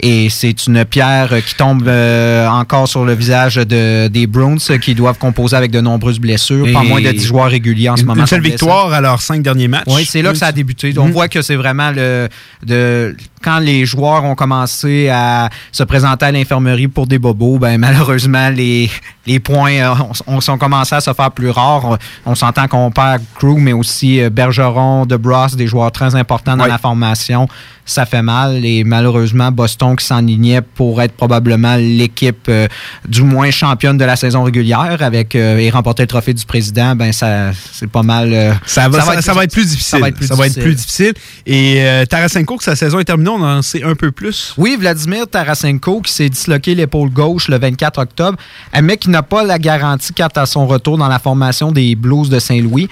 [0.04, 4.78] Et c'est une pierre qui tombe euh, encore sur le visage de, des Bruins euh,
[4.78, 6.66] qui doivent composer avec de nombreuses blessures.
[6.72, 8.20] Pas moins de 10 joueurs réguliers en ce Une- moment.
[8.22, 8.56] Une seule blessés.
[8.56, 9.84] victoire à leurs cinq derniers matchs.
[9.86, 10.92] Oui, c'est là que ça a débuté.
[10.98, 12.28] On voit que c'est vraiment le
[12.66, 17.76] de quand les joueurs ont commencé à se présenter à l'infirmerie pour des bobos, ben
[17.76, 18.88] malheureusement les,
[19.26, 19.94] les points euh,
[20.28, 21.84] ont, ont commencé à se faire plus rares.
[21.84, 26.56] On, on s'entend qu'on perd Krug, mais aussi euh, Bergeron, DeBross, des joueurs très importants
[26.56, 27.48] dans la formation.
[27.84, 32.68] Ça fait mal et malheureusement Boston qui s'enlignait pour être probablement l'équipe euh,
[33.08, 36.94] du moins championne de la saison régulière avec euh, et remporter le trophée du président,
[36.94, 38.32] ben ça c'est pas mal.
[38.32, 39.98] euh, Ça va, ça, ça va être plus difficile.
[40.22, 41.12] Ça va être plus difficile.
[41.14, 41.14] difficile.
[41.46, 44.54] Et Tarasenko, que sa saison est terminée, on en sait un peu plus.
[44.56, 48.38] Oui, Vladimir Tarasenko qui s'est disloqué l'épaule gauche le 24 octobre,
[48.72, 51.94] un mec qui n'a pas la garantie quant à son retour dans la formation des
[51.96, 52.88] Blues de Saint-Louis.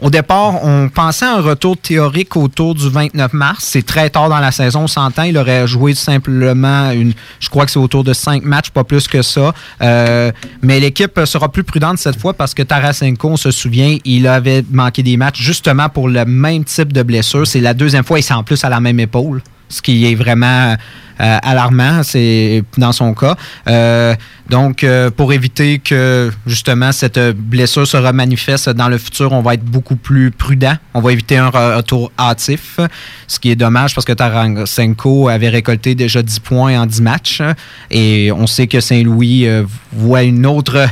[0.00, 3.64] Au départ, on pensait à un retour théorique autour du 29 mars.
[3.68, 5.24] C'est très tard dans la saison, on s'entend.
[5.24, 9.08] Il aurait joué simplement une, je crois que c'est autour de 5 matchs, pas plus
[9.08, 9.52] que ça.
[9.82, 10.30] Euh,
[10.62, 14.62] mais l'équipe sera plus prudente cette fois parce que Tarasenko, on se souvient, il avait
[14.70, 17.46] manqué des matchs justement pour le même type de blessure.
[17.46, 20.14] C'est la deuxième fois et c'est en plus à la même épaule ce qui est
[20.14, 20.76] vraiment
[21.20, 23.36] euh, alarmant, c'est dans son cas.
[23.68, 24.14] Euh,
[24.48, 29.54] donc, euh, pour éviter que justement cette blessure se remanifeste dans le futur, on va
[29.54, 30.74] être beaucoup plus prudent.
[30.94, 32.78] On va éviter un re- retour hâtif,
[33.26, 37.42] ce qui est dommage parce que Tarasenko avait récolté déjà 10 points en 10 matchs.
[37.90, 40.86] Et on sait que Saint-Louis euh, voit une autre...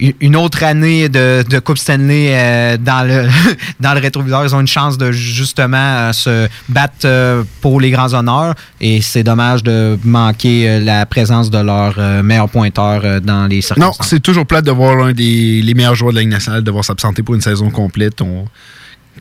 [0.00, 3.28] une autre année de, de Coupe Stanley euh, dans, le,
[3.80, 4.44] dans le rétroviseur.
[4.44, 9.00] Ils ont une chance de justement euh, se battre euh, pour les grands honneurs et
[9.00, 14.08] c'est dommage de manquer la présence de leur meilleur pointeur dans les Non, circonstances.
[14.08, 16.84] c'est toujours plate de voir l'un des les meilleurs joueurs de la Ligue nationale devoir
[16.84, 18.20] s'absenter pour une saison complète.
[18.20, 18.46] On-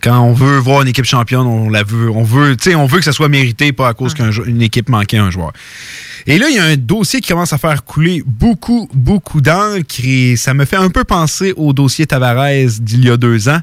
[0.02, 2.10] quand on veut voir une équipe championne, on la veut.
[2.10, 4.90] On veut, tu sais, on veut que ça soit mérité, pas à cause qu'une équipe
[4.90, 5.54] manquait un joueur.
[6.26, 9.96] Et là, il y a un dossier qui commence à faire couler beaucoup, beaucoup d'encre
[10.04, 13.60] et ça me fait un peu penser au dossier Tavares d'il y a deux ans.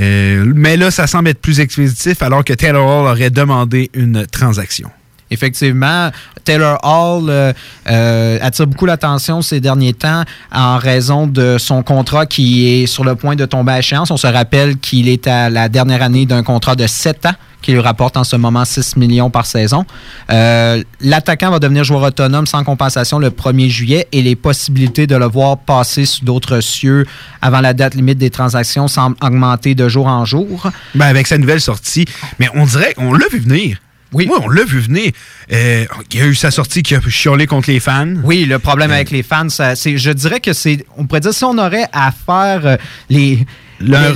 [0.00, 4.26] Euh, mais là, ça semble être plus expéditif alors que Taylor Hall aurait demandé une
[4.26, 4.90] transaction.
[5.30, 6.10] Effectivement,
[6.44, 7.52] Taylor Hall euh,
[7.88, 13.04] euh, attire beaucoup l'attention ces derniers temps en raison de son contrat qui est sur
[13.04, 14.10] le point de tomber à échéance.
[14.10, 17.72] On se rappelle qu'il est à la dernière année d'un contrat de 7 ans qui
[17.72, 19.84] lui rapporte en ce moment 6 millions par saison.
[20.30, 25.16] Euh, L'attaquant va devenir joueur autonome sans compensation le 1er juillet et les possibilités de
[25.16, 27.04] le voir passer sous d'autres cieux
[27.42, 30.70] avant la date limite des transactions semblent augmenter de jour en jour.
[30.94, 32.04] Ben, avec sa nouvelle sortie,
[32.38, 33.78] mais on dirait qu'on l'a vu venir.
[34.12, 34.26] Oui.
[34.26, 35.12] Moi, on l'a vu venir.
[35.52, 38.14] Euh, il y a eu sa sortie qui a chiolé contre les fans.
[38.24, 41.44] Oui, le problème avec les fans, c'est, je dirais que c'est, on pourrait dire, si
[41.44, 42.76] on aurait à faire euh,
[43.10, 43.46] les,
[43.80, 44.14] Leur-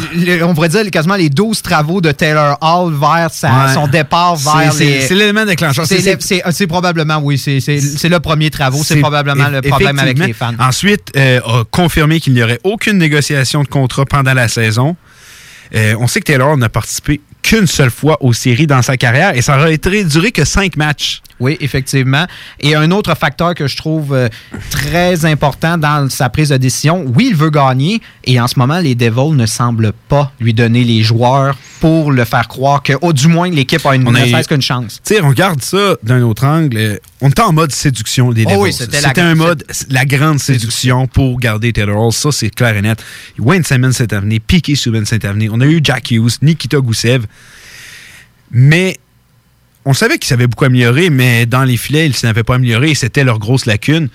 [0.49, 3.75] on pourrait dire quasiment les 12 travaux de Taylor Hall vers sa- Ouais.
[3.75, 5.03] son départ vers les...
[5.03, 5.87] c'est- l'élément déclencheur.
[5.87, 9.99] C'est, C'est- le- c'est- c'est probablement, oui, c'est, le premier travaux, c'est, probablement le problème
[10.01, 10.55] avec les fans.
[10.59, 14.97] Ensuite, euh, a confirmé qu'il n'y aurait aucune négociation de contrat pendant la saison.
[15.75, 19.37] Euh, on sait que Taylor n'a participé qu'une seule fois aux séries dans sa carrière
[19.37, 21.23] et ça aurait duré que cinq matchs.
[21.43, 22.27] Oui, effectivement.
[22.61, 24.29] Et un autre facteur que je trouve euh,
[24.71, 28.79] très important dans sa prise de décision, oui, il veut gagner et en ce moment,
[28.79, 33.13] les Devils ne semblent pas lui donner les joueurs pour le faire croire que, au
[33.13, 35.01] du moins, l'équipe a une, On qu'une chance.
[35.05, 36.77] Tu sais, on regarde ça d'un autre angle.
[36.77, 38.61] euh, On était en mode séduction des Oh Devils.
[38.63, 42.13] oui, c'était la- un mode, la grande séduction pour garder Taylor Hall.
[42.13, 43.03] Ça, c'est clair et net.
[43.39, 45.49] Wayne Simmons s'est amené, Piquet Subban s'est amené.
[45.51, 47.25] On a eu Jack Hughes, Nikita Gusev.
[48.51, 48.97] Mais
[49.85, 52.91] on savait qu'ils savaient beaucoup améliorer, mais dans les filets, ils ne s'avaient pas amélioré
[52.91, 54.09] et c'était leur grosse lacune.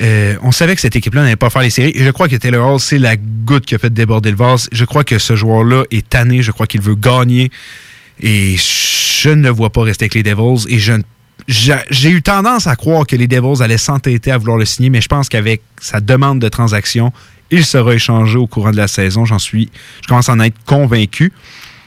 [0.00, 1.92] Euh, on savait que cette équipe-là n'allait pas faire les séries.
[1.94, 4.68] Et je crois que Taylor Hall, c'est la goutte qui a fait déborder le vase.
[4.72, 6.42] Je crois que ce joueur-là est tanné.
[6.42, 7.50] Je crois qu'il veut gagner.
[8.20, 10.66] Et je ne vois pas rester avec les Devils.
[10.68, 11.02] Et je ne-
[11.46, 14.90] j'ai j'ai eu tendance à croire que les Devils allaient s'entêter à vouloir le signer,
[14.90, 17.12] mais je pense qu'avec sa demande de transaction,
[17.50, 19.24] il sera échangé au courant de la saison.
[19.24, 19.70] J'en suis,
[20.02, 21.32] je commence à en être convaincu.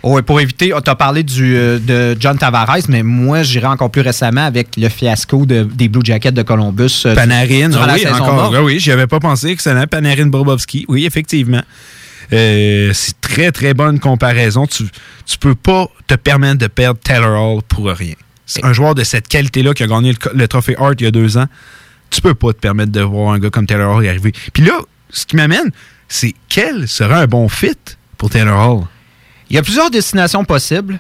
[0.04, 3.66] Oh, et pour éviter, tu as parlé du, euh, de John Tavares, mais moi, j'irai
[3.68, 7.04] encore plus récemment avec le fiasco de- des Blue Jackets de Columbus.
[7.06, 8.54] euh, Panarin, ah la oui, encore.
[8.56, 9.48] Ah oui, j'y avais pas pensé.
[9.50, 9.86] Excellent.
[9.88, 10.86] Panarin Bobovski.
[10.88, 11.64] Oui, effectivement.
[12.34, 14.68] Euh, c'est très, très bonne comparaison.
[14.68, 14.84] Tu,
[15.26, 18.14] tu peux pas te permettre de perdre Taylor Hall pour rien.
[18.46, 21.12] C'est un joueur de cette qualité-là qui a gagné le, trophée Hart il y a
[21.12, 21.48] deux ans.
[22.10, 24.32] Tu peux pas te permettre de voir un gars comme Taylor Hall y arriver.
[24.54, 24.80] Puis là,
[25.10, 25.72] ce qui m'amène,
[26.08, 27.76] c'est quel serait un bon fit
[28.18, 28.84] pour Taylor Hall?
[29.50, 31.00] Il y a plusieurs destinations possibles.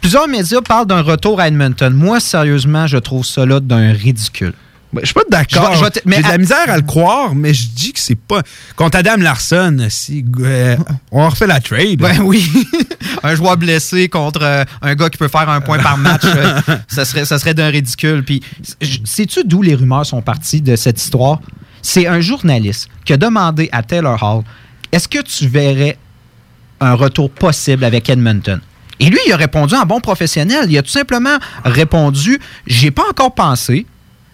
[0.00, 1.92] Plusieurs médias parlent d'un retour à Edmonton.
[1.92, 4.52] Moi, sérieusement, je trouve ça là d'un ridicule.
[4.92, 5.74] Ben, Je suis pas d'accord.
[5.74, 8.42] J'ai de la misère à le croire, mais je dis que c'est pas.
[8.76, 10.76] Contre Adam Larson, si, euh,
[11.10, 11.98] on refait la trade.
[11.98, 12.48] Ben oui.
[13.24, 16.60] un joueur blessé contre euh, un gars qui peut faire un point par match, euh,
[16.86, 18.22] ça serait, ça serait d'un ridicule.
[18.22, 18.40] Puis,
[19.04, 21.40] sais-tu d'où les rumeurs sont parties de cette histoire?
[21.82, 24.44] C'est un journaliste qui a demandé à Taylor Hall
[24.94, 25.98] est-ce que tu verrais
[26.80, 28.60] un retour possible avec Edmonton?
[29.00, 30.66] Et lui, il a répondu en bon professionnel.
[30.68, 33.86] Il a tout simplement répondu J'ai pas encore pensé.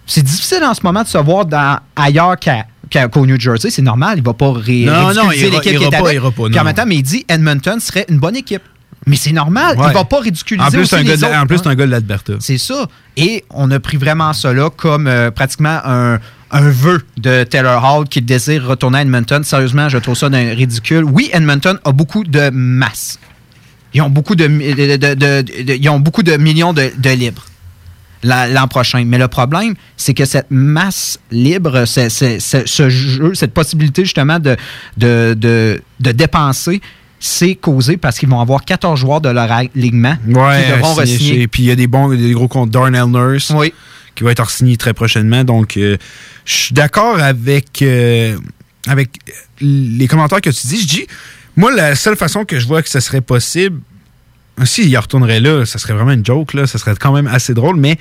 [0.06, 3.70] C'est difficile en ce moment de se voir dans, ailleurs qu'à- qu'à- qu'au New Jersey.
[3.70, 4.18] C'est normal.
[4.18, 6.20] Il va pas ré Non, non, il l'équipe qui est pas, avec.
[6.20, 6.58] pas, non.
[6.58, 8.62] en même temps, mais il dit Edmonton serait une bonne équipe.
[9.06, 9.78] Mais c'est normal.
[9.78, 9.86] Ouais.
[9.88, 11.34] Il va pas ridiculiser En plus, aussi un, les autres.
[11.34, 12.34] en plus, c'est un gars de l'Alberta.
[12.38, 12.86] C'est ça.
[13.16, 16.18] Et on a pris vraiment là comme euh, pratiquement un,
[16.52, 19.42] un vœu de Taylor Hall qui désire retourner à Edmonton.
[19.44, 21.04] Sérieusement, je trouve ça d'un ridicule.
[21.04, 23.18] Oui, Edmonton a beaucoup de masse.
[23.94, 27.44] Ils ont beaucoup de, ils ont beaucoup de millions de, de libres
[28.22, 29.04] la- l'an prochain.
[29.06, 34.56] Mais le problème, c'est que cette masse libre, ce, jeu, cette possibilité justement de,
[34.96, 36.80] de, de, de dépenser,
[37.18, 41.18] c'est causé parce qu'ils vont avoir 14 joueurs de leur alignement Ouais, qui devront re-signer.
[41.40, 43.50] chez- Puis il y a des bons, des gros comptes Darnell Nurse
[44.14, 45.44] qui va être signé très prochainement.
[45.44, 45.96] Donc, euh,
[46.44, 48.36] je suis d'accord avec, euh,
[48.86, 49.10] avec
[49.60, 50.80] les commentaires que tu dis.
[50.82, 51.06] Je dis,
[51.56, 53.80] moi, la seule façon que je vois que ce serait possible,
[54.64, 57.54] s'il y retournerait là, ça serait vraiment une joke, là, ça serait quand même assez
[57.54, 57.96] drôle, mais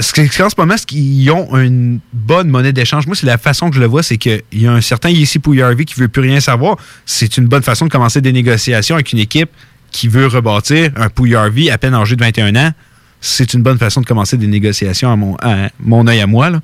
[0.00, 3.68] ce que- ce moment, ce qu'ils ont une bonne monnaie d'échange, moi, c'est la façon
[3.70, 6.22] que je le vois, c'est qu'il y a un certain Yessi Pouillarvi qui veut plus
[6.22, 6.76] rien savoir.
[7.04, 9.50] C'est une bonne façon de commencer des négociations avec une équipe
[9.90, 12.72] qui veut rebâtir un Pouillarvi à peine âgé de 21 ans.
[13.20, 16.50] C'est une bonne façon de commencer des négociations à mon, à mon œil à moi.
[16.50, 16.60] là.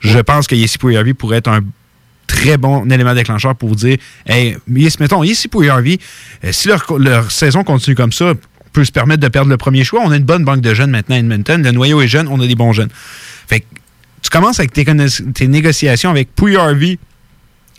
[0.00, 1.60] Je pense que Yessi Pouillarvi pourrait être un
[2.26, 3.96] très bon élément déclencheur pour vous dire
[4.26, 5.98] hey, yes, mettons, Yessi Pouillarvi,
[6.44, 9.56] euh, si leur, leur saison continue comme ça, on peut se permettre de perdre le
[9.56, 10.02] premier choix.
[10.04, 11.62] On a une bonne banque de jeunes maintenant à Edmonton.
[11.62, 12.90] Le noyau est jeune, on a des bons jeunes.
[13.48, 13.66] Fait que
[14.22, 16.98] tu commences avec tes, négociations avec Pouillarvi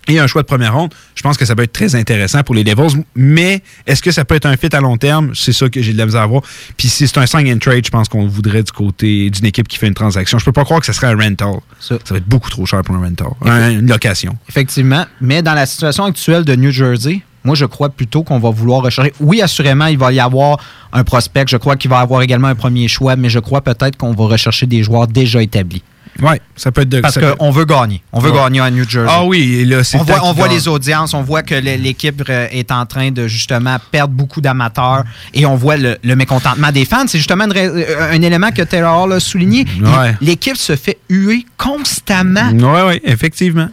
[0.07, 0.93] et un choix de première ronde.
[1.15, 3.03] Je pense que ça peut être très intéressant pour les Devils.
[3.15, 5.31] Mais est-ce que ça peut être un fit à long terme?
[5.35, 6.41] C'est ça que j'ai de la misère à voir.
[6.77, 9.45] Puis si c'est un sign and trade, je pense qu'on le voudrait du côté d'une
[9.45, 10.39] équipe qui fait une transaction.
[10.39, 11.55] Je peux pas croire que ça serait un rental.
[11.79, 13.27] Ça, va être beaucoup trop cher pour un rental.
[13.45, 14.37] Un- une location.
[14.47, 15.05] Effectivement.
[15.21, 18.81] Mais dans la situation actuelle de New Jersey, Moi, je crois plutôt qu'on va vouloir
[18.81, 19.13] rechercher.
[19.21, 20.57] Oui, assurément, il va y avoir
[20.91, 21.45] un prospect.
[21.47, 24.11] Je crois qu'il va y avoir également un premier choix, mais je crois peut-être qu'on
[24.13, 25.81] va rechercher des joueurs déjà établis.
[26.21, 28.01] Oui, ça peut être de Parce qu'on veut gagner.
[28.11, 28.37] On veut Ouais.
[28.37, 29.11] gagner à New Jersey.
[29.13, 32.23] Ah oui, et là, c'est on voit, on voit les audiences, on voit que l'équipe
[32.29, 36.71] euh, est en train de justement perdre beaucoup d'amateurs et on voit le, le mécontentement
[36.71, 37.05] des fans.
[37.07, 39.65] C'est justement une euh, un élément que Taylor Hall a souligné.
[39.81, 40.15] Ouais.
[40.21, 42.49] L'équipe se fait huer constamment.
[42.53, 43.69] Oui, oui, effectivement.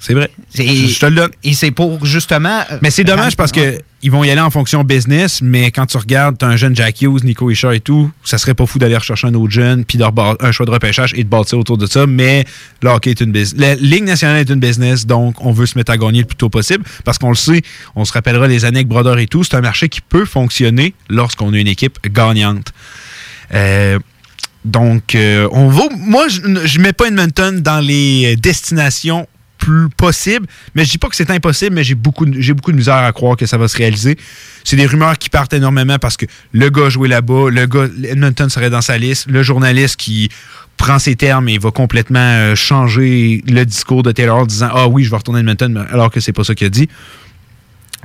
[0.00, 0.30] C'est vrai.
[0.54, 1.30] Je, je te le donne.
[1.44, 2.60] Et c'est pour justement.
[2.72, 5.84] euh, Mais c'est dommage parce que ils vont y aller en fonction business, mais quand
[5.84, 8.78] tu regardes, tu un jeune Jack Hughes, Nico Isha et tout, ça serait pas fou
[8.78, 11.84] d'aller rechercher un autre jeune, puis un choix de repêchage et de bâtir autour de
[11.84, 12.06] ça.
[12.06, 12.46] Mais
[12.80, 13.60] le hockey est une business.
[13.60, 16.36] La Ligue nationale est une business, donc on veut se mettre à gagner le plus
[16.36, 17.60] tôt possible parce qu'on le sait,
[17.94, 20.94] on se rappellera les années avec Brodeur et tout, c'est un marché qui peut fonctionner
[21.10, 22.72] lorsqu'on a une équipe gagnante.
[23.52, 23.98] Euh,
[24.64, 25.84] donc, euh, on va.
[25.96, 29.26] Moi, je, je mets pas Edmonton dans les destinations
[29.60, 33.12] plus possibles, mais je dis pas que c'est impossible, mais j'ai beaucoup, de- misère à
[33.12, 34.16] croire que ça va se réaliser.
[34.64, 38.48] C'est des rumeurs qui partent énormément parce que le gars joué là-bas, le gars, Edmonton
[38.48, 40.28] serait dans sa liste, le journaliste qui
[40.76, 44.88] prend ses termes et va complètement euh, changer le discours de Taylor en disant Ah
[44.88, 46.88] oui, je vais retourner à Edmonton, alors que c'est pas ça qu'il a dit.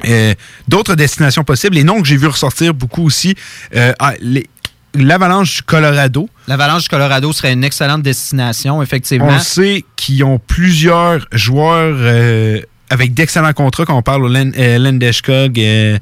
[0.05, 0.33] Euh,
[0.67, 3.33] D'autres destinations possibles, les noms que j'ai vu ressortir beaucoup aussi,
[3.75, 4.47] euh, ah, les-
[4.95, 6.29] l'Avalanche du Colorado.
[6.47, 9.27] L'Avalanche du Colorado serait une excellente destination, effectivement.
[9.29, 14.53] On sait qu'ils ont plusieurs joueurs euh, avec d'excellents contrats, quand on parle au Len-
[14.57, 15.97] euh, Landeskog, euh,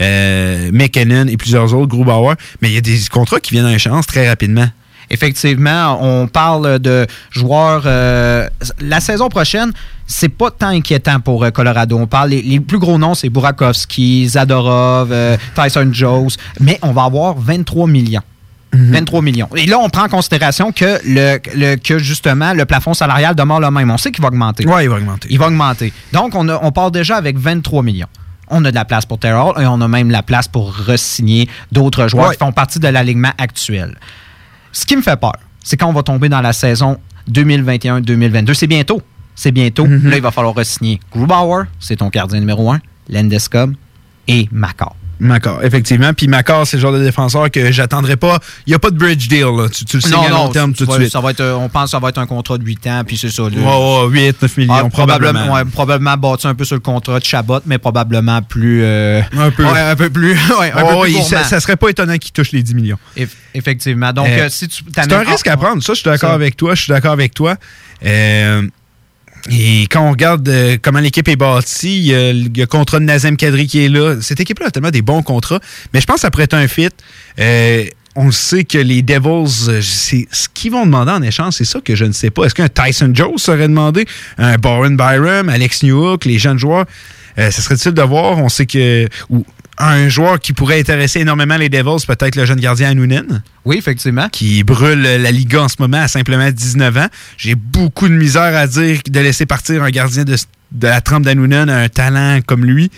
[0.00, 3.74] euh, McKinnon et plusieurs autres, Grubauer, mais il y a des contrats qui viennent à
[3.74, 4.66] échéance très rapidement.
[5.10, 7.82] Effectivement, on parle de joueurs.
[7.84, 8.48] euh,
[8.80, 9.70] la saison prochaine,
[10.06, 11.98] c'est pas tant inquiétant pour euh, Colorado.
[11.98, 16.92] On parle les, les plus gros noms, c'est Burakovsky, Zadorov, euh, Tyson Jones, mais on
[16.92, 18.22] va avoir 23 millions.
[18.74, 19.48] 23 millions.
[19.56, 23.60] Et là, on prend en considération que, le, le- que justement, le plafond salarial demeure
[23.60, 23.90] le même.
[23.90, 24.64] On sait qu'il va augmenter.
[24.66, 25.28] Oui, il va augmenter.
[25.30, 25.92] Il va augmenter.
[26.12, 28.06] Donc, on, a- on part déjà avec 23 millions.
[28.48, 31.48] On a de la place pour Terrell et on a même la place pour re-signer
[31.70, 32.32] d'autres joueurs Ouais.
[32.34, 33.96] qui font partie de l'alignement actuel.
[34.72, 36.98] Ce qui me fait peur, c'est quand on va tomber dans la saison
[37.30, 38.54] 2021-2022.
[38.54, 39.02] C'est bientôt.
[39.34, 39.86] C'est bientôt.
[39.86, 40.10] Mhm.
[40.10, 43.74] Là, il va falloir re-signer Grubauer, c'est ton gardien numéro un, Landeskog
[44.28, 44.94] et Makar.
[45.22, 46.12] Macor, effectivement.
[46.12, 48.38] Puis Macor, c'est le genre de défenseur que j'attendrai pas.
[48.66, 49.44] Il n'y a pas de bridge deal.
[49.56, 49.68] Là.
[49.68, 51.10] Tu, tu le signes à long terme tout de suite.
[51.10, 53.16] Ça va être, on pense que ça va être un contrat de 8 ans, puis
[53.16, 53.42] c'est ça.
[53.44, 53.48] là.
[53.50, 55.54] Ouais, ouais, 8, 9 millions, Ah, probablement.
[55.54, 58.82] ouais, probablement bâti un peu sur le contrat de Chabot, mais probablement plus.
[58.82, 59.64] euh, Un peu.
[59.64, 60.32] ouais, un peu plus.
[60.60, 62.98] ouais, un peu plus ça, ça serait pas étonnant qu'il touche les 10 millions.
[63.16, 64.12] Eff- Effectivement.
[64.12, 65.82] Donc, Euh, euh, si tu C'est un risque à prendre.
[65.82, 66.74] Ça, je suis d'accord avec toi.
[66.74, 67.56] Je suis d'accord avec toi.
[68.04, 68.62] Euh,
[69.50, 73.04] et quand on regarde euh, comment l'équipe est bâtie, il y, a le contrat de
[73.04, 74.16] Nazem Kadri qui est là.
[74.20, 75.60] Cette équipe-là a tellement des bons contrats.
[75.92, 76.90] Mais je pense que ça pourrait être un fit.
[77.40, 81.80] Euh, on sait que les Devils, euh, ce qu'ils vont demander en échange, c'est ça
[81.80, 82.44] que je ne sais pas.
[82.44, 84.06] Est-ce qu'un Tyson Jones serait demandé?
[84.38, 86.84] Un Boren Byram, Alex Newhook, les jeunes joueurs?
[87.38, 88.38] Euh, ça serait utile de voir.
[88.38, 89.08] On sait que...
[89.30, 89.44] Ou
[89.78, 94.28] un joueur qui pourrait intéresser énormément les Devils, peut-être le jeune gardien Anounen Oui, effectivement.
[94.28, 97.06] qui brûle la Liga en ce moment à simplement 19 ans.
[97.36, 100.36] J'ai beaucoup de misère à dire de laisser partir un gardien de,
[100.72, 102.90] de la trempe d'Anounen, un talent comme lui.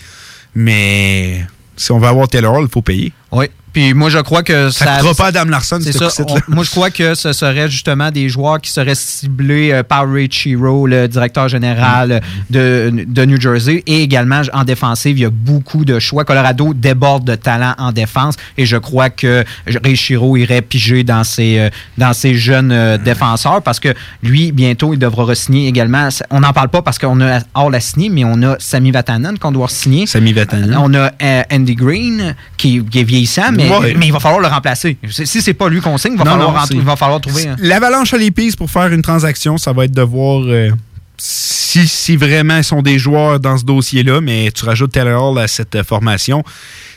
[0.53, 1.45] Mais
[1.75, 3.11] si on veut avoir Taylor Hall, il faut payer.
[3.31, 3.45] Oui.
[3.75, 4.91] Puis moi, je crois que Ça ça.
[4.99, 6.23] coûtera pas à Adam Larson, C'est ce ça.
[6.29, 10.09] On- moi, je crois que ce serait justement des joueurs qui seraient ciblés euh, par
[10.09, 13.83] Ray Chiro, le directeur général de, de New Jersey.
[13.85, 16.23] Et également, en défensive, il y a beaucoup de choix.
[16.23, 18.35] Colorado déborde de talent en défense.
[18.57, 19.43] Et je crois que
[19.83, 23.89] Ray Chiro irait piger dans ses, euh, dans ses jeunes euh, défenseurs parce que
[24.23, 26.07] lui, bientôt, il devra re-signer également.
[26.29, 29.37] On n'en parle pas parce qu'on a Hall à signer, mais on a Sami Vatanen
[29.37, 30.07] qu'on doit signer.
[30.07, 30.77] Sami Vatanen.
[30.77, 31.11] On a
[31.51, 33.64] Andy Green qui, qui est vieillissant, mais,
[33.97, 34.97] Mais il va falloir le remplacer.
[35.09, 36.95] Si c'est pas lui qu'on signe, il va, Non, falloir, non, rent- c'est- il va
[36.95, 37.47] falloir trouver.
[37.47, 40.69] un- L'avalanche à l'épice pour faire une transaction, ça va être de voir euh,
[41.17, 45.39] si, si vraiment ils sont des joueurs dans ce dossier-là, mais tu rajoutes Taylor Hall
[45.39, 46.43] à cette formation.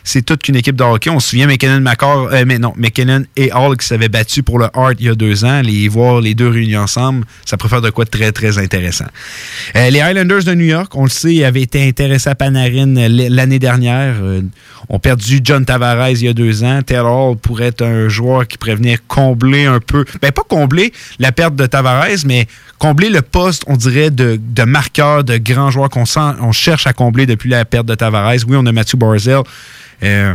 [0.09, 1.10] C'est toute qu'une équipe de hockey.
[1.10, 4.64] On se souvient McKinnon, euh, mais non, McKinnon et Hall qui s'avaient battus pour le
[4.72, 5.60] Hart il y a deux ans.
[5.60, 9.05] Les voir les deux réunis ensemble, ça préfère de quoi de très, très intéressant.
[9.76, 13.59] Euh, les Highlanders de New York, on le sait, avaient été intéressés à Panarin l'année
[13.59, 14.14] dernière.
[14.22, 14.40] Euh,
[14.89, 16.80] ont perdu John Tavares il y a deux ans.
[16.80, 20.90] Taylor Hall pourrait être un joueur qui pourrait venir combler un peu, ben pas combler
[21.18, 22.47] la perte de Tavares, mais
[22.78, 26.05] combler le poste, on dirait, de, de marqueur, de grand joueur qu'on
[26.40, 28.36] on cherche à combler depuis la perte de Tavares.
[28.48, 29.43] Oui, on a Matthew Barzell.
[30.02, 30.34] Euh,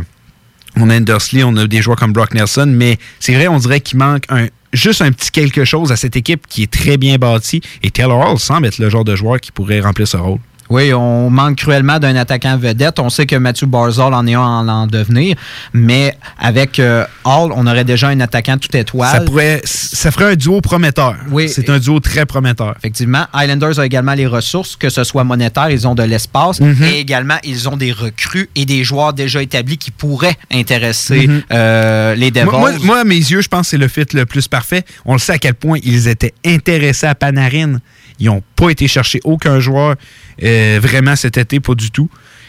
[0.76, 3.80] on a Andersley, on a des joueurs comme Brock Nelson, mais c'est vrai, on dirait
[3.80, 7.16] qu'il manque un, juste un petit quelque chose à cette équipe qui est très bien
[7.16, 7.60] bâtie.
[7.82, 10.40] Et Taylor Hall semble être le genre de joueur qui pourrait remplir ce rôle.
[10.74, 12.98] Oui, on manque cruellement d'un attaquant vedette.
[12.98, 15.36] On sait que Matthew Barzal en est un en, en devenir,
[15.72, 19.08] mais avec euh, Hall, on aurait déjà un attaquant tout étoile.
[19.12, 21.14] Ça, pourrait, ça ferait un duo prometteur.
[21.30, 21.48] Oui.
[21.48, 22.74] C'est un duo très prometteur.
[22.78, 26.82] Effectivement, Islanders a également les ressources, que ce soit monétaire, ils ont de l'espace, Mhm.
[26.82, 31.42] et également ils ont des recrues et des joueurs déjà établis qui pourraient intéresser Mhm.
[31.52, 32.46] euh, les Devils.
[32.50, 34.82] Moi, moi- moi, à mes yeux, je pense que c'est le fit le plus parfait.
[35.04, 37.78] On le sait à quel point ils étaient intéressés à Panarin.
[38.20, 39.96] Ils n'ont pas été chercher aucun joueur
[40.42, 42.08] euh, vraiment cet été, pas du tout.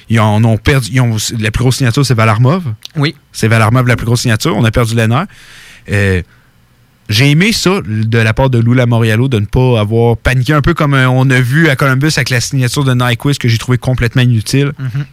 [0.09, 0.89] Ils en ont perdu.
[0.91, 2.63] ils ont- la plus grosse signature, c'est Valarmov.
[2.95, 3.15] Oui.
[3.31, 4.55] C'est Valarmov la plus grosse signature.
[4.55, 5.25] On a perdu Lennart.
[5.91, 6.21] Euh,
[7.09, 10.61] j'ai aimé ça de la part de Lula Morialo de ne pas avoir paniqué un
[10.61, 13.57] peu comme euh, on a vu à Columbus avec la signature de Nyquist que j'ai
[13.59, 14.71] trouvé complètement inutile.
[14.79, 15.05] Mhm.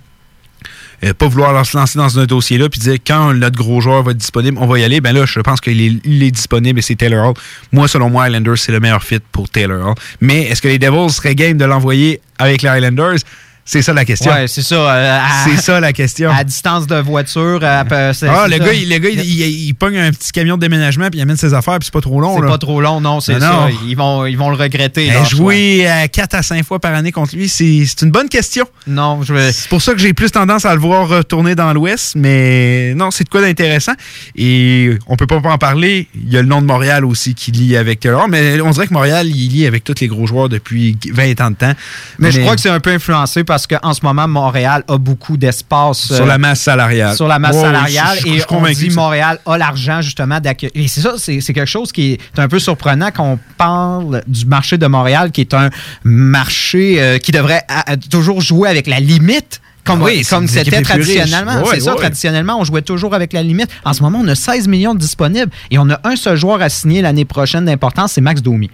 [1.05, 4.13] Euh, pas vouloir se lancer dans un dossier-là puis dire quand notre gros joueur va
[4.13, 5.01] être disponible, on va y aller.
[5.01, 7.35] Ben là, je pense qu'il est, il est disponible et c'est Taylor Hall.
[7.73, 9.95] Moi, selon moi, Islanders, c'est le meilleur fit pour Taylor Hall.
[10.21, 13.19] Mais est-ce que les Devils seraient game de l'envoyer avec les Islanders?
[13.65, 14.31] C'est ça la question.
[14.33, 14.75] Ouais, c'est ça.
[14.75, 16.31] euh, c'est ça la question.
[16.31, 17.61] À distance de voiture.
[17.63, 18.59] à c'est- Ah, c'est le ça.
[18.59, 21.23] gars, il, le gars, il, il- il pogne un petit camion de déménagement puis il
[21.23, 22.35] amène ses affaires puis c'est pas trop long.
[22.37, 22.49] C'est là.
[22.49, 23.49] pas trop long, non, c'est Mais ça.
[23.53, 23.69] non.
[23.87, 25.11] Ils vont, ils vont le regretter.
[25.13, 25.25] Choix.
[25.25, 28.67] jouer à 4 à 5 fois par année contre lui, c'est c'est une bonne question.
[28.89, 32.15] Non, je C'est pour ça que j'ai plus tendance à le voir retourner dans l'Ouest,
[32.17, 33.93] mais non, c'est de quoi d'intéressant.
[34.35, 36.09] Et on peut pas en parler.
[36.15, 38.89] Il y a le nom de Montréal aussi qui lie avec Taylor, mais on dirait
[38.89, 41.73] que Montréal, il lie avec tous les gros joueurs depuis 20 ans de temps.
[42.19, 45.37] Mais, je crois que c'est un peu influencé parce qu'en ce moment, Montréal a beaucoup
[45.37, 46.07] d'espace.
[46.07, 47.15] Sur euh, la masse salariale.
[47.15, 48.17] Sur la masse ouais, salariale.
[48.19, 48.89] je- je- je et on dit.
[48.91, 50.73] Montréal a l'argent, justement, d'accueillir.
[50.75, 54.47] Et c'est ça, c'est quelque chose qui est un peu surprenant quand on parle du
[54.47, 55.69] marché de Montréal, qui est un
[56.03, 59.61] marché euh, qui devrait à- à toujours jouer avec la limite.
[59.85, 61.63] Comme, Ah oui, c'était traditionnellement.
[61.71, 63.69] C'est ça, traditionnellement, on jouait toujours avec la limite.
[63.85, 66.63] En ce moment, on a 16 millions de disponibles et on a un seul joueur
[66.63, 68.71] à signer l'année prochaine d'importance, c'est Max Domi.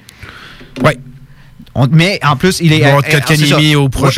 [0.85, 0.93] Oui.
[1.91, 2.79] Mais en plus, il est.
[2.79, 3.57] Y avoir euh, Kotkaniemi c'est ça.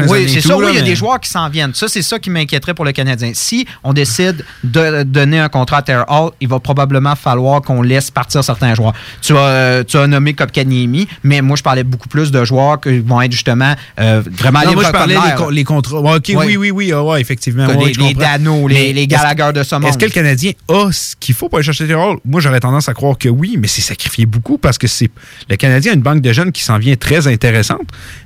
[0.09, 0.55] oui, c'est ça.
[0.59, 1.75] il y a mais- des joueurs qui s'en viennent.
[1.75, 3.31] Ça, c'est ça qui m'inquiéterait pour le Canadien.
[3.35, 7.83] Si on décide de donner un contrat à Terre Hall, il va probablement falloir qu'on
[7.83, 8.93] laisse partir certains joueurs.
[9.23, 12.81] Tu as, euh, tu as nommé Kotkaniemi, mais moi, je parlais beaucoup plus de joueurs
[12.81, 15.99] qui vont être justement euh, vraiment Non, moi, je parlais des les contrats.
[15.99, 17.67] OK, oui, oui, oui, ah ouais, effectivement.
[17.67, 18.15] Les- je les.
[18.15, 19.87] Dano, les- les Gallagher de ce monde.
[19.87, 22.19] Est-ce que le Canadien a ce qu'il faut pour aller chercher Taylor Hall?
[22.25, 25.11] Moi, j'aurais tendance à croire que oui, mais c'est sacrifié beaucoup parce que c'est
[25.49, 27.50] le Canadien a une banque de jeunes qui s'en vient très intéressante.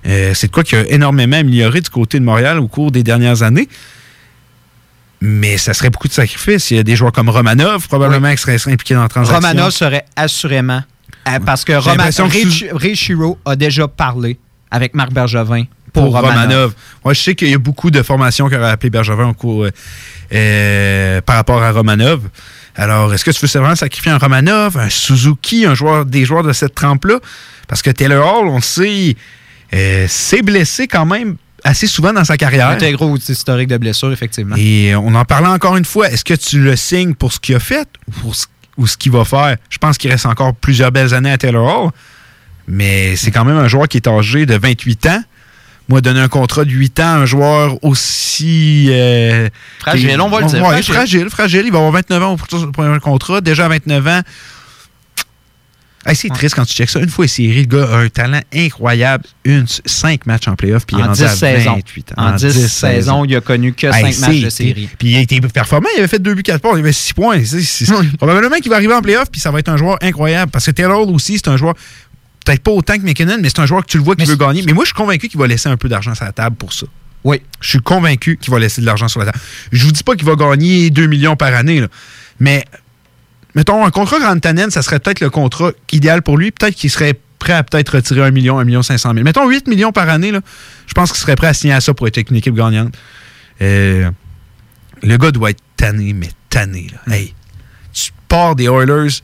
[0.07, 3.03] Euh, c'est de quoi qui a énormément amélioré du côté de Montréal au cours des
[3.03, 3.69] dernières années.
[5.21, 6.71] Mais ça serait beaucoup de sacrifices.
[6.71, 9.37] Il y a des joueurs comme Romanov, probablement, qui seraient, seraient impliqués dans la transaction.
[9.37, 10.83] Romanov serait assurément.
[11.29, 14.39] euh, parce que Romanov, que Ray, Shiro a déjà parlé
[14.71, 16.35] avec Marc Bergevin pour, pour, Romanov.
[16.35, 16.73] Romanov.
[17.05, 19.67] Moi, je sais qu'il y a beaucoup de formations qui auraient appelé Bergevin au cours,
[20.33, 22.21] euh, par rapport à Romanov.
[22.77, 26.43] Alors, est-ce que tu veux vraiment sacrifier un Romanov, un Suzuki, un joueur, des joueurs
[26.43, 27.21] de cette trempe-là?
[27.69, 29.17] Parce que Taylor Hall, on le sait,
[29.73, 32.69] euh, s'est blessé quand même assez souvent dans sa carrière.
[32.69, 34.57] Un gros historique de blessure, effectivement.
[34.59, 36.11] Et on en parlait encore une fois.
[36.11, 38.47] Est-ce que tu le signes pour ce qu'il a fait ou pour ce,
[38.77, 39.57] ou ce qu'il va faire?
[39.71, 41.91] Je pense qu'il reste encore plusieurs belles années à Taylor Hall.
[42.69, 45.23] Mais c'est quand même un joueur qui est âgé de 28 ans.
[45.89, 48.87] Moi, donner un contrat de 8 ans à un joueur aussi...
[48.89, 49.51] euh,
[49.81, 50.95] Fragile, on va le dire, Ouais, fragile.
[50.95, 51.63] fragile, fragile.
[51.67, 53.43] Il va avoir 29 ans pour son premier contrat.
[53.43, 54.21] Déjà à 29 ans.
[56.07, 57.01] Hey, c'est triste quand tu checks ça.
[57.01, 59.25] Une fois série, le gars a un talent incroyable.
[59.45, 61.75] Une, cinq matchs en playoff, puis il est En rendu 10 à saisons.
[61.77, 62.15] 28 ans.
[62.19, 64.89] En 10 saisons, il a connu que Hey, 5 matchs de série.
[64.99, 65.89] Puis il a été performant.
[65.97, 66.77] Il avait fait 2 buts, 4 points.
[66.77, 67.41] Il avait 6 points.
[68.19, 70.51] Probablement qu'il va arriver en playoff, puis ça va être un joueur incroyable.
[70.51, 71.75] Parce que Taylor aussi, c'est un joueur,
[72.45, 74.37] peut-être pas autant que McKinnon, mais c'est un joueur que tu le vois qui veut
[74.37, 74.63] gagner.
[74.67, 76.73] Mais moi, je suis convaincu qu'il va laisser un peu d'argent sur la table pour
[76.73, 76.87] ça.
[77.25, 77.41] Oui.
[77.61, 79.39] Je suis convaincu qu'il va laisser de l'argent sur la table.
[79.73, 81.89] Je vous dis pas qu'il va gagner 2 millions par année, là.
[82.39, 82.65] mais
[83.55, 86.51] mettons, un contrat Grand Tannen, ça serait peut-être le contrat idéal pour lui.
[86.51, 89.25] Peut-être qu'il serait prêt à peut-être retirer 1 million, 1 million 500 000.
[89.25, 90.41] Mettons 8 millions par année, là,
[90.87, 92.95] je pense qu'il serait prêt à signer à ça pour être avec une équipe gagnante.
[93.61, 94.11] Euh,
[95.03, 96.87] le gars doit être tanné, mais tanné.
[97.07, 97.15] Là.
[97.15, 97.35] Hey,
[97.93, 99.21] tu pars des Oilers,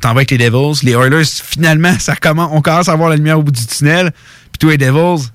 [0.00, 0.84] t'en vas avec les Devils.
[0.84, 4.10] Les Oilers, finalement, ça commence, on commence à voir la lumière au bout du tunnel.
[4.52, 5.28] Puis toi, les Devils,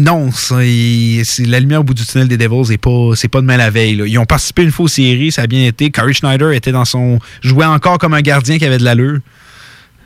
[0.00, 3.56] non, c'est la lumière au bout du tunnel des Devils, c'est pas, c'est pas demain
[3.56, 4.02] la veille.
[4.06, 5.90] Ils ont participé une fois aux séries, ça a bien été.
[5.90, 9.20] Corey Schneider était dans son, jouait encore comme un gardien qui avait de l'allure.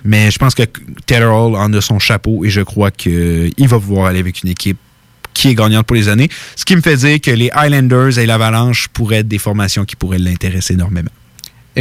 [0.05, 0.63] Mais je pense que
[1.07, 4.51] Taylor Hall en a son chapeau et je crois qu'il va pouvoir aller avec une
[4.51, 4.79] équipe
[5.35, 6.29] qui est gagnante pour les années.
[6.57, 9.97] Ce qui me fait dire que les Highlanders et l'Avalanche pourraient être des formations qui
[9.97, 11.11] pourraient l'intéresser énormément.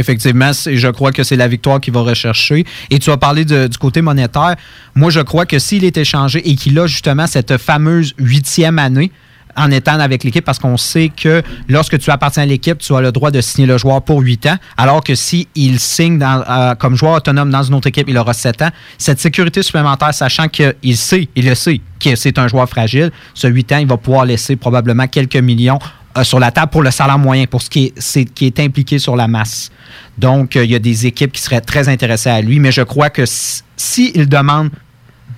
[0.00, 2.64] Effectivement, je crois que c'est la victoire qu'il va rechercher.
[2.90, 4.56] Et tu as parlé du côté monétaire.
[4.94, 9.12] Moi, je crois que s'il est échangé et qu'il a justement cette fameuse huitième année,
[9.56, 13.00] en étant avec l'équipe parce qu'on sait que lorsque tu appartiens à l'équipe, tu as
[13.00, 15.46] le droit de signer le joueur pour 8 ans, alors que s'il
[15.78, 18.70] signe euh, comme joueur autonome dans une autre équipe, il aura 7 ans.
[18.98, 23.46] Cette sécurité supplémentaire, sachant qu'il sait, il le sait, que c'est un joueur fragile, ce
[23.46, 25.78] 8 ans, il va pouvoir laisser probablement quelques millions
[26.16, 27.92] euh, sur la table pour le salaire moyen, pour ce qui
[28.40, 29.70] est, impliqué sur la masse.
[30.18, 32.82] Donc, euh, il y a des équipes qui seraient très intéressées à lui, mais je
[32.82, 34.70] crois que s'il si, demande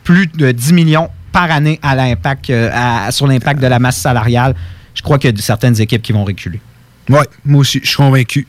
[0.05, 2.71] plus de 10 millions par année à l'impact, euh,
[3.11, 4.55] sur l'impact de la masse salariale,
[4.95, 6.61] je crois qu'il y a certaines équipes qui vont reculer.
[7.09, 8.47] Ouais, moi aussi, je suis convaincu.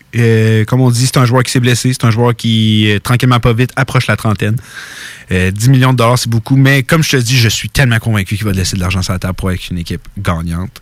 [0.68, 3.54] Comme on dit, c'est un joueur qui s'est blessé, c'est un joueur qui, tranquillement pas
[3.54, 4.58] vite, approche la trentaine.
[5.32, 8.00] Euh, 10 millions de dollars, c'est beaucoup, mais comme je te dis, je suis tellement
[8.00, 10.82] convaincu qu'il va laisser de l'argent sur la table pour être une équipe gagnante.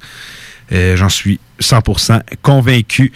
[0.71, 3.11] Euh, J'en suis 100% convaincu.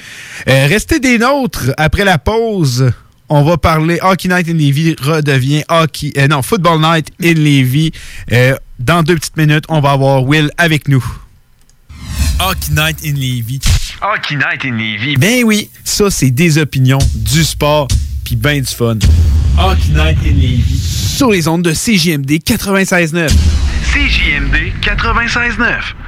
[0.48, 1.72] Euh, restez des nôtres.
[1.77, 2.91] Après la pause,
[3.30, 7.91] on va parler Hockey Night in Levy redevient hockey, euh, non, Football Night in Levy.
[8.32, 11.03] Euh, dans deux petites minutes, on va avoir Will avec nous.
[12.40, 13.60] Hockey Night in Levy.
[14.02, 15.15] Hockey Night in Levy.
[15.18, 17.88] Ben oui, ça c'est des opinions, du sport,
[18.23, 18.98] puis ben du fun.
[19.57, 20.77] Hockey Night in Levy.
[20.77, 23.30] Sur les ondes de CJMD 96.9.
[23.94, 26.05] CJMD 96.9.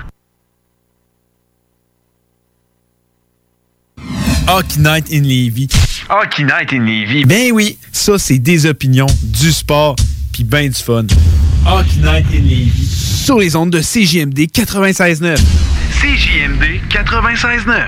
[4.47, 5.67] Hockey Night in Levy.
[6.09, 7.25] Hockey Night in Levy.
[7.25, 9.95] Ben oui, ça c'est des opinions, du sport,
[10.31, 11.05] puis ben du fun.
[11.65, 12.87] Hockey Night in Levy.
[13.25, 15.37] Sur les ondes de CJMD 96.9.
[15.99, 17.87] CJMD 96.9.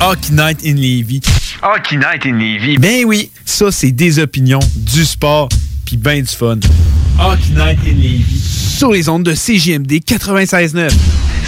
[0.00, 1.20] Hockey Night in Levy.
[1.62, 2.76] Hockey Night in Levy.
[2.76, 5.48] Ben oui, ça c'est des opinions, du sport,
[5.86, 6.58] puis ben du fun.
[7.18, 8.40] Hockey Night in Levy.
[8.76, 10.90] Sur les ondes de CJMD 96.9.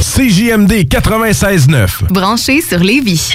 [0.00, 2.12] CJMD 96.9.
[2.12, 3.32] Branché sur Lévis.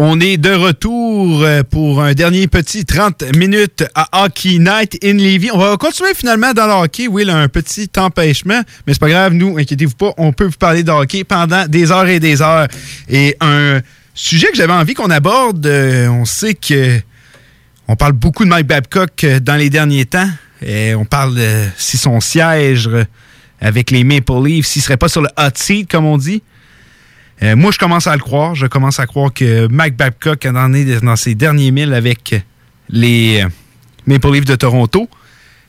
[0.00, 5.14] On est de retour euh, pour un dernier petit 30 minutes à Hockey Night in
[5.14, 5.50] Levy.
[5.52, 7.08] On va continuer finalement dans le hockey.
[7.08, 10.56] Oui, là, un petit empêchement, mais c'est pas grave, nous, inquiétez-vous pas, on peut vous
[10.56, 12.68] parler de hockey pendant des heures et des heures.
[13.08, 13.80] Et un
[14.14, 17.00] sujet que j'avais envie qu'on aborde, euh, on sait que
[17.88, 20.30] on parle beaucoup de Mike Babcock euh, dans les derniers temps.
[20.62, 21.40] On parle
[21.76, 22.88] si son siège
[23.60, 26.40] avec les Maple Leafs, s'il serait pas sur le hot seat, comme on dit.
[27.42, 28.54] Euh, moi, je commence à le croire.
[28.54, 32.34] Je commence à croire que Mike Babcock en est dans ses derniers milles avec
[32.88, 33.48] les euh,
[34.06, 35.08] Maple Leafs de Toronto.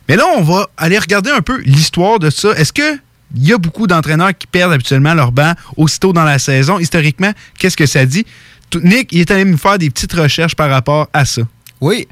[0.08, 2.52] Mais là, on va aller regarder un peu l'histoire de ça.
[2.54, 2.98] Est-ce que
[3.36, 6.80] il y a beaucoup d'entraîneurs qui perdent habituellement leur banc aussitôt dans la saison?
[6.80, 8.26] Historiquement, qu'est-ce que ça dit?
[8.84, 11.44] Nick, il est allé me faire des petites recherches par rapport à ça.
[11.80, 12.08] Oui.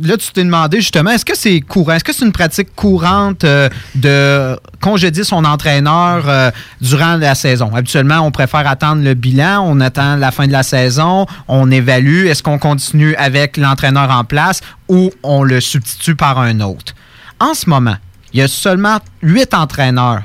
[0.00, 1.94] Là, tu t'es demandé justement, est-ce que c'est courant?
[1.94, 7.74] Est-ce que c'est une pratique courante euh, de congédier son entraîneur euh, durant la saison?
[7.74, 12.26] Habituellement, on préfère attendre le bilan, on attend la fin de la saison, on évalue,
[12.26, 16.94] est-ce qu'on continue avec l'entraîneur en place ou on le substitue par un autre?
[17.40, 17.96] En ce moment,
[18.32, 20.22] il y a seulement huit entraîneurs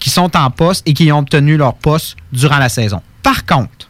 [0.00, 3.02] qui sont en poste et qui ont obtenu leur poste durant la saison.
[3.22, 3.88] Par contre,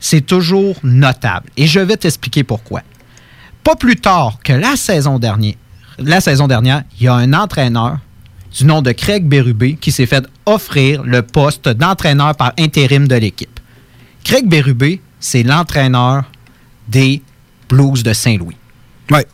[0.00, 1.48] c'est toujours notable.
[1.56, 2.82] Et je vais t'expliquer pourquoi.
[3.64, 5.54] Pas plus tard que la saison dernière,
[5.98, 7.98] la saison dernière, il y a un entraîneur
[8.56, 13.14] du nom de Craig Berube qui s'est fait offrir le poste d'entraîneur par intérim de
[13.14, 13.60] l'équipe.
[14.24, 16.24] Craig Berube, c'est l'entraîneur
[16.88, 17.22] des
[17.68, 18.56] Blues de Saint-Louis.
[19.10, 19.26] Ouais.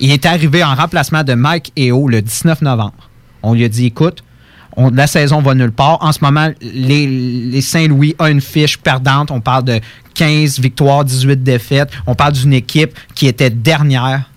[0.00, 3.10] Il est arrivé en remplacement de Mike Eo le 19 novembre.
[3.42, 4.24] On lui a dit, écoute,
[4.76, 5.98] la saison va nulle part.
[6.00, 9.30] En ce moment, les, les Saint-Louis a une fiche perdante.
[9.30, 9.80] On parle de
[10.14, 11.90] 15 victoires, 18 défaites.
[12.06, 14.30] On parle d'une équipe qui était dernière.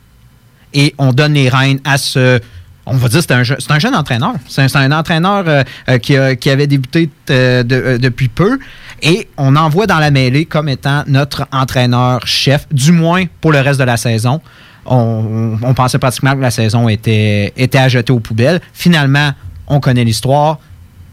[0.73, 2.39] Et on donne les rênes à ce...
[2.87, 4.33] On va dire c'est un, c'est un jeune entraîneur.
[4.47, 8.59] C'est un, entraîneur euh, euh, qui, qui avait débuté euh, de- depuis peu.
[9.01, 13.79] Et on envoie dans la mêlée comme étant notre entraîneur-chef, du moins pour le reste
[13.79, 14.39] de la saison.
[14.85, 18.61] On, on pensait pratiquement que la saison était, était à jeter aux poubelles.
[18.73, 19.31] Finalement,
[19.67, 20.59] on connaît l'histoire.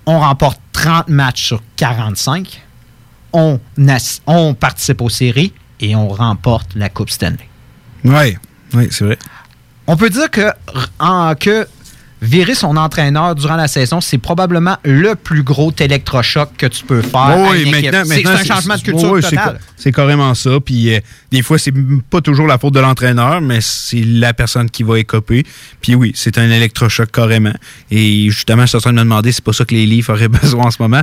[0.07, 2.63] On remporte 30 matchs sur 45.
[3.33, 3.59] On,
[4.59, 7.49] participe aux séries et on remporte la Coupe Stanley.
[8.05, 8.37] Oui,
[8.75, 9.19] oui, c'est vrai.
[9.87, 10.53] On peut dire que,
[10.99, 11.67] en- que
[12.23, 17.03] virer son entraîneur durant la saison, c'est probablement le plus gros électrochoc que tu peux
[17.03, 17.37] faire.
[17.51, 19.59] Oui, maintenant, C'est- un changement de culture oui, c'est total.
[19.61, 20.51] ca- C'est carrément ça.
[20.65, 21.01] Puis euh,
[21.33, 21.75] des fois, c'est
[22.09, 25.45] pas toujours la faute de l'entraîneur, mais c'est la personne qui va écoper.
[25.81, 27.53] Puis oui, c'est un électrochoc carrément.
[27.91, 29.85] Et justement, je suis en train de me demander si c'est pas ça que les
[29.87, 31.03] Leafs auraient besoin en ce moment.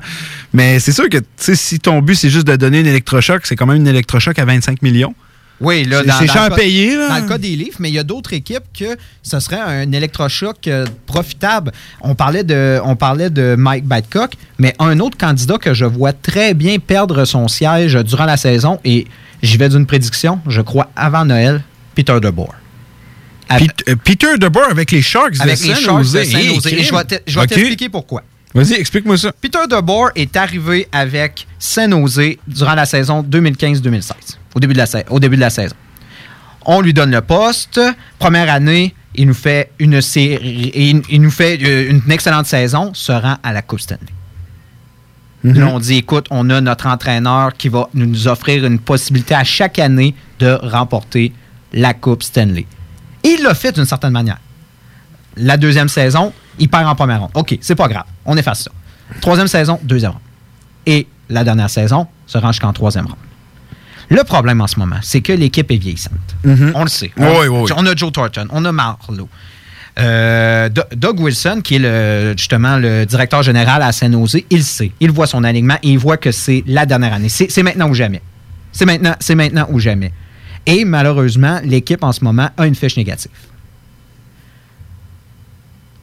[0.54, 3.66] Mais c'est sûr que si ton but, c'est juste de donner un électrochoc, c'est quand
[3.66, 5.14] même un électrochoc à 25 millions.
[5.62, 7.10] Oui, là, C'est- dans, dans cher le là.
[7.10, 9.92] Dans le cas des Leafs, mais il y a d'autres équipes que ce serait un
[9.92, 11.72] électrochoc euh, profitable.
[12.02, 16.14] On parlait, de, on parlait de Mike Babcock, mais un autre candidat que je vois
[16.14, 19.06] très bien perdre son siège durant la saison, et
[19.44, 21.62] j'y vais d'une prédiction, je crois avant Noël,
[21.96, 22.54] Peter DeBoer.
[23.52, 26.20] Euh, Peter DeBoer avec les Sharks Avec de les Sharks de.
[26.20, 26.84] Et
[27.26, 28.24] je vais t'expliquer pourquoi.
[28.54, 29.32] Vas-y, explique-moi ça.
[29.32, 34.12] Peter DeBoer est arrivé avec San Jose durant la saison 2015-2016,
[34.60, 35.76] au, début de la sa- au début de la saison.
[36.66, 37.80] On lui donne le poste.
[38.20, 42.92] Première année, il nous fait une série, il, il nous fait euh, une excellente saison,
[42.94, 44.02] se rend à la Coupe Stanley.
[45.46, 49.46] Là, on dit, écoute, on a notre entraîneur qui va nous offrir une possibilité à
[49.46, 51.32] chaque année de remporter
[51.72, 52.66] la Coupe Stanley.
[53.24, 54.38] Et il l'a fait d'une certaine manière.
[55.38, 57.32] La deuxième saison, il perd en première ronde.
[57.36, 58.04] OK, c'est pas grave.
[58.26, 58.72] On efface ça.
[59.22, 60.22] Troisième saison, deuxième ronde.
[60.86, 63.16] Et la dernière saison se rend jusqu'en troisième ronde.
[64.10, 66.14] Le problème en ce moment, c'est que l'équipe est vieillissante.
[66.44, 66.72] Mhm.
[66.76, 67.12] On le sait.
[67.18, 67.72] Oui, on, oui, oui.
[67.76, 69.28] on a Joe Thornton, on a Marlowe.
[70.00, 74.64] Euh, Do- Doug Wilson, qui est le, justement le directeur général à San Jose, il
[74.64, 74.92] sait.
[75.00, 77.30] Il voit son alignement et il voit que c'est la dernière année.
[77.30, 78.22] C'est maintenant ou jamais.
[78.72, 80.12] C'est maintenant, c'est maintenant ou jamais.
[80.66, 83.32] Et malheureusement, l'équipe en ce moment a une fiche négative.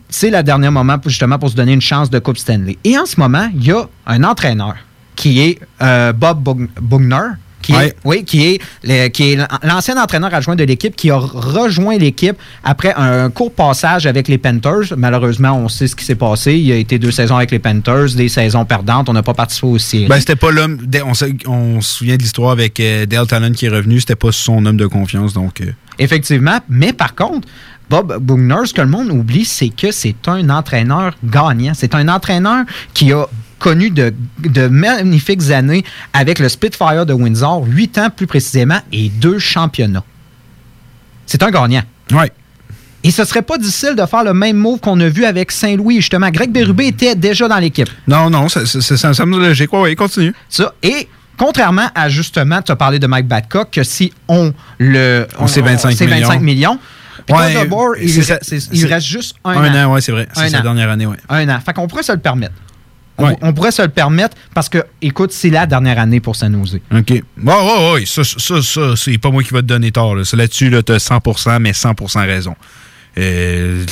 [0.09, 2.78] C'est le dernier moment pour, justement pour se donner une chance de Coupe Stanley.
[2.85, 4.74] Et en ce moment, il y a un entraîneur
[5.15, 7.35] qui est euh, Bob Bug- Bugner,
[7.67, 7.89] qui Ouais.
[7.89, 11.99] est, oui, qui est, le- qui est l'ancien entraîneur adjoint de l'équipe qui a rejoint
[11.99, 14.97] l'équipe après un court passage avec les Panthers.
[14.97, 16.55] Malheureusement, on sait ce qui s'est passé.
[16.55, 19.09] Il a été deux saisons avec les Panthers, des saisons perdantes.
[19.09, 20.07] On n'a pas participé aux séries.
[20.07, 20.79] Ben, c'était pas l'homme.
[21.05, 23.99] On, se- on se souvient de l'histoire avec euh, Dale Talon qui est revenu.
[24.01, 25.33] C'était pas son homme de confiance.
[25.33, 26.59] Donc, euh, Effectivement.
[26.69, 27.49] Mais par contre,
[27.91, 31.73] Bob Bugner, ce que le monde oublie, c'est que c'est un entraîneur gagnant.
[31.75, 32.65] C'est un entraîneur
[32.95, 33.27] qui a
[33.59, 39.09] connu de, de magnifiques années avec le Spitfire de Windsor, huit ans plus précisément, et
[39.09, 40.05] deux championnats.
[41.27, 41.83] C'est un gagnant.
[42.12, 42.31] Ouais.
[43.03, 45.97] Et ce serait pas difficile de faire le même move qu'on a vu avec Saint-Louis,
[45.97, 46.28] justement.
[46.31, 47.89] Greg Berube était déjà dans l'équipe.
[48.09, 49.73] non, non, ça, ça, ça, ça me semble logique.
[49.73, 50.35] Ouais, continue.
[50.49, 50.73] Ça.
[50.83, 55.27] Et contrairement à justement, tu as parlé de Mike Babcock, que si on le.
[55.39, 56.78] On sait 25 c'est 25 millions.
[57.27, 58.39] Peter Ouais, DeBoer, il, ça-
[58.73, 59.89] il reste juste un, Un an.
[59.91, 60.28] an, ouais, c'est vrai.
[60.33, 60.62] C'est sa an.
[60.62, 61.16] dernière année, ouais.
[61.28, 61.59] Un an.
[61.65, 62.55] Fait qu'on pourrait se le permettre.
[63.19, 63.37] On, Ouais.
[63.43, 66.79] on pourrait se le permettre parce que, écoute, c'est la dernière année pour San Jose.
[66.95, 67.11] OK.
[67.11, 68.05] Ouais, ouais, ouais.
[68.07, 70.15] Ça, ça, ça c'est pas moi qui va te donner tort.
[70.15, 70.23] Là.
[70.35, 72.55] Là-dessus, là, t'as 100%, mais 100% raison.
[73.19, 73.85] Euh,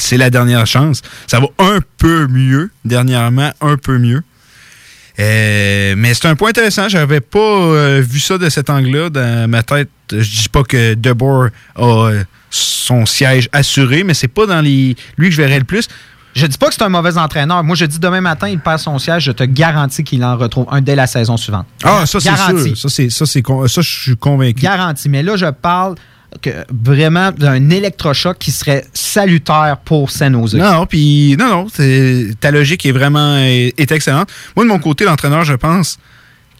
[0.00, 1.02] c'est la dernière chance.
[1.28, 4.22] Ça va un peu mieux, dernièrement, un peu mieux.
[5.18, 6.88] Euh, mais c'est un point intéressant.
[6.88, 9.88] J'avais pas euh, vu ça de cet angle-là dans ma tête.
[10.10, 12.10] Je dis pas que DeBoer a
[12.50, 15.88] son siège assuré, mais c'est pas dans les lui que je verrais le plus.
[16.36, 17.64] Je dis pas que c'est un mauvais entraîneur.
[17.64, 19.24] Moi, je dis demain matin, il perd son siège.
[19.24, 21.64] Je te garantis qu'il en retrouve un dès la saison suivante.
[21.82, 22.76] Ah, ça c'est sûr.
[22.76, 24.60] Ça c'est ça c'est ça je suis convaincu.
[24.62, 25.08] Garanti.
[25.08, 25.94] Mais là, je parle
[26.42, 30.54] que vraiment d'un électrochoc qui serait salutaire pour San Jose.
[30.56, 34.28] Non, puis non, non, c'est- ta logique est vraiment est, est excellente.
[34.54, 35.98] Moi, de mon côté, l'entraîneur, je pense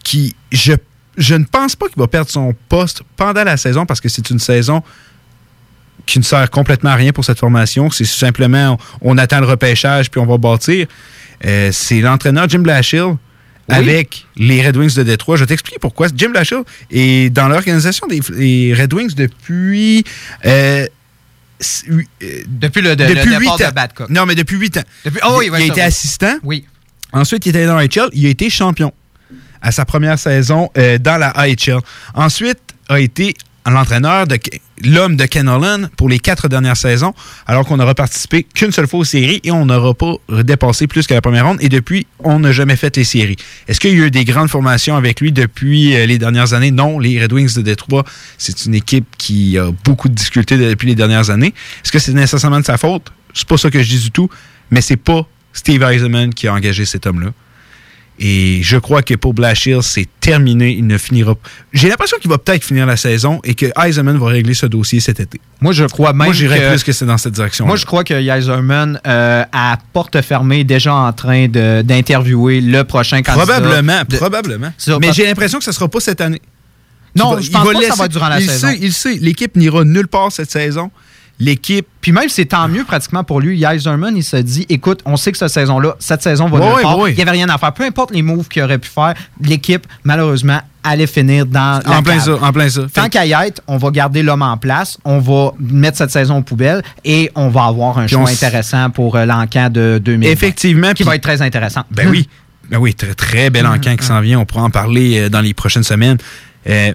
[0.03, 0.73] qui je,
[1.19, 4.31] je ne pense pas qu'il va perdre son poste pendant la saison parce que c'est
[4.31, 4.83] une saison
[6.07, 7.91] qui ne sert complètement à rien pour cette formation.
[7.91, 10.87] C'est simplement on, on attend le repêchage puis on va bâtir.
[11.45, 13.17] Euh, c'est l'entraîneur Jim Blashill
[13.69, 15.37] avec les Red Wings de Détroit.
[15.37, 16.07] Je vais t'expliquer pourquoi.
[16.15, 20.05] Jim Blashill est dans l'organisation des, des Red Wings depuis
[20.45, 20.87] euh,
[22.23, 23.65] euh, Depuis le, de- depuis le départ de.
[24.11, 24.83] Non, mais depuis 8 ans.
[25.05, 26.37] Depuis- oh oui, il a été assistant.
[26.45, 26.65] Oui.
[27.13, 28.09] Ensuite, il était dans l'AHL.
[28.13, 28.93] Il a été champion
[29.63, 31.81] à sa première saison euh, dans la AHL.
[32.15, 32.59] Ensuite,
[32.89, 33.35] a été
[33.71, 34.39] l'entraîneur de
[34.85, 37.15] l'homme de Ken Holland pour les quatre dernières saisons,
[37.47, 40.15] alors qu'on n'aura participé qu'une seule fois aux séries et on n'aura pas
[40.45, 41.59] dépassé plus que la première ronde.
[41.61, 43.37] Et depuis, on n'a jamais fait les séries.
[43.69, 46.71] Est-ce qu'il y a eu des grandes formations avec lui depuis euh, les dernières années?
[46.71, 48.05] Non, les Red Wings de Détroit,
[48.39, 51.55] c'est une équipe qui a beaucoup de difficultés depuis les dernières années.
[51.85, 53.13] Est-ce que c'est nécessairement de sa faute?
[53.35, 54.29] C'est pas ça que je dis du tout,
[54.71, 57.33] mais c'est pas Steve Eisenman qui a engagé cet homme-là.
[58.19, 60.71] Et je crois que pour Blashill, c'est terminé.
[60.73, 61.49] Il ne finira pas.
[61.75, 65.01] J'ai l'impression qu'il va peut-être finir la saison et que Eisenman va régler ce dossier
[65.01, 65.39] cet été.
[65.61, 67.67] Moi, je crois même Moi, j'irais que- plus que c'est dans cette direction.
[67.67, 72.85] Moi, je crois que euh, à porte fermée, est déjà en train de- d'interviewer le
[72.85, 73.45] prochain candidat.
[73.61, 74.73] Probablement, De- probablement.
[75.01, 76.41] Mais j'ai l'impression que ce ne sera pas cette année.
[77.15, 78.69] Non, va- je il pense pas que ça va durant la il saison.
[78.69, 80.91] Sait, il sait, l'équipe n'ira nulle part cette saison.
[81.39, 81.87] L'équipe.
[82.01, 83.59] Puis même, c'est tant mieux pratiquement pour lui.
[83.61, 86.99] Yzerman, il se dit écoute, on sait que cette saison-là, cette saison va part.
[86.99, 87.13] ouais.
[87.13, 87.73] Il n'y avait rien à faire.
[87.73, 92.03] Peu importe les moves qu'il aurait pu faire, l'équipe, malheureusement, allait finir dans la En
[92.03, 92.25] plein cave.
[92.39, 92.83] ça, en plein ça.
[92.95, 96.39] Tant qu'à y être, on va garder l'homme en place, on va mettre cette saison
[96.39, 100.29] aux poubelles et on va avoir un choix intéressant pour euh, l'encan de 2000.
[100.29, 100.93] Effectivement.
[100.93, 101.83] Qui va être très intéressant.
[101.91, 102.29] Ben oui.
[102.69, 104.41] Ben oui, très, très bel encan qui s'en vient.
[104.41, 106.19] On pourra en parler euh, dans les prochaines semaines.
[106.69, 106.93] Euh,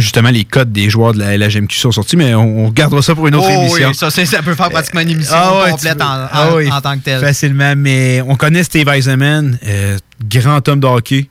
[0.00, 3.14] justement, les codes des joueurs de la LHMQ sont sortis, mais on, on gardera ça
[3.14, 3.88] pour une autre Oh émission.
[3.88, 6.80] oui, ça, ça peut faire pratiquement une émission Ah complète en, en- ah oui, en
[6.80, 7.20] tant que telle.
[7.20, 9.98] Facilement, mais on connaît Steve Eisenman, euh,
[10.28, 11.28] grand homme de hockey.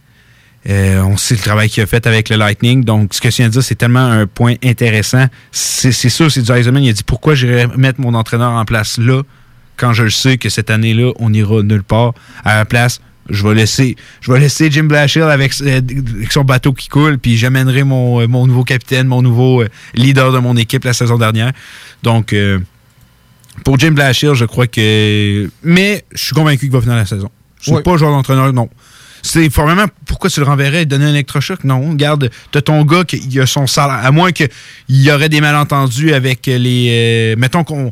[0.70, 2.84] Euh, on sait le travail qu'il a fait avec le Lightning.
[2.84, 5.26] Donc, ce que je viens de dire, c'est tellement un point intéressant.
[5.52, 6.84] C'est sûr, c'est du Eisenman.
[6.84, 9.22] Il a dit pourquoi j'irais mettre mon entraîneur en place là,
[9.78, 12.14] quand je le sais que cette année-là, on n'ira nulle part.
[12.44, 13.00] À la place,
[13.30, 17.18] je vais laisser, je vais laisser Jim Blashill avec, euh, avec son bateau qui coule,
[17.18, 20.94] puis j'amènerai mon, euh, mon nouveau capitaine, mon nouveau euh, leader de mon équipe la
[20.94, 21.52] saison dernière.
[22.04, 22.60] Donc, euh,
[23.64, 25.50] pour Jim Blashill, je crois que.
[25.64, 27.30] Mais je suis convaincu qu'il va finir la saison.
[27.60, 27.82] Je suis Oui.
[27.84, 28.70] pas joueur d'entraîneur, non.
[29.24, 30.84] C'est formellement pourquoi tu le renverrais?
[30.84, 31.64] Et donner un électrochoc?
[31.64, 34.00] Non, regarde, t'as ton gars qui a son salaire.
[34.06, 34.48] À moins qu'il
[34.90, 36.88] y aurait des malentendus avec les.
[36.92, 37.92] euh, mettons qu'on.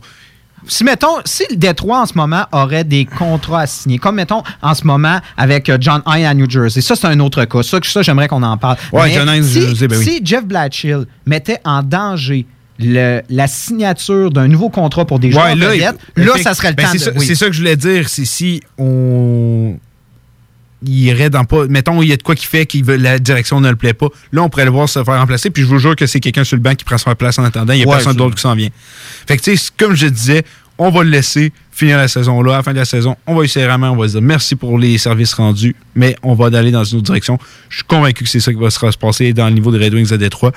[0.68, 4.44] Si, mettons, si le Détroit en ce moment aurait des contrats à signer, comme mettons
[4.62, 7.64] en ce moment avec euh, John Hine à New Jersey, ça c'est un autre cas.
[7.64, 8.78] Ça, ça j'aimerais qu'on en parle.
[8.92, 10.04] Ouais, Mais John Hine, si, ben oui.
[10.04, 12.46] si Jeff Blatchill mettait en danger
[12.80, 16.76] le- la signature d'un nouveau contrat pour des joueurs Ouais, là, effect- ça serait le
[16.76, 17.04] ben, temps c'est de...
[17.04, 17.26] ça, oui.
[17.26, 18.10] c'est ça que je voulais dire.
[18.10, 19.78] C'est si on.
[20.86, 21.68] Il irait dans pas.
[21.68, 24.08] Mettons, il y a de quoi qui fait que la direction ne le plaît pas.
[24.32, 25.50] Là, on pourrait le voir se faire remplacer.
[25.50, 27.44] Puis je vous jure que c'est quelqu'un sur le banc qui prend sa place en
[27.44, 27.74] attendant.
[27.74, 28.70] Il n'y a Ouais, personne d'autre qui s'en vient.
[29.28, 30.44] Fait que, tu sais, comme je disais,
[30.78, 32.54] on va le laisser finir la saison là.
[32.54, 33.74] À la fin de la saison, on va lui serrer.
[33.74, 36.98] On va se dire merci pour les services rendus, mais on va aller dans une
[36.98, 37.38] autre direction.
[37.70, 39.94] Je suis convaincu que c'est ça qui va se passer dans le niveau des Red
[39.94, 40.52] Wings de Détroit.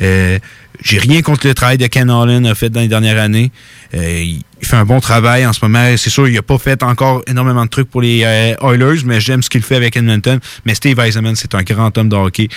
[0.00, 0.38] Euh,
[0.82, 3.50] J'ai rien contre le travail de Ken Holland a fait dans les dernières années.
[3.94, 5.94] Euh, il il fait un bon travail en ce moment.
[5.96, 9.20] C'est sûr, il n'a pas fait encore énormément de trucs pour les euh, Oilers, mais
[9.20, 10.38] j'aime ce qu'il fait avec Edmonton.
[10.66, 12.48] Mais Steve Eisenman, c'est un grand homme de hockey.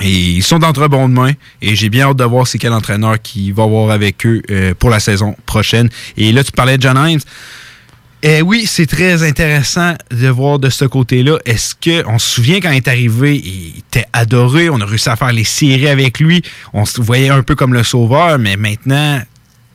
[0.00, 1.32] Et ils sont d'entre bons de main.
[1.62, 4.74] Et j'ai bien hâte de voir c'est quel entraîneur qui va avoir avec eux euh,
[4.78, 5.88] pour la saison prochaine.
[6.16, 7.20] Et là, tu parlais de John Hines.
[8.22, 11.38] Eh oui, c'est très intéressant de voir de ce côté-là.
[11.44, 15.08] Est-ce que on se souvient quand il est arrivé, il était adoré, on a réussi
[15.08, 16.42] à faire les séries avec lui,
[16.72, 19.20] on se voyait un peu comme le sauveur, mais maintenant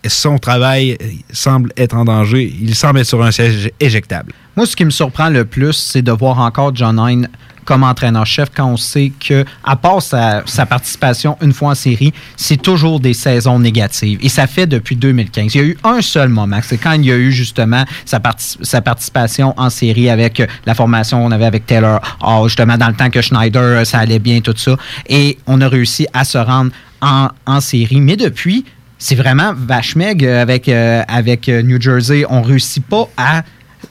[0.07, 2.53] son travail euh, semble être en danger.
[2.61, 4.33] Il semble être sur un siège éjectable.
[4.55, 7.29] Moi, ce qui me surprend le plus, c'est de voir encore John Hine
[7.65, 12.61] comme entraîneur-chef quand on sait que, à part sa, participation une fois en série, c'est
[12.61, 14.19] toujours des saisons négatives.
[14.21, 15.55] Et ça fait depuis 2015.
[15.55, 18.19] Il y a eu un seul moment, c'est quand il y a eu justement sa,
[18.61, 22.01] sa participation en série avec la formation qu'on avait avec Taylor
[22.45, 24.75] justement dans le temps que Schneider, euh, ça allait bien, tout ça.
[25.07, 26.71] Et on a réussi à se rendre
[27.01, 28.01] en, en série.
[28.01, 28.65] Mais depuis,
[29.03, 32.23] c'est vraiment vache maigre avec, euh, avec euh, New Jersey.
[32.29, 33.41] On réussit pas à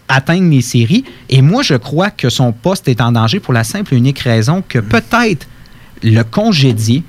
[0.07, 1.05] atteindre les séries.
[1.29, 4.21] Et moi, je crois que son poste est en danger pour la simple et unique
[4.21, 5.49] raison que peut-être
[6.05, 7.03] le congédié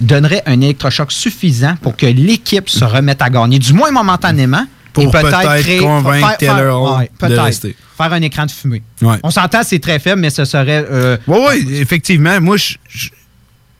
[0.00, 4.64] donnerait un électrochoc suffisant pour que l'équipe se remette à gagner, du moins momentanément.
[4.92, 7.76] Pour peut-être créer- convaincre faire- Taylor de rester.
[7.96, 8.82] Faire un écran de fumée.
[9.00, 9.16] Ouais.
[9.22, 10.84] On s'entend, c'est très faible, mais ce serait...
[10.90, 12.40] euh, Oui, oui, effectivement.
[12.40, 13.10] Moi, je, je-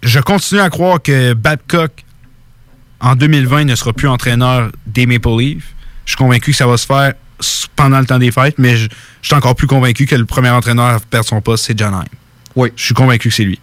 [0.02, 2.04] je continue à croire que Babcock,
[3.00, 5.74] en 2020, ne sera plus entraîneur des Maple Leafs.
[6.04, 7.14] Je suis convaincu que ça va se faire
[7.76, 8.88] pendant le temps des fêtes, mais je,
[9.22, 11.94] je suis encore plus convaincu que le premier entraîneur à perdre son poste, c'est John
[11.94, 12.04] Heim.
[12.56, 12.70] Oui.
[12.74, 13.60] Je suis convaincu que c'est lui.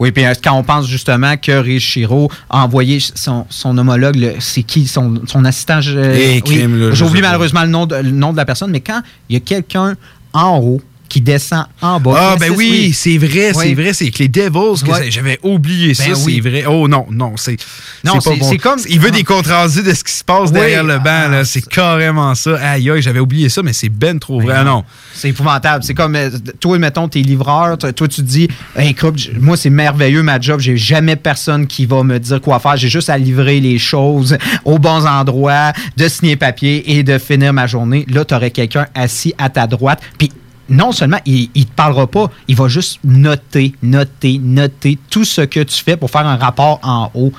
[0.00, 4.62] Oui, puis euh, quand on pense justement que Richiro a envoyé son, son homologue, c'est
[4.62, 4.86] qui?
[4.86, 8.70] Son, son assistant là, je J'oublie malheureusement le nom, de, le nom de la personne,
[8.70, 9.94] mais quand il y a quelqu'un
[10.32, 10.82] en haut
[11.14, 12.14] qui descend en bas.
[12.32, 13.68] Ah, ben oui, c'est vrai, Oui.
[13.68, 16.40] c'est vrai, c'est que les Devils, ça- j'avais oublié ça, Ben oui.
[16.42, 16.64] c'est vrai.
[16.66, 17.56] Oh non, non, c'est
[18.04, 18.56] Non, pas c'est- bon.
[18.60, 21.44] comme- Il veut des comptes rendus de ce qui se passe derrière le banc, Ah,
[21.44, 22.56] c'est carrément ça.
[22.56, 24.54] Aïe, aïe, j'avais oublié ça, mais c'est ben trop vrai.
[24.58, 24.82] Ah, non.
[25.14, 25.84] C'est épouvantable.
[25.84, 29.70] C'est comme, euh, toi, mettons, t'es livreur, toi, tu te dis, Hey, écoute, moi, c'est
[29.70, 33.16] merveilleux ma job, j'ai jamais personne qui va me dire quoi faire, j'ai juste à
[33.18, 38.04] livrer les choses aux bons endroits, de signer papier et de finir ma journée.
[38.08, 40.32] Là, t'aurais quelqu'un assis à ta droite, puis
[40.68, 45.42] non seulement il, il te parlera pas, il va juste noter, noter, noter tout ce
[45.42, 47.32] que tu fais pour faire un rapport en haut.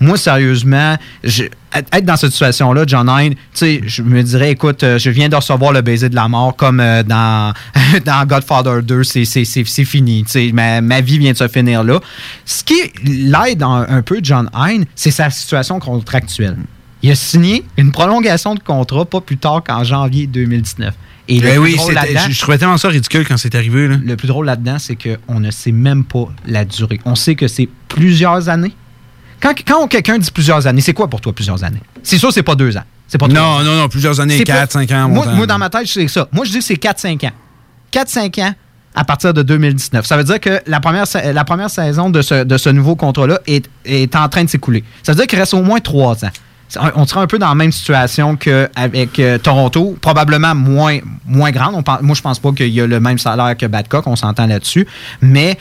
[0.00, 5.28] Moi, sérieusement, être dans cette situation-là, John Hine, je me dirais, écoute, euh, je viens
[5.28, 7.52] de recevoir le baiser de la mort comme euh, dans,
[8.04, 10.24] dans Godfather 2, c'est- fini.
[10.52, 12.00] Ma, ma vie vient de se finir là.
[12.44, 12.74] Ce qui
[13.04, 16.56] l'aide un, un peu, John Hine, c'est sa situation contractuelle.
[17.04, 20.92] Il a signé une prolongation de contrat pas plus tard qu'en janvier 2019.
[21.28, 21.94] Et le Ben plus oui, drôle
[22.30, 23.86] je, trouvais tellement ça ridicule quand c'est arrivé.
[23.88, 23.96] Là.
[24.02, 27.00] le plus drôle là-dedans, c'est qu'on ne sait même pas la durée.
[27.04, 28.72] On sait que c'est plusieurs années.
[29.40, 31.82] Quand, quand quelqu'un dit plusieurs années, c'est quoi pour toi plusieurs années?
[32.02, 32.82] C'est sûr, c'est pas deux ans.
[33.08, 33.62] C'est pas Non, ans.
[33.62, 35.08] non, non, plusieurs années, C'est 4, pas- 5 ans.
[35.08, 36.28] Moi, dans ma tête, c'est ça.
[36.32, 37.32] Moi, je dis que c'est 4-5 ans.
[37.92, 38.54] 4-5 ans
[38.94, 40.04] à partir de 2019.
[40.06, 43.40] Ça veut dire que la première, la première saison de ce, de ce nouveau contrat-là
[43.46, 44.84] est, est en train de s'écouler.
[45.02, 46.30] Ça veut dire qu'il reste au moins 3 ans.
[46.94, 51.82] On sera un peu dans la même situation qu'avec euh, Toronto, probablement moins, moins grande.
[52.02, 54.86] Moi, je pense pas qu'il y a le même salaire que Badcock, on s'entend là-dessus.
[55.20, 55.58] Mais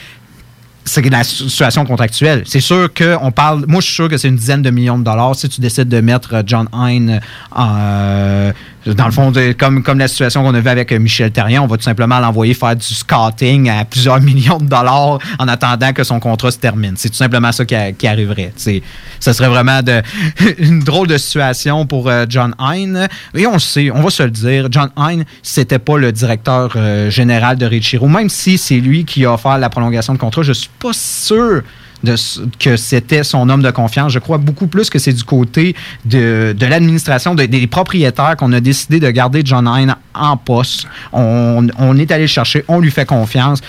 [0.85, 2.43] c'est la situation contractuelle.
[2.45, 3.65] C'est sûr qu'on parle.
[3.67, 5.35] Moi, je suis sûr que c'est une dizaine de millions de dollars.
[5.35, 7.21] Si tu décides de mettre euh, John Hine
[7.57, 8.51] euh,
[8.85, 11.77] dans le fond, comme, la situation qu'on a vue avec euh, Michel Terrien, on va
[11.77, 16.19] tout simplement l'envoyer faire du scouting à plusieurs millions de dollars en attendant que son
[16.19, 16.93] contrat se termine.
[16.97, 18.53] C'est tout simplement ça qui, arriverait.
[18.55, 18.81] C'est,
[19.19, 19.81] ce serait vraiment
[20.57, 23.07] une drôle de situation pour euh, John Hine.
[23.35, 26.73] Et on le sait, on va se le dire, John Hine, c'était pas le directeur
[26.75, 28.07] euh, général de Richiro.
[28.07, 31.61] Même si c'est lui qui a offert la prolongation de contrat, je suis pas sûr
[32.03, 32.15] de
[32.59, 34.11] que c'était son homme de confiance.
[34.11, 35.75] Je crois beaucoup plus que c'est du côté
[36.05, 40.87] de, de l'administration, de- des propriétaires qu'on a décidé de garder John Hine en poste.
[41.13, 43.61] On, on est allé le chercher, on lui fait confiance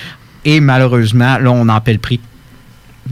[0.45, 2.21] et malheureusement, là, on en paie le prix.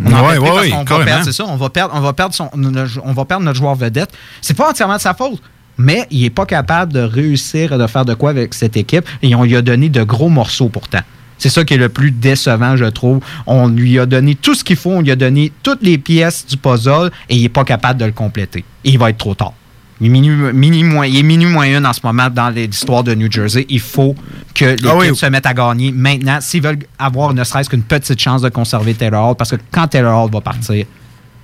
[0.05, 3.01] On Ouais, ouais, va perdre, c'est ça, on va perdre, on va perdre, son, notre-
[3.05, 4.11] on va perdre notre joueur vedette.
[4.41, 5.41] C'est pas entièrement de sa faute.
[5.79, 9.05] Mais il n'est pas capable de réussir de faire de quoi avec cette équipe.
[9.23, 11.01] Et on lui a donné de gros morceaux pourtant.
[11.41, 13.21] C'est ça qui est le plus décevant, je trouve.
[13.47, 16.47] On lui a donné tout ce qu'il faut, on lui a donné toutes les pièces
[16.47, 18.63] du puzzle et il n'est pas capable de le compléter.
[18.85, 19.55] Et il va être trop tard.
[20.03, 23.03] Il est minuit, minuit moins, il est minuit moins une en ce moment dans l'histoire
[23.05, 23.65] de New Jersey.
[23.71, 24.15] Il faut
[24.55, 25.17] que l'équipe Ah oui.
[25.17, 28.93] se mette à gagner maintenant s'ils veulent avoir ne serait-ce qu'une petite chance de conserver
[28.95, 29.37] Taylor Hall.
[29.37, 30.85] Parce que quand Taylor Hall va partir,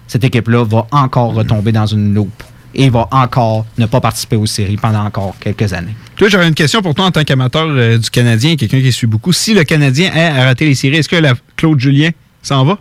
[0.06, 2.42] cette équipe-là va encore retomber dans une loupe
[2.78, 5.96] et va encore ne pas participer aux séries pendant encore quelques années.
[6.16, 9.06] Toi, j'aurais une question pour toi en tant qu'amateur euh, du Canadien, quelqu'un qui suit
[9.06, 9.32] beaucoup.
[9.32, 12.10] Si le Canadien a raté les séries, est-ce que la Claude Julien
[12.42, 12.78] s'en va?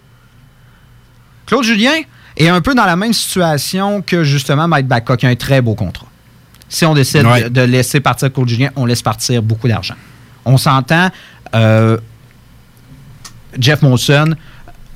[1.46, 1.94] Claude Julien
[2.38, 5.62] est un peu dans la même situation que justement Mike Babcock, qui a un très
[5.62, 6.08] beau contrat.
[6.68, 7.44] Si on décide Ouais.
[7.44, 9.96] de, de laisser partir Claude Julien, on laisse partir beaucoup d'argent.
[10.44, 11.10] On s'entend,
[11.54, 11.98] euh,
[13.60, 14.36] Jeff Monson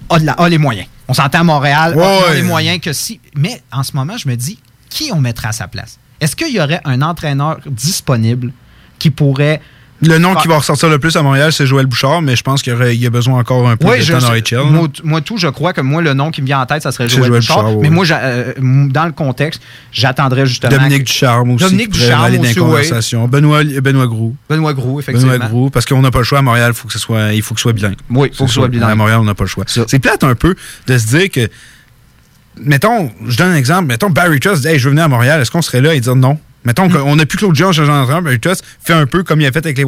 [0.09, 0.87] a, de la- a les moyens.
[1.07, 3.19] On s'entend à Montréal, Ouais, a, les moyens que si.
[3.35, 4.59] Mais en ce moment, je me dis,
[4.89, 5.99] qui on mettrait à sa place?
[6.21, 8.51] Est-ce qu'il y aurait un entraîneur disponible
[8.99, 9.61] qui pourrait.
[10.01, 12.61] Le nom qui va ressortir le plus à Montréal, c'est Joël Bouchard, mais je pense
[12.61, 14.33] qu'il y, a besoin encore un peu de je temps dans.
[14.33, 14.89] HL.
[15.03, 17.09] Moi, tout, je crois que moi, le nom qui me vient en tête, ça serait
[17.09, 17.77] Joël, Joël Bouchard.
[17.81, 19.61] Mais moi, euh, dans le contexte,
[19.91, 20.71] j'attendrais justement.
[20.71, 21.65] Dominique que- Ducharme aussi.
[21.65, 23.15] Dominique Ducharme aussi.
[23.27, 24.37] Benoît, Benoît Groux.
[24.49, 25.33] Benoît Groux, effectivement.
[25.33, 27.41] Benoît Groux, parce qu'on n'a pas le choix à Montréal, faut que ce soit, il
[27.41, 27.97] faut que ce soit bilingue.
[28.09, 28.91] Oui, il faut que ce soit bilingue.
[28.91, 29.65] À Montréal, on n'a pas le choix.
[29.67, 30.55] C'est plate un peu
[30.87, 31.49] de se dire que,
[32.61, 35.41] mettons, je donne un exemple, mettons Barry Trust dit, hey, je veux venir à Montréal,
[35.41, 35.93] est-ce qu'on serait là?
[35.95, 36.39] Et dire non?
[36.65, 36.93] Mettons Hmm.
[36.93, 39.65] qu'on n'a plus Claude Jean, d'entraîneur, Barry Trust fait un peu comme il a fait
[39.65, 39.85] avec les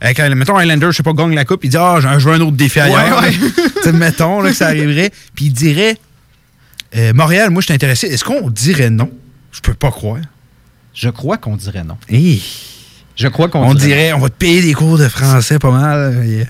[0.00, 2.28] avec, euh, mettons, Highlander, je sais pas, gagne la coupe, il dit, ah, j'ai- je
[2.28, 3.20] veux un autre défi ailleurs.
[3.22, 3.28] Ouais,
[3.86, 3.92] ouais.
[3.92, 5.96] Mettons là, que ça arriverait, puis il dirait,
[6.96, 9.10] euh, Montréal, moi, je suis intéressé, est-ce qu'on dirait non?
[9.52, 10.18] Je peux pas croire.
[10.94, 11.96] Je crois qu'on dirait non.
[12.08, 12.42] Hey.
[13.16, 15.70] Je crois qu'on On dirait dirait, on va te payer des cours de français pas
[15.70, 16.24] mal.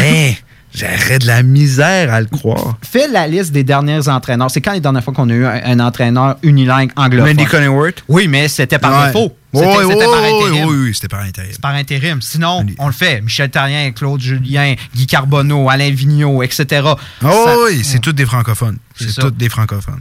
[0.00, 0.38] Hey,
[0.74, 2.76] J'aurais de la misère à le croire.
[2.82, 4.50] Fais la liste des derniers entraîneurs.
[4.50, 7.28] C'est quand les dernières fois qu'on a eu un, un entraîneur unilingue anglophone?
[7.36, 8.02] Randy Conningworth?
[8.08, 9.06] Oui, mais c'était par Ouais.
[9.06, 9.36] défaut.
[9.52, 10.68] Ouais, C'était ouais, par ouais, intérim.
[10.68, 11.50] oui, oui, c'était par intérim.
[11.52, 12.20] C'est par intérim.
[12.22, 13.20] Sinon, on le fait.
[13.20, 16.82] Michel Tarien, Claude Julien, Guy Carbonneau, Alain Vigneault, etc.
[16.84, 18.78] Oh, Ça- oui, c'est tous des francophones.
[18.96, 20.00] C'est tous des francophones.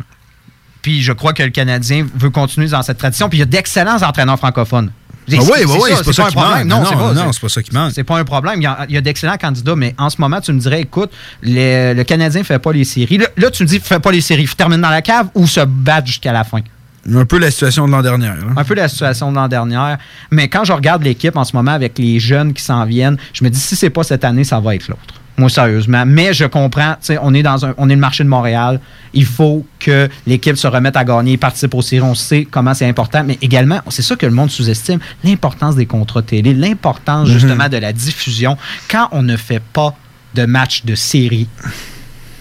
[0.81, 3.29] Puis je crois que le Canadien veut continuer dans cette tradition.
[3.29, 4.91] Puis il y a d'excellents entraîneurs francophones.
[5.29, 6.67] Oui, oui, oui, c'est pas ça qui problème.
[6.67, 6.83] manque.
[6.91, 7.91] Non, Non, c'est pas, ça qui manque.
[7.93, 8.61] C'est pas un problème.
[8.61, 11.93] Il y a, il d'excellents candidats, mais en ce moment, tu me dirais, écoute, le,
[11.93, 13.17] le Canadien ne fait pas les séries.
[13.17, 14.47] Là, là, tu me dis, fait pas les séries.
[14.57, 16.59] Termine dans la cave ou se battre jusqu'à la fin?
[17.11, 18.29] Un peu la situation de l'an dernier.
[18.55, 19.95] Un peu la situation de l'an dernier.
[20.31, 23.43] Mais quand je regarde l'équipe en ce moment avec les jeunes qui s'en viennent, je
[23.43, 25.15] me dis, si c'est pas cette année, ça va être l'autre.
[25.35, 26.03] Moi, sérieusement.
[26.05, 28.79] Mais je comprends, on est dans un, on est le marché de Montréal.
[29.13, 32.03] Il faut que l'équipe se remette à gagner, participe aux séries.
[32.05, 33.23] On sait comment c'est important.
[33.23, 37.33] Mais également, c'est ça que le monde sous-estime, l'importance des contrats télé, l'importance Mhm.
[37.39, 38.57] justement de la diffusion.
[38.89, 39.95] Quand on ne fait pas
[40.35, 41.47] de match de série,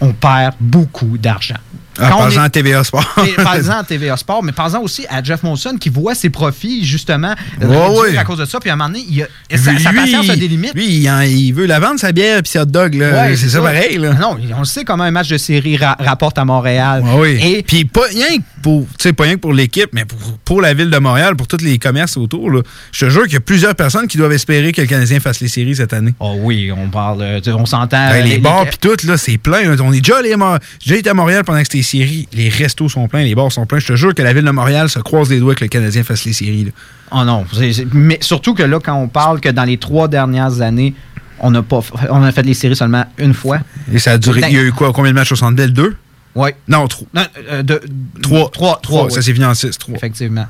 [0.00, 1.56] on perd beaucoup d'argent.
[1.98, 3.04] Ah, est- à TVA Sport.
[3.36, 7.34] Parle-en à TVA Sport, mais parle-en aussi à Jeff Monson qui voit ses profits justement
[7.60, 8.60] à cause de ça.
[8.60, 10.74] Puis à un moment donné, il a- sa, sa Lui, patience a des limites.
[10.74, 12.94] Lui, il, en- il veut la vendre, sa bière, puis ses hot dogs.
[12.94, 13.98] Ouais, c'est ça, pareil.
[13.98, 14.14] Là.
[14.14, 17.02] Non, on le sait comment un match de série ra- rapporte à Montréal.
[17.06, 17.38] Ah oui.
[17.42, 18.86] Et puis pas rien que pour,
[19.16, 21.78] pas rien que pour l'équipe, mais pour, pour la ville de Montréal, pour tous les
[21.78, 22.50] commerces autour.
[22.50, 22.62] Là.
[22.92, 25.40] Je te jure qu'il y a plusieurs personnes qui doivent espérer que le Canadien fasse
[25.40, 26.14] les séries cette année.
[26.20, 28.08] Oh oui, on parle, euh, on s'entend.
[28.08, 29.76] Ben, euh, les, bars puis tout, là, c'est plein.
[29.80, 32.28] On est déjà allé à j'ai été à Montréal pendant que c'était les séries.
[32.32, 33.80] Les restos sont pleins, les bars sont pleins.
[33.80, 36.04] Je te jure que la ville de Montréal se croise les doigts que le Canadien
[36.04, 36.64] fasse les séries.
[36.66, 36.70] là.
[37.10, 37.44] Oh non,
[37.92, 40.94] mais surtout que là, quand on parle que dans les trois dernières années,
[41.40, 41.80] on a pas,
[42.10, 43.58] on a fait les séries seulement une fois.
[43.92, 44.40] Et ça a duré.
[44.40, 45.72] Ben, Il y a eu quoi, combien de matchs au Centre Bell?
[45.72, 45.96] Deux?
[46.34, 46.50] Oui.
[46.68, 47.08] Non, trois.
[47.12, 47.80] Non, euh, de,
[48.22, 48.50] Trois.
[48.50, 48.78] Trois.
[48.82, 49.10] Trois, oui.
[49.12, 49.96] ça s'est fini en six, trois.
[49.96, 50.46] Effectivement.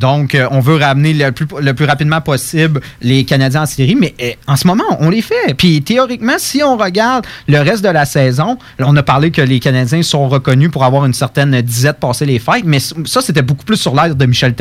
[0.00, 3.96] Donc, euh, on veut ramener le plus, le plus rapidement possible les Canadiens en série,
[3.96, 5.54] mais euh, en ce moment, on les fait.
[5.56, 9.60] Puis théoriquement, si on regarde le reste de la saison, on a parlé que les
[9.60, 13.64] Canadiens sont reconnus pour avoir une certaine disette passer les fêtes, mais ça, c'était beaucoup
[13.64, 14.54] plus sur l'air de Michel.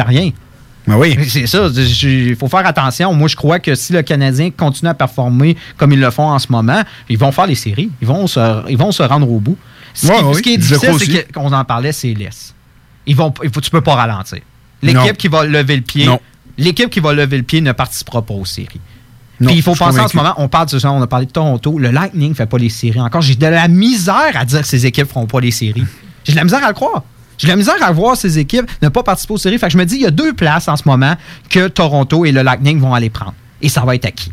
[0.87, 1.17] Ben oui.
[1.27, 1.67] C'est ça.
[2.03, 3.13] Il faut faire attention.
[3.13, 6.39] Moi, je crois que si le Canadien continue à performer comme ils le font en
[6.39, 7.91] ce moment, ils vont faire les séries.
[8.01, 9.57] Ils vont se, ils vont se rendre au bout.
[9.93, 12.53] Ce, Ouais, qui, oui, ce qui est difficile, c'est qu'on en parlait, c'est laisse.
[13.05, 14.39] Ils vont, tu peux pas ralentir.
[14.81, 16.09] L'équipe qui va lever le pied,
[16.57, 18.81] l'équipe qui va lever le pied ne participera pas aux séries.
[19.39, 21.31] Puis il faut penser en ce moment, on parle de ça, on a parlé de
[21.31, 23.21] Toronto, le Lightning fait pas les séries encore.
[23.21, 25.85] J'ai de la misère à dire que ces équipes feront pas les séries.
[26.23, 27.03] J'ai de la misère à le croire.
[27.37, 29.59] J'ai de la misère à voir ces équipes ne pas participer aux séries.
[29.59, 31.15] Fait que je me dis, il y a deux places en ce moment
[31.49, 33.35] que Toronto et le Lightning vont aller prendre.
[33.61, 34.31] Et ça va être à qui?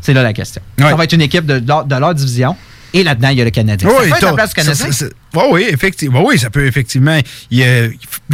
[0.00, 0.60] C'est là la question.
[0.78, 1.62] Ça va être une équipe de
[1.96, 2.56] leur division.
[2.92, 3.88] Et là-dedans, il y a le Canadien.
[3.88, 4.74] ça la t'as- place Canadien.
[4.86, 6.24] ça- ça- ça- ouais, oui, effectivement.
[6.26, 7.18] Oui, ça peut effectivement.
[7.50, 7.88] Il y a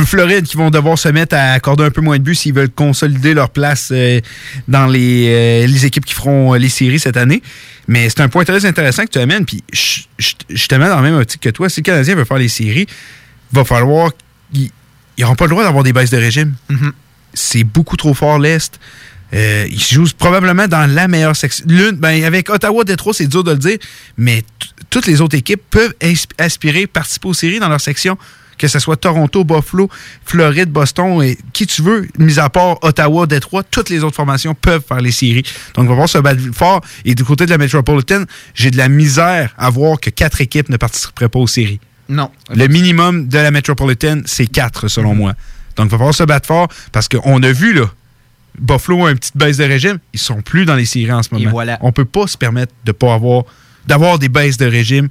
[0.04, 2.70] Floride qui vont devoir se mettre à accorder un peu moins de buts s'ils veulent
[2.70, 4.20] consolider leur place euh,
[4.66, 7.42] dans les, euh, les équipes qui feront euh, les séries cette année.
[7.88, 9.44] Mais c'est un point très intéressant que tu amènes.
[9.44, 11.68] Puis je, je- je te mets dans la même optique que toi.
[11.68, 12.86] Si le Canadien veut faire les séries,
[13.52, 14.10] va falloir.
[14.54, 14.70] Ils
[15.18, 16.54] n'auront pas le droit d'avoir des baisses de régime.
[16.70, 16.92] Mhm.
[17.34, 18.78] C'est beaucoup trop fort l'Est.
[19.34, 21.64] Euh, ils jouent probablement dans la meilleure section.
[21.68, 23.78] L'une, ben, avec Ottawa, Détroit, c'est dur de le dire,
[24.16, 24.44] mais
[24.90, 25.94] toutes les autres équipes peuvent
[26.38, 28.16] aspirer, participer aux séries dans leur section,
[28.56, 29.90] que ce soit Toronto, Buffalo,
[30.24, 34.54] Floride, Boston, et qui tu veux, mis à part Ottawa, Détroit, toutes les autres formations
[34.54, 35.44] peuvent faire les séries.
[35.74, 36.80] Donc, on va voir se battre fort.
[37.04, 38.24] Et du côté de la Metropolitan,
[38.54, 41.80] j'ai de la misère à voir que quatre équipes ne participeraient pas aux séries.
[42.08, 42.30] Non.
[42.54, 45.34] Le minimum de la Metropolitan, c'est 4, selon moi.
[45.76, 47.90] Donc, il va falloir se battre fort parce qu'on a vu, là,
[48.58, 49.98] Buffalo a une petite baisse de régime.
[50.12, 51.50] Ils sont plus dans les séries en ce moment.
[51.50, 51.78] voilà.
[51.82, 53.44] On peut pas se permettre de pas avoir
[53.86, 55.08] d'avoir des baisses de régime.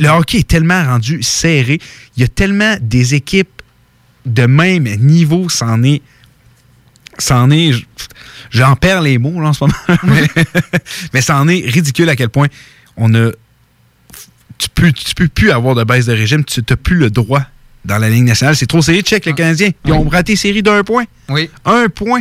[0.00, 1.80] Le hockey est tellement rendu serré.
[2.16, 3.62] Il y a tellement des équipes
[4.26, 6.02] de même niveau, c'en est.
[7.18, 7.72] C'en est.
[8.50, 9.98] J'en perds les mots là, en ce moment.
[10.04, 10.26] mais
[11.12, 12.48] mais c'en est ridicule à quel point
[12.96, 13.30] on a
[14.58, 17.42] tu peux, tu peux plus avoir de baisse de régime, tu n'as plus le droit
[17.88, 18.54] dans la Ligue nationale.
[18.54, 19.70] C'est trop serré, check les Canadiens.
[19.84, 21.04] Ils ont raté série d'un point.
[21.28, 21.50] Oui.
[21.64, 22.20] Un point.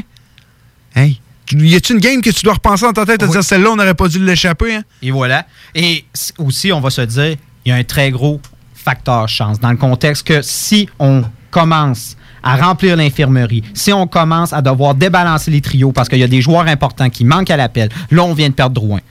[0.96, 1.20] Hey,
[1.52, 3.76] y a-tu une game que tu dois repenser dans ta tête à dire celle-là, on
[3.76, 4.76] n'aurait pas dû l'échapper?
[4.76, 4.84] Hein?
[5.02, 5.46] Et voilà.
[5.76, 6.06] Et
[6.40, 7.36] aussi, on va se dire,
[7.66, 8.42] il y a un très gros
[8.74, 14.54] facteur chance dans le contexte que si on commence à remplir l'infirmerie, si on commence
[14.54, 17.58] à devoir débalancer les trios parce qu'il y a des joueurs importants qui manquent à
[17.58, 19.02] l'appel, là, on vient de perdre Drouin.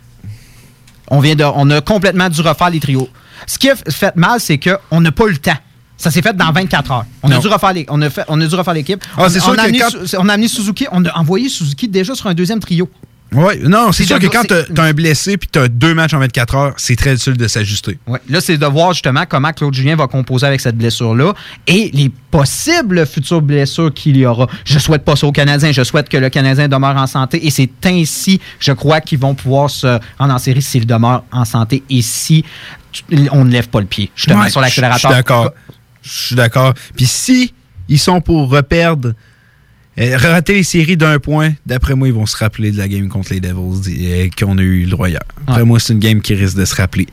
[1.09, 3.09] On, vient de, on a complètement dû refaire les trios.
[3.47, 5.59] Ce qui a fait mal, c'est qu'on n'a pas eu le temps.
[5.97, 7.07] Ça s'est fait dans 24 heures.
[7.23, 9.03] On a dû refaire les- on a fait- on a dû refaire l'équipe.
[9.17, 12.15] Ah, on, a amené quand- Su- on a amené Suzuki, on a envoyé Suzuki déjà
[12.15, 12.89] sur un deuxième trio.
[13.33, 16.15] Oui, non, c'est sûr que quand tu as, un blessé puis tu as deux matchs
[16.15, 17.99] en 24 heures, c'est très difficile de s'ajuster.
[18.07, 18.21] Ouais.
[18.29, 21.35] Là, c'est de voir justement comment Claude Julien va composer avec cette blessure-là
[21.67, 24.47] et les possibles futures blessures qu'il y aura.
[24.65, 25.73] Je souhaite pas ça au Canadien.
[25.73, 29.35] Je souhaite que le Canadien demeure en santé et c'est ainsi, je crois, qu'ils vont
[29.35, 32.45] pouvoir se rendre en série s'il demeure en santé et si
[33.33, 35.11] on ne lève pas le pied, justement, Ouais, sur Je l'accélérateur.
[35.11, 35.51] suis d'accord.
[36.07, 36.75] Je suis d'accord.
[36.95, 37.53] Puis si
[37.89, 39.13] ils sont pour reperdre,
[39.99, 43.09] euh, rater les séries d'un point, d'après moi, ils vont se rappeler de la game
[43.09, 45.23] contre les Devils euh, qu'on a eu le droit hier.
[45.47, 47.07] Après moi, c'est une game qui risque de se rappeler.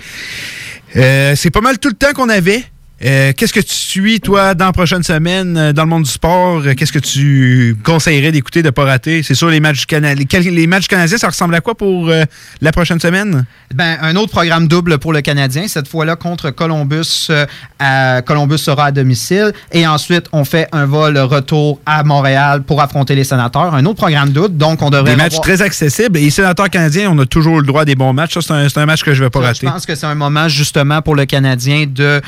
[0.96, 2.64] Euh, c'est pas mal tout le temps qu'on avait.
[3.06, 6.10] Euh, Qu'est-ce que tu suis, toi, dans la prochaine semaine, euh, dans le monde du
[6.10, 6.62] sport?
[6.66, 9.24] Euh, Qu'est-ce que tu conseillerais d'écouter, de ne pas rater?
[9.24, 12.24] C'est sûr, les matchs, cana- les, matchs canadiens, ça ressemble à quoi pour euh,
[12.62, 13.46] la prochaine semaine?
[13.74, 17.28] Ben, un autre programme double pour le Canadien, cette fois-là contre Columbus.
[17.30, 19.52] euh, Columbus sera à domicile.
[19.72, 23.74] Et ensuite, on fait un vol retour à Montréal pour affronter les sénateurs.
[23.76, 24.56] Un autre programme double.
[24.58, 25.12] Donc, on devrait.
[25.12, 26.18] Des matchs avoir- très accessibles.
[26.18, 28.34] Et les sénateurs canadiens, on a toujours le droit à des bons matchs.
[28.40, 29.60] Ça, c'est un, match que je ne vais pas Ça, rater.
[29.68, 32.22] Je pense que c'est un moment justement pour le Canadien de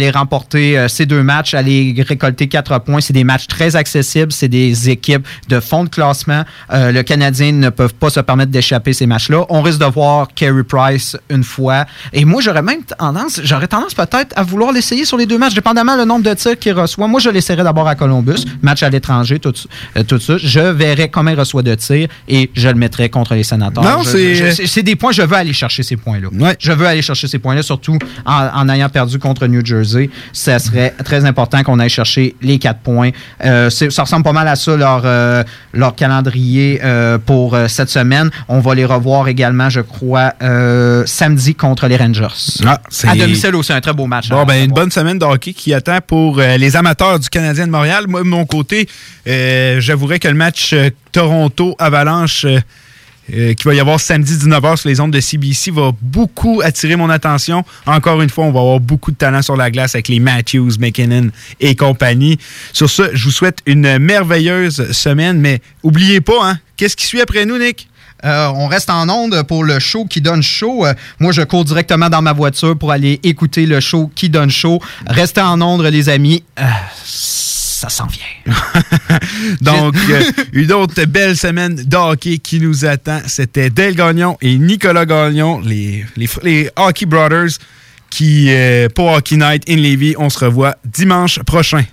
[0.00, 3.00] aller remporter euh, ces deux matchs, aller récolter quatre points.
[3.00, 6.44] C'est des matchs très accessibles, c'est des équipes de fond de classement.
[6.72, 9.44] Euh, le Canadien ne peut pas se permettre d'échapper ces matchs-là.
[9.48, 11.84] On risque de voir Carey Price une fois.
[12.12, 15.54] Et moi, j'aurais même tendance, j'aurais tendance peut-être à vouloir l'essayer sur les deux matchs,
[15.54, 17.06] dépendamment le nombre de tirs qu'il reçoit.
[17.08, 19.52] Moi, je l'essaierai d'abord à Columbus, match à l'étranger, tout,
[19.96, 20.36] euh, tout ça.
[20.38, 23.82] Je verrai comment il reçoit de tirs et je le mettrai contre les sénateurs.
[23.84, 24.02] Non,
[24.66, 26.28] c'est- des points, je veux aller chercher ces points-là.
[26.58, 29.79] Je veux aller chercher ces points-là, surtout en, en ayant perdu contre New Jersey.
[30.32, 33.10] Ça serait très important qu'on aille chercher les quatre points.
[33.44, 35.42] Euh, ça ressemble pas mal à ça, leur, euh,
[35.72, 38.30] leur calendrier euh, pour euh, cette semaine.
[38.48, 42.26] On va les revoir également, je crois, euh, samedi contre les Rangers.
[42.66, 44.28] Ah, à domicile aussi, un très beau match.
[44.28, 47.28] Bon, à- ben, une bonne semaine de hockey qui attend pour euh, les amateurs du
[47.28, 48.04] Canadien de Montréal.
[48.08, 48.88] Moi, de mon côté,
[49.26, 52.46] euh, j'avouerais que le match euh, Toronto-Avalanche,
[53.32, 56.96] euh, qu'il va y avoir samedi 19h sur les ondes de CBC va beaucoup attirer
[56.96, 57.64] mon attention.
[57.86, 60.72] Encore une fois, on va avoir beaucoup de talent sur la glace avec les Matthews,
[60.78, 61.30] McKinnon
[61.60, 62.38] et compagnie.
[62.72, 67.20] Sur ce, je vous souhaite une merveilleuse semaine, mais oubliez pas, hein, qu'est-ce qui suit
[67.20, 67.88] après nous, Nick?
[68.24, 70.86] Euh, on reste en onde pour le show qui donne chaud.
[70.86, 74.50] Euh, moi, je cours directement dans ma voiture pour aller écouter le show qui donne
[74.50, 74.80] chaud.
[75.06, 76.44] Restez en onde, les amis.
[77.80, 78.54] Ça s'en vient.
[79.62, 83.22] Donc, euh, une autre belle semaine de hockey qui nous attend.
[83.26, 86.04] C'était Dale Gagnon et Nicolas Gagnon, les,
[86.42, 87.56] les, Hockey Brothers,
[88.10, 91.84] qui, euh, pour Hockey Night in Levy, on se revoit dimanche prochain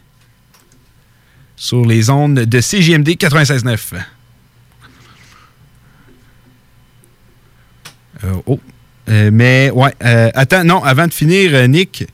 [1.55, 3.79] sur les ondes de CJMD 96.9.
[8.25, 8.59] Euh, oh.
[9.07, 9.93] Euh, mais, ouais.
[10.01, 12.05] attends, non, avant de finir, Nick,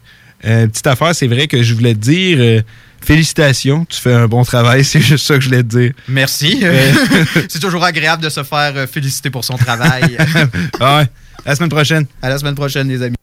[0.42, 2.64] petite affaire, c'est vrai que je voulais te dire
[3.04, 5.92] félicitations, tu fais un bon travail, c'est juste ça que je voulais te dire.
[6.08, 6.60] Merci.
[6.64, 6.94] Euh,
[7.50, 10.18] C'est toujours agréable de se faire euh, féliciter pour son travail.
[10.80, 11.08] Ah ouais.
[11.46, 12.06] À la semaine prochaine.
[12.22, 13.16] À la semaine prochaine, les amis.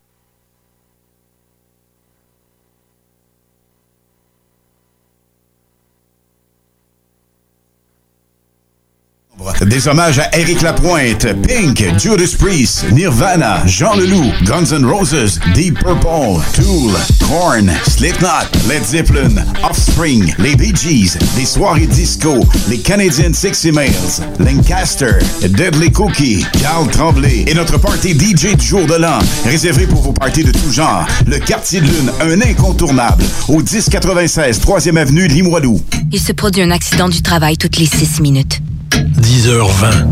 [9.66, 15.78] Des hommages à Eric Lapointe, Pink, Judas Priest, Nirvana, Jean Leloup, Guns N' Roses, Deep
[15.78, 16.92] Purple, Tool,
[17.28, 23.90] Korn, Slipknot, Led Zeppelin, Offspring, les Bee Gees, des soirées disco, les Canadian Sexy Males,
[24.38, 30.00] Lancaster, Deadly Cookie, Carl Tremblay et notre party DJ du jour de l'an, réservé pour
[30.00, 31.06] vos parties de tout genre.
[31.26, 35.80] Le Quartier de Lune, un incontournable, au 1096 3e Avenue Limoilou.
[36.12, 38.62] Il se produit un accident du travail toutes les six minutes.
[38.90, 40.06] 10h20.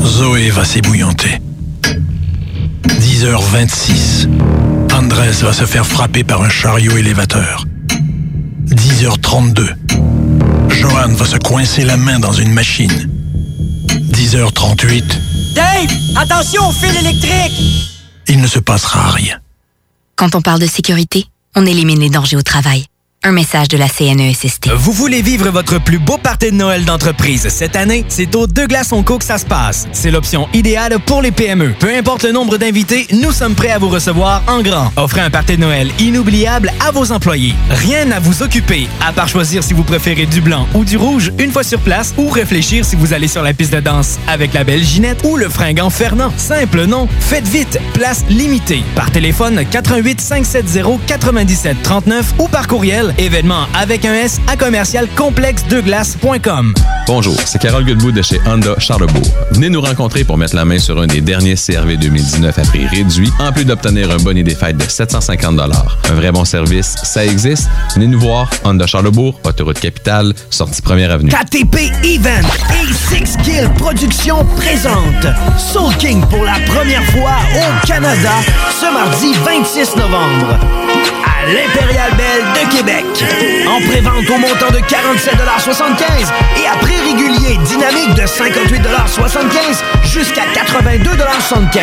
[0.00, 1.40] Zoé va s'ébouillanter.
[2.84, 4.28] 10h26.
[4.92, 7.64] Andrés va se faire frapper par un chariot élévateur.
[8.66, 9.74] 10h32.
[10.70, 13.10] Johan va se coincer la main dans une machine.
[13.88, 15.04] 10h38.
[15.54, 17.90] Dave, attention au fil électrique!
[18.28, 19.38] Il ne se passera rien.
[20.16, 22.86] Quand on parle de sécurité, on élimine les dangers au travail.
[23.24, 24.70] Un message de la CNESST.
[24.74, 28.04] Vous voulez vivre votre plus beau party de Noël d'entreprise cette année?
[28.08, 29.86] C'est au Deux Glaçons Co que ça se passe.
[29.92, 31.74] C'est l'option idéale pour les PME.
[31.78, 34.90] Peu importe le nombre d'invités, nous sommes prêts à vous recevoir en grand.
[34.96, 37.54] Offrez un party de Noël inoubliable à vos employés.
[37.70, 41.30] Rien à vous occuper, à part choisir si vous préférez du blanc ou du rouge
[41.38, 44.52] une fois sur place ou réfléchir si vous allez sur la piste de danse avec
[44.52, 46.32] la belle Ginette ou le fringant Fernand.
[46.36, 47.06] Simple, non?
[47.20, 48.82] Faites vite, place limitée.
[48.96, 55.08] Par téléphone 88 570 97 39 ou par courriel événement avec un S à commercial
[55.16, 56.74] complexe de glace.com.
[57.06, 59.26] Bonjour, c'est Carole Goodbout de chez Honda Charlebourg.
[59.50, 62.86] Venez nous rencontrer pour mettre la main sur un des derniers CRV 2019 à prix
[62.86, 67.24] réduit, en plus d'obtenir un bonnet des fêtes de 750 Un vrai bon service, ça
[67.24, 67.68] existe.
[67.94, 71.30] Venez nous voir, Honda Charlebourg, autoroute capitale, sortie première avenue.
[71.30, 75.26] KTP Event et Six Kill Productions présente
[75.58, 78.30] Soul King pour la première fois au Canada
[78.80, 80.58] ce mardi 26 novembre
[81.24, 83.01] à l'Impérial Belle de Québec.
[83.68, 86.30] En pré-vente au montant de 47,75
[86.60, 91.80] et à prix régulier dynamique de 58,75 jusqu'à 82,75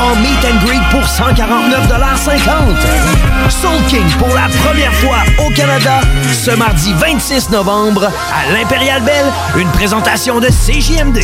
[0.00, 6.00] en meet and greet pour 149,50 Soul King pour la première fois au Canada
[6.32, 9.26] ce mardi 26 novembre à l'Impérial Belle,
[9.56, 11.18] une présentation de CJMD.